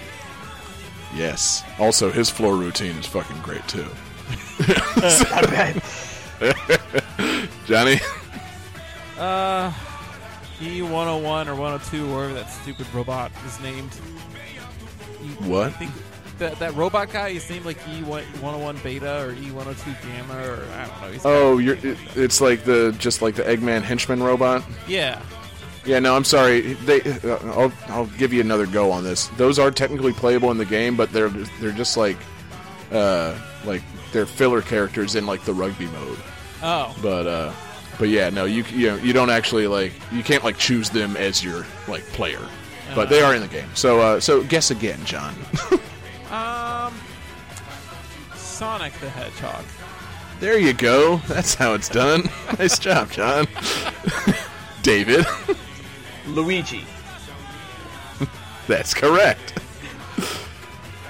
[1.17, 1.65] Yes.
[1.79, 3.87] Also, his floor routine is fucking great too.
[4.61, 5.73] I
[6.39, 7.49] bet.
[7.67, 7.99] Johnny.
[9.19, 9.73] Uh,
[10.61, 13.91] E101 or 102, wherever that stupid robot is named.
[15.23, 15.69] E- What?
[15.69, 15.93] I think
[16.43, 21.01] that that robot guy is named like E101 Beta or E102 Gamma or I don't
[21.03, 21.09] know.
[21.13, 21.77] He's Oh, you're.
[21.77, 24.63] It, it's like the just like the Eggman henchman robot.
[24.87, 25.21] yeah.
[25.85, 26.75] Yeah, no, I'm sorry.
[26.75, 29.27] They, uh, I'll, I'll give you another go on this.
[29.37, 32.17] Those are technically playable in the game, but they're they're just like,
[32.93, 33.83] uh, like
[34.13, 36.19] they're filler characters in like the rugby mode.
[36.63, 37.53] Oh, But uh,
[37.99, 41.17] but yeah, no, you you know, you don't actually like you can't like choose them
[41.17, 42.47] as your like player,
[42.95, 43.69] but they are in the game.
[43.75, 45.35] So uh, so guess again, John.
[46.33, 46.95] um,
[48.35, 49.65] Sonic the Hedgehog.
[50.41, 51.17] there you go.
[51.29, 52.29] That's how it's done.
[52.59, 53.47] nice job, John.
[54.83, 55.25] David.
[56.27, 56.85] Luigi.
[58.69, 59.59] That's correct.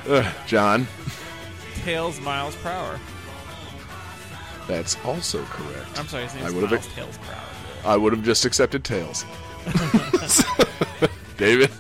[0.09, 0.87] Uh, John.
[1.85, 3.01] Tails Miles per hour.
[4.67, 5.99] That's also correct.
[5.99, 7.39] I'm sorry, his I name's would've- Tails per hour.
[7.85, 9.25] I would have just accepted tails.
[11.37, 11.71] David?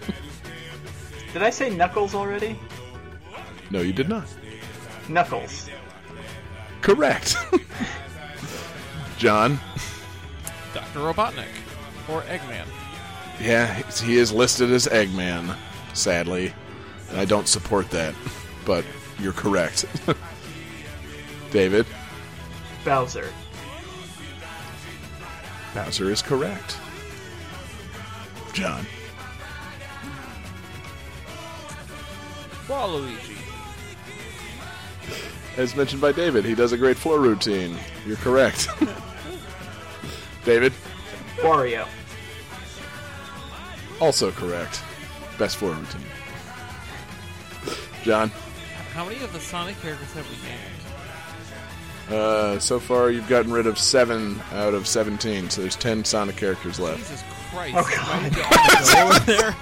[1.32, 2.58] Did I say Knuckles already?
[3.72, 4.26] No, you did not.
[5.08, 5.70] Knuckles.
[6.82, 7.36] Correct.
[9.16, 9.58] John?
[10.74, 10.98] Dr.
[10.98, 11.46] Robotnik.
[12.06, 12.66] or Eggman.
[13.40, 15.56] Yeah, he is listed as Eggman,
[15.94, 16.52] sadly.
[17.08, 18.14] And I don't support that,
[18.66, 18.84] but
[19.18, 19.86] you're correct.
[21.50, 21.86] David,
[22.84, 23.30] Bowser.
[25.74, 26.76] Bowser is correct.
[28.52, 28.84] John,
[32.68, 33.41] Waluigi.
[35.56, 37.76] As mentioned by David, he does a great floor routine.
[38.06, 38.68] You're correct.
[40.44, 40.72] David,
[41.36, 41.86] Wario.
[44.00, 44.82] also correct.
[45.38, 46.02] Best floor routine.
[48.02, 48.30] John,
[48.94, 52.20] How many of the Sonic characters have we named?
[52.20, 56.36] uh, so far you've gotten rid of seven out of 17, so there's 10 Sonic
[56.36, 56.98] characters left.
[56.98, 57.22] Jesus
[57.52, 57.74] Christ!
[57.76, 58.08] Oh, is God.
[58.08, 59.56] Mighty the Armadillo in there?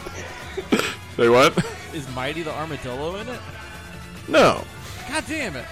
[1.17, 1.67] Say what?
[1.95, 3.41] Is Mighty the Armadillo in it?
[4.29, 4.65] No.
[5.09, 5.67] God damn it!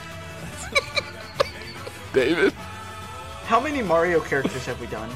[2.12, 2.52] David?
[3.46, 5.10] How many Mario characters have we done?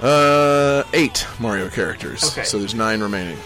[0.00, 2.22] Uh, eight Mario characters.
[2.24, 2.44] Okay.
[2.44, 3.38] So there's nine remaining.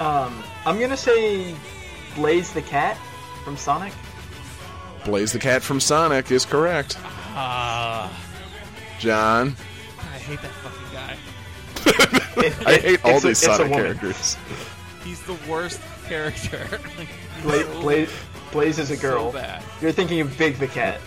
[0.00, 1.54] Um, I'm gonna say
[2.14, 2.96] Blaze the cat
[3.44, 3.92] from Sonic.
[5.04, 6.98] Blaze the Cat from Sonic is correct.
[7.34, 8.10] Ah,
[8.98, 9.54] John,
[9.98, 11.16] I hate that fucking guy.
[12.46, 14.36] It- I hate all these a Sonic characters.
[15.04, 16.66] He's the worst character.
[16.98, 18.10] like, he's Bla- Blaze,
[18.52, 19.32] Blaze is a girl.
[19.32, 19.62] So bad.
[19.80, 21.00] You're thinking of Big the cat.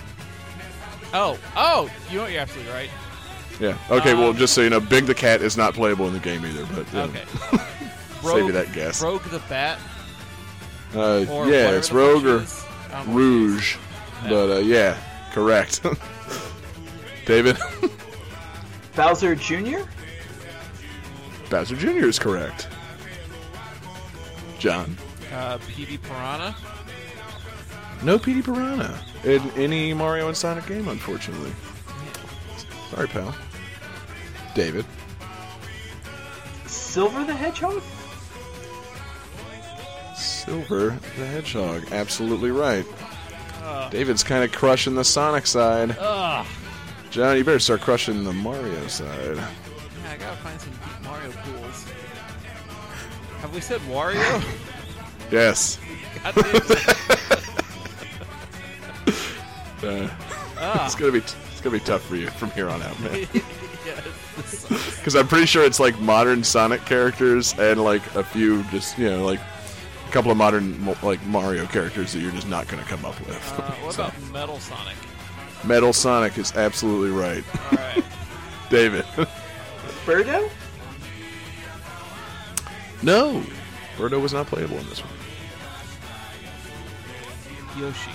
[1.14, 1.90] Oh, oh!
[2.10, 2.90] you know, you're absolutely right.
[3.60, 3.78] Yeah.
[3.90, 4.14] Okay.
[4.14, 6.46] well, Um, just so you know, Big the Cat is not playable in the game
[6.46, 6.66] either.
[6.74, 7.04] But yeah.
[7.04, 7.24] Okay.
[8.24, 9.02] Save you that guess.
[9.02, 9.80] Rogue the Bat.
[10.96, 12.66] Uh, yeah, it's Rogue or she is.
[12.92, 13.16] I don't know what she is.
[13.16, 13.78] Rouge.
[14.24, 14.98] But uh, yeah,
[15.32, 15.86] correct.
[17.26, 17.58] David,
[18.96, 19.80] Bowser Jr.
[21.50, 22.06] Bowser Jr.
[22.08, 22.68] is correct.
[24.60, 24.96] John,
[25.34, 26.56] Uh, Petey Piranha.
[28.04, 31.52] no Petey Piranha in any Mario and Sonic game, unfortunately.
[32.90, 33.34] Sorry, pal.
[34.56, 34.86] David,
[36.66, 37.82] Silver the Hedgehog.
[40.16, 42.86] Silver the Hedgehog, absolutely right.
[43.64, 43.88] Ah.
[43.90, 45.96] David's kind of crushing the Sonic side.
[46.00, 46.46] Ugh.
[47.12, 49.38] John, you better start crushing the Mario side.
[49.38, 49.48] Yeah,
[50.10, 51.86] I gotta find some deep Mario pools.
[53.40, 54.44] Have we said Wario?
[55.32, 55.80] Yes.
[59.82, 60.10] God damn it.
[60.10, 60.14] Uh,
[60.64, 60.86] Ah.
[60.86, 63.28] it's gonna be it's gonna be tough for you from here on out, man.
[63.86, 64.68] yes.
[65.02, 69.10] Because I'm pretty sure it's like modern Sonic characters and like a few just you
[69.10, 69.40] know like
[70.08, 73.60] a couple of modern like Mario characters that you're just not gonna come up with.
[73.60, 74.96] Uh, what So, about Metal Sonic?
[75.64, 78.04] Metal Sonic is absolutely right, All right.
[78.70, 79.04] David.
[80.06, 80.50] Birdo.
[83.02, 83.44] no,
[83.98, 85.14] Birdo was not playable in this one.
[87.80, 88.12] Yoshi.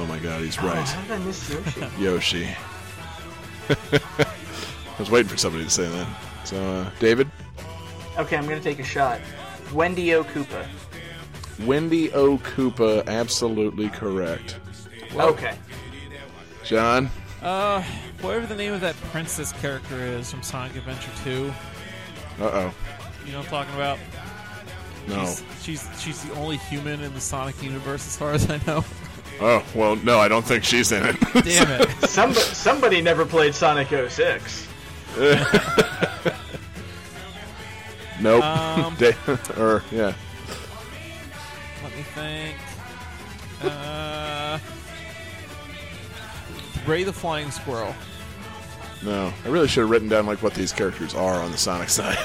[0.00, 0.88] Oh my God, he's Oh, right.
[0.88, 1.86] how did I miss Yoshi?
[1.98, 2.48] Yoshi.
[3.68, 6.06] I was waiting for somebody to say that.
[6.44, 7.30] So, uh, David,
[8.18, 9.20] okay, I'm gonna take a shot.
[9.74, 10.24] Wendy O.
[10.24, 10.66] Koopa.
[11.64, 12.38] Wendy O.
[12.38, 14.58] Koopa, absolutely correct.
[15.14, 15.54] Okay.
[16.64, 17.10] John,
[17.42, 17.82] Uh,
[18.22, 21.52] whatever the name of that princess character is from Sonic Adventure 2.
[22.40, 22.74] uh oh,
[23.26, 23.98] You know what I'm talking about?
[25.08, 25.24] no.
[25.26, 28.82] She's, she's she's the only human in the Sonic universe, as far as I know.
[29.40, 31.16] Oh well, no, I don't think she's in it.
[31.44, 31.88] Damn it!
[32.08, 34.68] Somebody, somebody never played Sonic 06.
[38.20, 38.44] nope.
[38.44, 39.12] Um, Da-
[39.56, 40.12] or yeah,
[41.82, 42.56] Let me think.
[43.62, 44.58] Uh,
[46.86, 47.94] Ray the Flying Squirrel.
[49.04, 49.32] no.
[49.44, 52.16] I really should have written down like what these characters are on the Sonic side.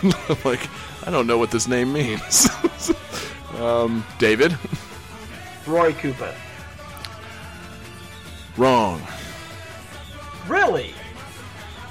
[0.46, 0.70] like,
[1.06, 2.50] I don't know what this name means.
[3.58, 4.52] um, David,
[5.68, 6.34] Roy Koopa.
[8.58, 9.02] Wrong.
[10.48, 10.94] Really?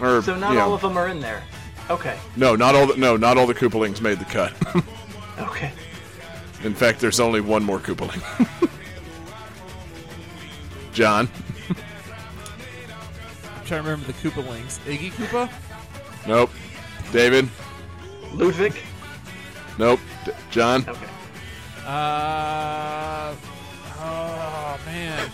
[0.00, 1.42] Or So not you know, all of them are in there.
[1.90, 2.18] Okay.
[2.36, 2.86] no, not all.
[2.86, 4.52] The, no, not all the Koopalings made the cut.
[5.36, 5.72] Okay.
[6.62, 8.22] In fact, there's only one more Koopaling.
[10.92, 11.28] John,
[11.68, 14.78] I'm trying to remember the Koopalings.
[14.86, 15.50] Iggy Koopa?
[16.28, 16.50] nope.
[17.12, 17.48] David,
[18.32, 18.76] Ludwig.
[19.76, 19.98] nope.
[20.24, 21.06] D- John, Okay.
[21.84, 23.34] Uh,
[23.98, 25.30] oh man.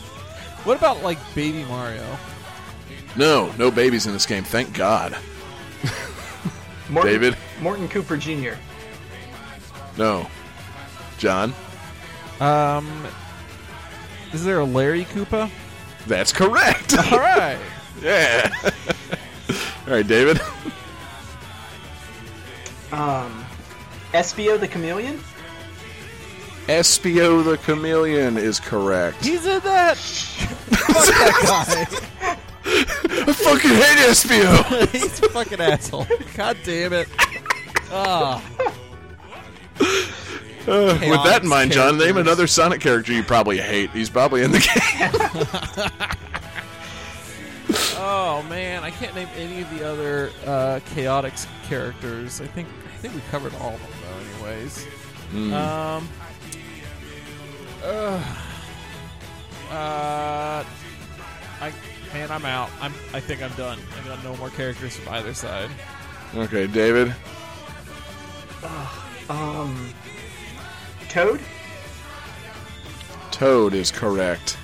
[0.64, 2.04] What about like Baby Mario?
[3.16, 4.44] no, no babies in this game.
[4.44, 5.16] Thank God.
[6.90, 7.36] Morton, David?
[7.60, 8.58] Morton Koopa Jr.
[9.98, 10.26] No.
[11.18, 11.52] John,
[12.40, 13.06] Um,
[14.32, 15.50] is there a Larry Koopa?
[16.06, 16.96] that's correct.
[16.96, 17.58] All right.
[18.02, 18.50] yeah.
[19.86, 20.40] all right, David.
[22.92, 23.44] Um,
[24.12, 25.20] Espio the Chameleon.
[26.70, 29.24] Espio the Chameleon is correct.
[29.24, 29.96] He's in that.
[29.96, 32.36] Fuck that guy.
[32.64, 34.88] I fucking hate Espio.
[34.92, 36.06] He's a fucking asshole.
[36.36, 37.08] God damn it.
[37.90, 38.40] Ah.
[40.68, 43.90] Uh, with that in mind, John, name another Sonic character you probably hate.
[43.90, 46.10] He's probably in the game.
[48.02, 52.40] Oh man, I can't name any of the other uh, Chaotix characters.
[52.40, 54.46] I think I think we covered all of them though.
[54.48, 54.84] Anyways,
[55.30, 55.52] Hmm.
[55.52, 56.08] um,
[57.84, 58.22] uh,
[59.70, 60.64] uh,
[61.60, 61.72] I
[62.12, 62.70] man, I'm out.
[62.80, 63.78] I'm I think I'm done.
[64.00, 65.70] I got no more characters from either side.
[66.34, 67.14] okay, David.
[69.28, 69.94] Um,
[71.08, 71.40] Toad.
[73.30, 74.58] Toad is correct.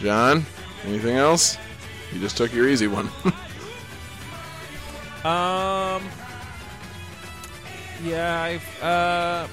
[0.00, 0.44] John,
[0.84, 1.58] anything else?
[2.12, 3.08] You just took your easy one.
[5.24, 6.02] Um,
[8.02, 9.46] yeah, I've uh,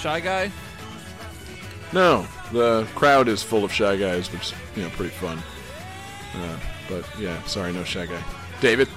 [0.00, 0.50] shy guy.
[1.92, 5.38] no, the crowd is full of shy guys, which is you know pretty fun.
[6.34, 6.58] Uh,
[6.88, 8.22] but yeah, sorry, no shy guy.
[8.60, 8.88] David.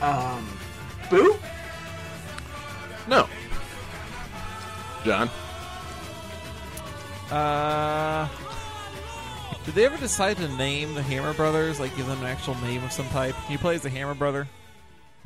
[0.00, 0.46] Um,
[1.10, 1.36] Boo.
[3.08, 3.28] No.
[5.04, 5.28] John.
[7.30, 8.28] Uh,
[9.64, 11.80] did they ever decide to name the Hammer Brothers?
[11.80, 13.34] Like, give them an actual name of some type?
[13.34, 14.46] Can you play as the Hammer Brother?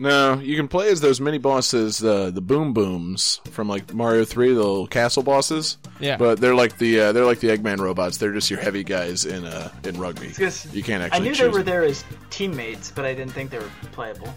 [0.00, 4.24] No, you can play as those mini bosses, uh, the Boom Booms from like Mario
[4.24, 5.76] Three, the little castle bosses.
[5.98, 6.16] Yeah.
[6.16, 8.18] but they're like the uh, they're like the Eggman robots.
[8.18, 10.28] They're just your heavy guys in uh, in rugby.
[10.72, 11.10] You can't actually.
[11.10, 11.64] I knew choose they were them.
[11.66, 14.32] there as teammates, but I didn't think they were playable.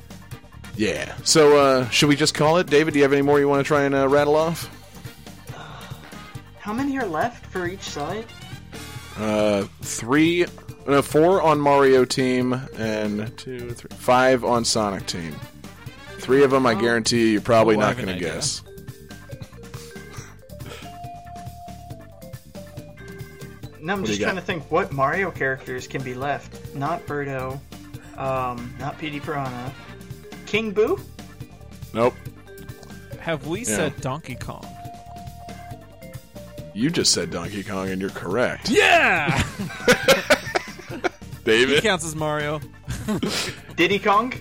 [0.75, 1.15] Yeah.
[1.23, 2.93] So uh, should we just call it, David?
[2.93, 4.69] Do you have any more you want to try and uh, rattle off?
[6.57, 8.25] How many are left for each side?
[9.17, 10.45] Uh, three,
[10.87, 15.35] no, four on Mario team, and two, three, five on Sonic team.
[16.17, 18.61] Three of them, I guarantee you, you're probably Oh, not going to guess.
[23.81, 24.41] No, I'm What just trying got?
[24.41, 26.75] to think what Mario characters can be left.
[26.75, 27.59] Not Birdo,
[28.15, 29.73] um, not Petey Piranha,
[30.45, 30.99] King Boo.
[31.93, 32.13] Nope.
[33.19, 33.65] Have we Yeah.
[33.65, 34.65] said Donkey Kong?
[36.75, 38.69] You just said Donkey Kong, and you're correct.
[38.69, 39.43] Yeah!
[41.57, 41.83] he David.
[41.83, 42.59] counts as Mario.
[43.75, 44.33] Diddy Kong.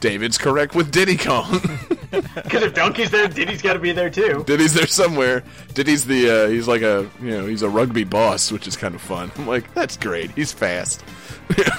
[0.00, 1.60] David's correct with Diddy Kong.
[2.10, 4.42] Because if Donkey's there, Diddy's got to be there too.
[4.46, 5.44] Diddy's there somewhere.
[5.74, 8.94] Diddy's the uh, he's like a you know he's a rugby boss, which is kind
[8.94, 9.30] of fun.
[9.36, 10.30] I'm like that's great.
[10.30, 11.04] He's fast.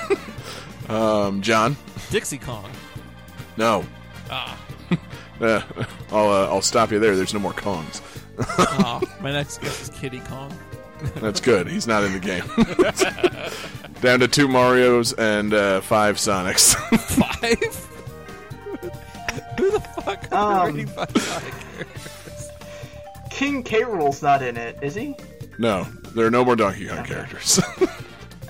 [0.90, 1.76] um, John.
[2.12, 2.70] Dixie Kong.
[3.58, 3.84] No.
[4.30, 4.60] Ah.
[5.42, 5.62] Uh,
[6.12, 7.16] I'll uh, I'll stop you there.
[7.16, 8.02] There's no more Kongs.
[8.40, 10.54] Aw, my next guess is Kiddy Kong.
[11.16, 11.68] That's good.
[11.68, 12.44] He's not in the game.
[14.02, 16.74] Down to two Mario's and uh, five Sonics.
[17.00, 17.86] Five?
[19.58, 22.50] Who the fuck are Um, five Sonic characters?
[23.30, 23.84] King K.
[23.84, 25.16] Rool's not in it, is he?
[25.58, 25.84] no,
[26.16, 27.60] there are no more Donkey Kong characters.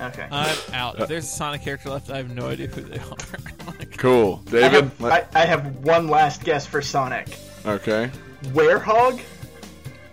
[0.02, 0.26] Okay.
[0.32, 0.98] I'm out.
[1.02, 3.18] If there's a Sonic character left, I have no idea who they are.
[3.78, 4.72] Like, cool, I David.
[4.86, 7.28] have, I, I have one last guess for Sonic.
[7.66, 8.10] okay.
[8.46, 9.20] Werehog?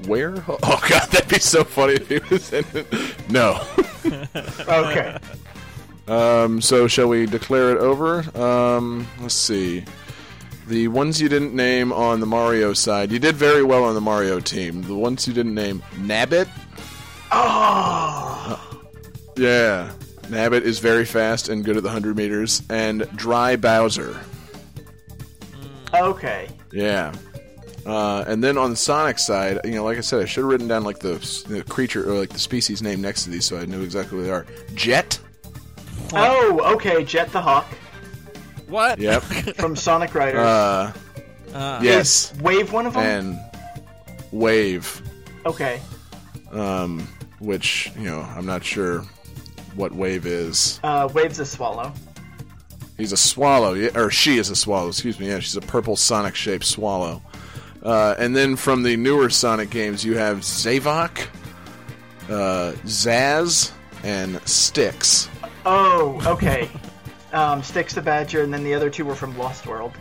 [0.06, 0.35] Where?
[0.48, 3.31] Oh god, that'd be so funny if he was in it.
[3.31, 3.60] No.
[4.68, 5.18] Okay.
[6.06, 8.24] Um, so shall we declare it over?
[8.39, 9.85] Um, let's see.
[10.68, 14.01] The ones you didn't name on the Mario side, you did very well on the
[14.01, 14.82] Mario team.
[14.82, 16.48] The ones you didn't name, Nabbit.
[17.32, 18.81] Oh!
[19.36, 19.90] Yeah,
[20.23, 24.18] Nabbit is very fast and good at the hundred meters, and Dry Bowser.
[25.94, 26.48] Okay.
[26.73, 27.12] Yeah.
[27.86, 30.50] Uh, and then on the Sonic side, you know, like I said, I should have
[30.50, 31.14] written down like the,
[31.48, 34.24] the creature or like the species name next to these, so I knew exactly what
[34.24, 34.46] they are.
[34.74, 35.20] Jet.
[36.12, 37.04] Oh, okay.
[37.04, 37.66] Jet the Hawk
[38.68, 38.98] what?
[38.98, 39.22] Yep.
[39.56, 40.40] from Sonic Riders.
[40.40, 40.92] uh,
[41.54, 42.34] Uh, yes.
[42.40, 43.02] Wave one of them?
[43.02, 43.40] And
[44.32, 45.02] Wave.
[45.44, 45.80] okay.
[46.52, 47.06] um,
[47.38, 49.04] which you know I'm not sure
[49.74, 50.80] what wave is.
[50.82, 51.92] Uh, Wave's a swallow.
[52.96, 54.88] He's a swallow, yeah, or she is a swallow.
[54.88, 55.28] Excuse me.
[55.28, 57.22] Yeah, she's a purple Sonic-shaped swallow.
[57.86, 61.28] Uh, and then from the newer Sonic games, you have Zavok,
[62.28, 63.70] uh, Zaz,
[64.02, 65.28] and Sticks.
[65.64, 66.68] Oh, okay.
[67.32, 69.92] um, Sticks the Badger, and then the other two were from Lost World.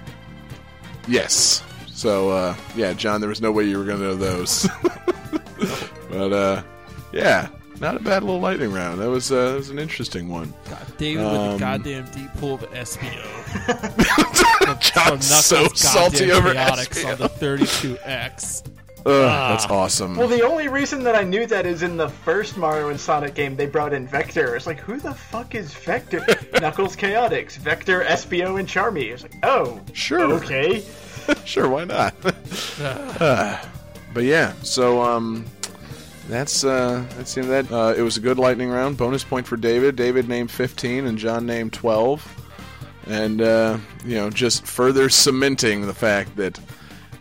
[1.07, 1.62] Yes.
[1.88, 4.68] So uh, yeah, John, there was no way you were going to know those.
[6.10, 6.64] but uh,
[7.14, 7.49] yeah,
[7.80, 8.99] not a bad little lightning round.
[8.99, 10.52] That was uh, that was an interesting one.
[10.70, 13.22] God, David with Um, the goddamn deep pool of Espio.
[14.80, 17.30] John's so Knuckles salty over chaotix on the
[18.00, 18.68] 32X.
[18.68, 18.72] Ugh,
[19.08, 19.50] Ah.
[19.52, 20.16] That's awesome.
[20.16, 23.36] Well, the only reason that I knew that is in the first Mario and Sonic
[23.36, 24.56] game, they brought in Vector.
[24.56, 26.26] It's like, who the fuck is Vector?
[26.60, 29.14] Knuckles Chaotix, Vector, Espio, and Charmy.
[29.14, 30.34] It's like, oh, Sure.
[30.34, 30.84] okay.
[31.46, 32.16] sure, why not?
[32.80, 33.62] Uh,
[34.14, 35.46] but yeah, so um,
[36.28, 37.72] that's uh, that's you know, that.
[37.72, 38.98] Uh, it was a good lightning round.
[38.98, 39.96] Bonus point for David.
[39.96, 42.42] David named 15, and John named 12.
[43.07, 46.60] And uh, you know, just further cementing the fact that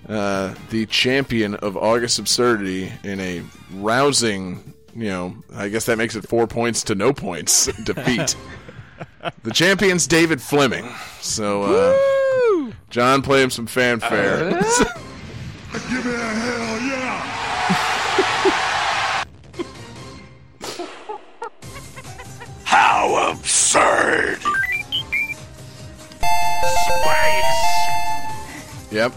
[0.09, 3.43] uh, the champion of August Absurdity in a
[3.75, 8.37] rousing, you know, I guess that makes it four points to no points defeat.
[9.43, 10.89] the champion's David Fleming.
[11.21, 14.51] So, uh, John, play him some fanfare.
[15.91, 17.31] Give me a hell yeah!
[22.65, 24.39] How absurd!
[27.03, 28.93] Spikes!
[28.93, 29.13] yep.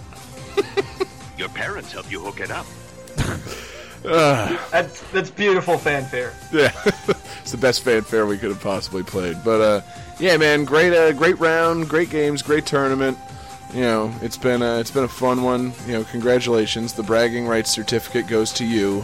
[1.38, 2.66] Your parents help you hook it up.
[4.08, 6.34] That's that's beautiful fanfare.
[6.52, 6.72] Yeah,
[7.42, 9.38] it's the best fanfare we could have possibly played.
[9.44, 9.82] But uh,
[10.20, 13.18] yeah, man, great, uh, great round, great games, great tournament.
[13.74, 15.74] You know, it's been uh, it's been a fun one.
[15.86, 16.94] You know, congratulations.
[16.94, 19.04] The bragging rights certificate goes to you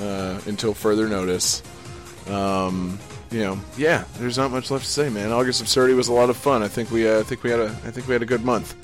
[0.00, 1.62] uh, until further notice.
[2.28, 2.98] Um,
[3.30, 5.30] you know, yeah, there's not much left to say, man.
[5.30, 6.62] August Absurdity was a lot of fun.
[6.62, 8.44] I think we, uh, I think we had a, I think we had a good
[8.44, 8.74] month.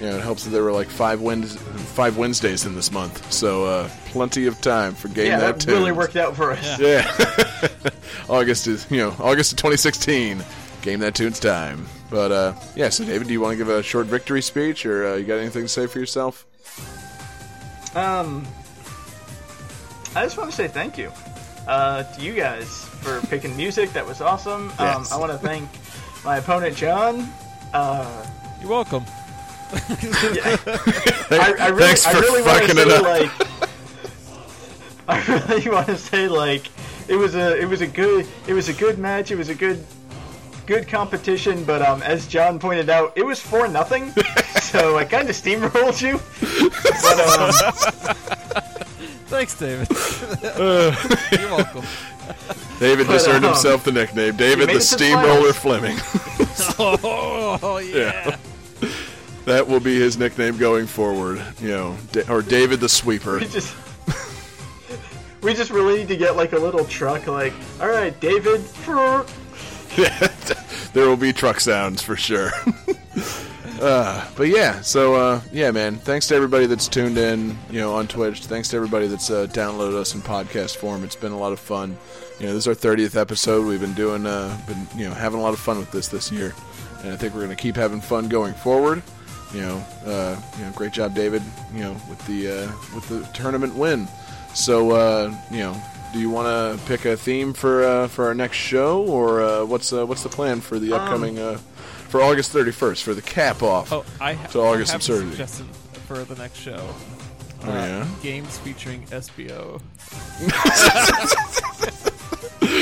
[0.00, 3.32] You know, it helps that there were like five Wednes- five Wednesdays in this month,
[3.32, 6.78] so uh, plenty of time for game Yeah, that that really worked out for us.
[6.78, 7.10] Yeah.
[8.28, 10.44] August is, you know, August of 2016.
[10.82, 11.86] Game that tunes time.
[12.10, 15.06] But, uh, yeah, so David, do you want to give a short victory speech or
[15.08, 16.46] uh, you got anything to say for yourself?
[17.96, 18.46] Um,
[20.14, 21.10] I just want to say thank you
[21.66, 23.92] uh, to you guys for picking music.
[23.92, 24.72] That was awesome.
[24.78, 25.12] Yes.
[25.12, 25.68] Um, I want to thank
[26.24, 27.28] my opponent John.
[27.72, 28.26] Uh,
[28.60, 29.04] You're welcome.
[29.72, 33.02] I, I really, Thanks I for really want to fucking it say up.
[33.02, 33.68] like,
[35.08, 36.68] I really want to say like,
[37.08, 39.30] it was a, it was a good, it was a good match.
[39.32, 39.84] It was a good,
[40.66, 41.64] good competition.
[41.64, 44.12] But um, as John pointed out, it was for nothing.
[44.62, 46.20] so I kind of steamrolled you.
[47.02, 48.85] But um,
[49.26, 49.88] Thanks, David.
[50.56, 50.94] Uh,
[51.32, 51.84] You're welcome.
[52.80, 55.52] David just earned himself the nickname David the it to the Steamroller.
[55.52, 55.96] Fleming.
[56.78, 58.36] Oh, yeah.
[59.44, 61.42] that will be his nickname going forward.
[61.60, 61.96] You know,
[62.28, 63.38] or David the Sweeper.
[63.38, 63.74] we just,
[65.42, 67.26] we just really need to get like a little truck.
[67.26, 68.64] Like, all right, David.
[69.96, 70.28] Yeah,
[70.92, 72.52] there will be truck sounds for sure.
[73.80, 75.96] Uh, but yeah, so uh, yeah, man.
[75.96, 78.44] Thanks to everybody that's tuned in, you know, on Twitch.
[78.46, 81.04] Thanks to everybody that's uh, downloaded us in podcast form.
[81.04, 81.96] It's been a lot of fun.
[82.38, 83.66] You know, this is our 30th episode.
[83.66, 86.30] We've been doing, uh, been you know, having a lot of fun with this this
[86.30, 86.54] year,
[87.02, 89.02] and I think we're going to keep having fun going forward.
[89.54, 91.42] You know, uh, you know, great job, David.
[91.72, 94.08] You know, with the uh, with the tournament win.
[94.54, 95.80] So, uh, you know,
[96.12, 99.64] do you want to pick a theme for uh, for our next show, or uh,
[99.64, 101.58] what's uh, what's the plan for the upcoming uh,
[102.08, 103.92] for August thirty first for the cap off?
[103.92, 105.30] Oh, I, ha- to August I have a absurdity.
[105.30, 105.68] suggestion
[106.06, 106.94] for the next show.
[107.64, 108.06] Oh, yeah?
[108.22, 109.80] Games featuring Espio.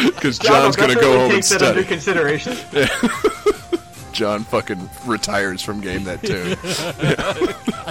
[0.06, 1.84] Because John's gonna go home take and that under study.
[1.84, 2.56] consideration.
[4.12, 6.54] John fucking retires from game that tune.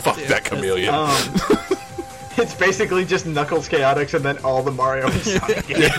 [0.02, 0.94] Fuck that chameleon.
[0.94, 1.10] Um,
[2.38, 5.92] it's basically just Knuckles Chaotix and then all the Mario and Sonic games.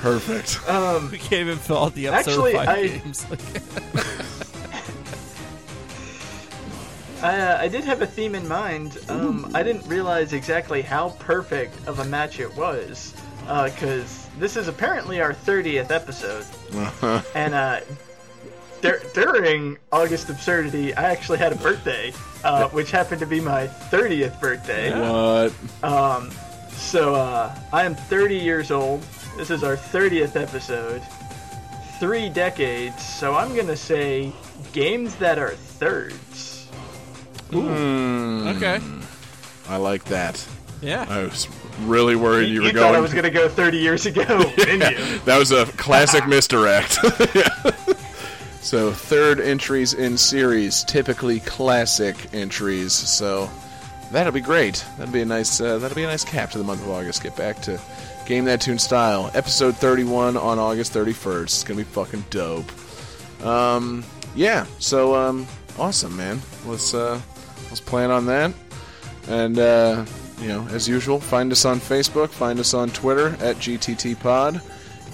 [0.00, 0.58] Perfect.
[0.68, 3.26] Um, We can't even fill out the episode Actually, five I- games.
[7.22, 8.96] I, uh, I did have a theme in mind.
[9.10, 13.14] Um, I didn't realize exactly how perfect of a match it was,
[13.44, 16.46] because this is apparently our 30th episode.
[17.34, 17.80] And uh,
[18.80, 23.66] dur- during August Absurdity, I actually had a birthday, uh, which happened to be my
[23.66, 24.90] 30th birthday.
[24.98, 25.52] What?
[25.84, 26.30] Um,
[26.70, 29.04] so uh, I am 30 years old.
[29.36, 31.02] This is our 30th episode.
[31.98, 33.02] Three decades.
[33.02, 34.32] So I'm gonna say
[34.72, 36.66] games that are thirds.
[37.50, 38.46] Hmm.
[38.48, 38.80] Okay.
[39.68, 40.46] I like that.
[40.80, 41.06] Yeah.
[41.08, 41.48] I was
[41.80, 42.74] really worried you, were going.
[42.74, 42.96] You, were thought going.
[42.96, 44.24] I was gonna go 30 years ago,
[44.56, 45.18] didn't you?
[45.20, 46.92] that was a classic misdirect.
[48.62, 52.92] so third entries in series, typically classic entries.
[52.92, 53.50] So
[54.10, 54.84] that'll be great.
[54.96, 55.60] That'll be a nice.
[55.60, 57.22] Uh, that'll be a nice cap to the month of August.
[57.22, 57.78] Get back to
[58.30, 59.28] game that tune style.
[59.34, 61.42] Episode 31 on August 31st.
[61.42, 62.70] It's gonna be fucking dope.
[63.44, 64.04] Um,
[64.36, 64.66] yeah.
[64.78, 65.48] So um,
[65.80, 66.40] awesome, man.
[66.64, 67.20] Let's uh,
[67.64, 68.52] let's plan on that.
[69.26, 70.04] And uh,
[70.40, 74.62] you know, as usual, find us on Facebook, find us on Twitter at GTT Pod.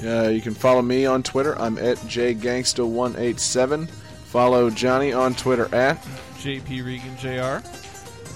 [0.04, 1.58] Uh, you can follow me on Twitter.
[1.58, 3.88] I'm at jgangsta187.
[3.88, 6.02] Follow Johnny on Twitter at
[6.40, 7.66] JP Regan Jr.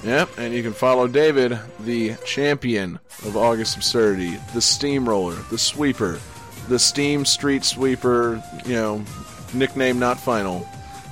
[0.02, 6.18] Yep, and you can follow David, the champion of August Absurdity, the steamroller, the sweeper,
[6.68, 9.04] the steam street sweeper, you know,
[9.52, 10.66] nickname not final,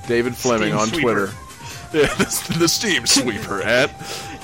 [0.07, 1.01] David Fleming Steam on sweeper.
[1.01, 1.29] Twitter.
[1.91, 3.89] Yeah, the, the steam sweeper at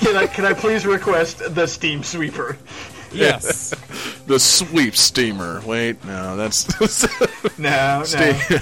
[0.00, 2.56] Can I can I please request the steam sweeper?
[3.12, 3.70] Yes.
[4.26, 5.62] the sweep steamer.
[5.64, 6.66] Wait, no, that's
[7.58, 8.58] No, no.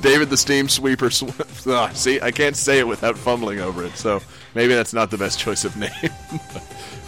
[0.00, 1.10] David the steam sweeper.
[1.10, 4.20] Sw- Ah, see, I can't say it without fumbling over it, so
[4.54, 5.90] maybe that's not the best choice of name.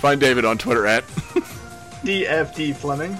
[0.00, 1.04] Find David on Twitter at.
[2.04, 3.16] DFD Fleming.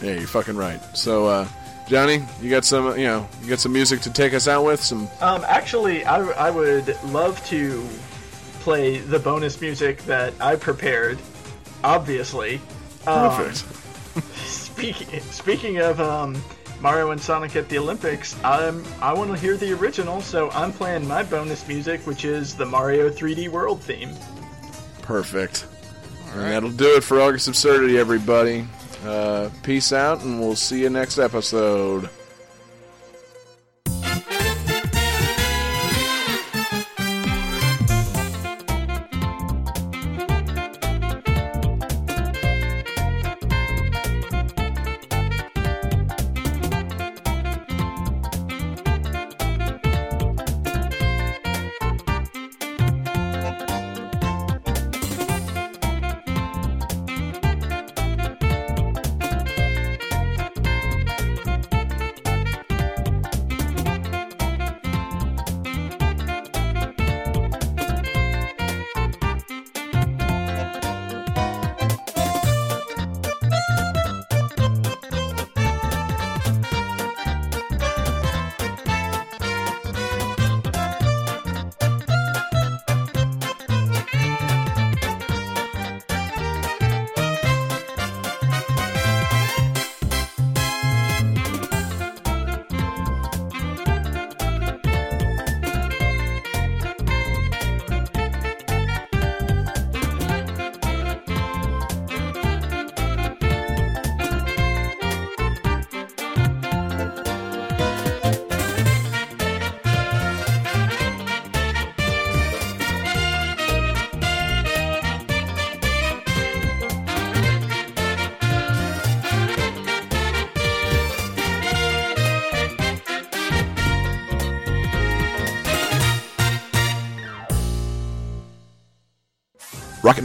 [0.00, 0.80] Yeah, you're fucking right.
[0.96, 1.48] So, uh,
[1.88, 4.82] Johnny, you got some, you know, you got some music to take us out with.
[4.82, 7.86] Some Um, actually, I, I would love to
[8.60, 11.18] play the bonus music that I prepared.
[11.84, 12.60] Obviously.
[13.06, 13.64] Um, perfect.
[14.46, 16.42] Speaking speaking of um,
[16.80, 20.72] Mario and Sonic at the Olympics, I'm I want to hear the original, so I'm
[20.72, 24.10] playing my bonus music, which is the Mario 3D World theme.
[25.02, 25.66] Perfect.
[26.32, 28.66] And that'll do it for August Absurdity, everybody.
[29.04, 32.10] Uh, peace out, and we'll see you next episode.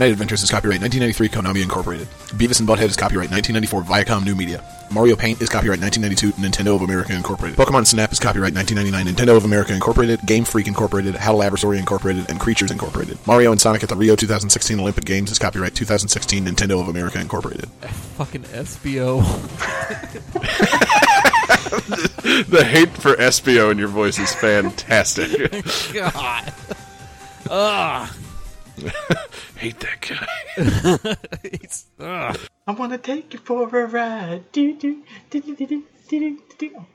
[0.02, 2.08] Knight Adventures is copyright 1993 Konami Incorporated.
[2.34, 4.64] Beavis and Butthead is copyright 1994 Viacom New Media.
[4.90, 7.56] Mario Paint is copyright 1992 Nintendo of America Incorporated.
[7.56, 12.28] Pokemon Snap is copyright 1999 Nintendo of America Incorporated, Game Freak Incorporated, HAL Laboratory Incorporated,
[12.28, 13.16] and Creatures Incorporated.
[13.28, 17.20] Mario and Sonic at the Rio 2016 Olympic Games is copyright 2016 Nintendo of America
[17.20, 17.66] Incorporated.
[18.16, 19.22] Fucking Espio.
[22.50, 25.52] the hate for Espio in your voice is fantastic.
[25.92, 26.52] God.
[27.48, 28.10] Ugh
[29.62, 31.16] hate that guy.
[31.60, 31.86] He's.
[32.00, 34.50] I want to take you for a ride.
[34.50, 36.86] Do, do, do, do, do, do, do, do.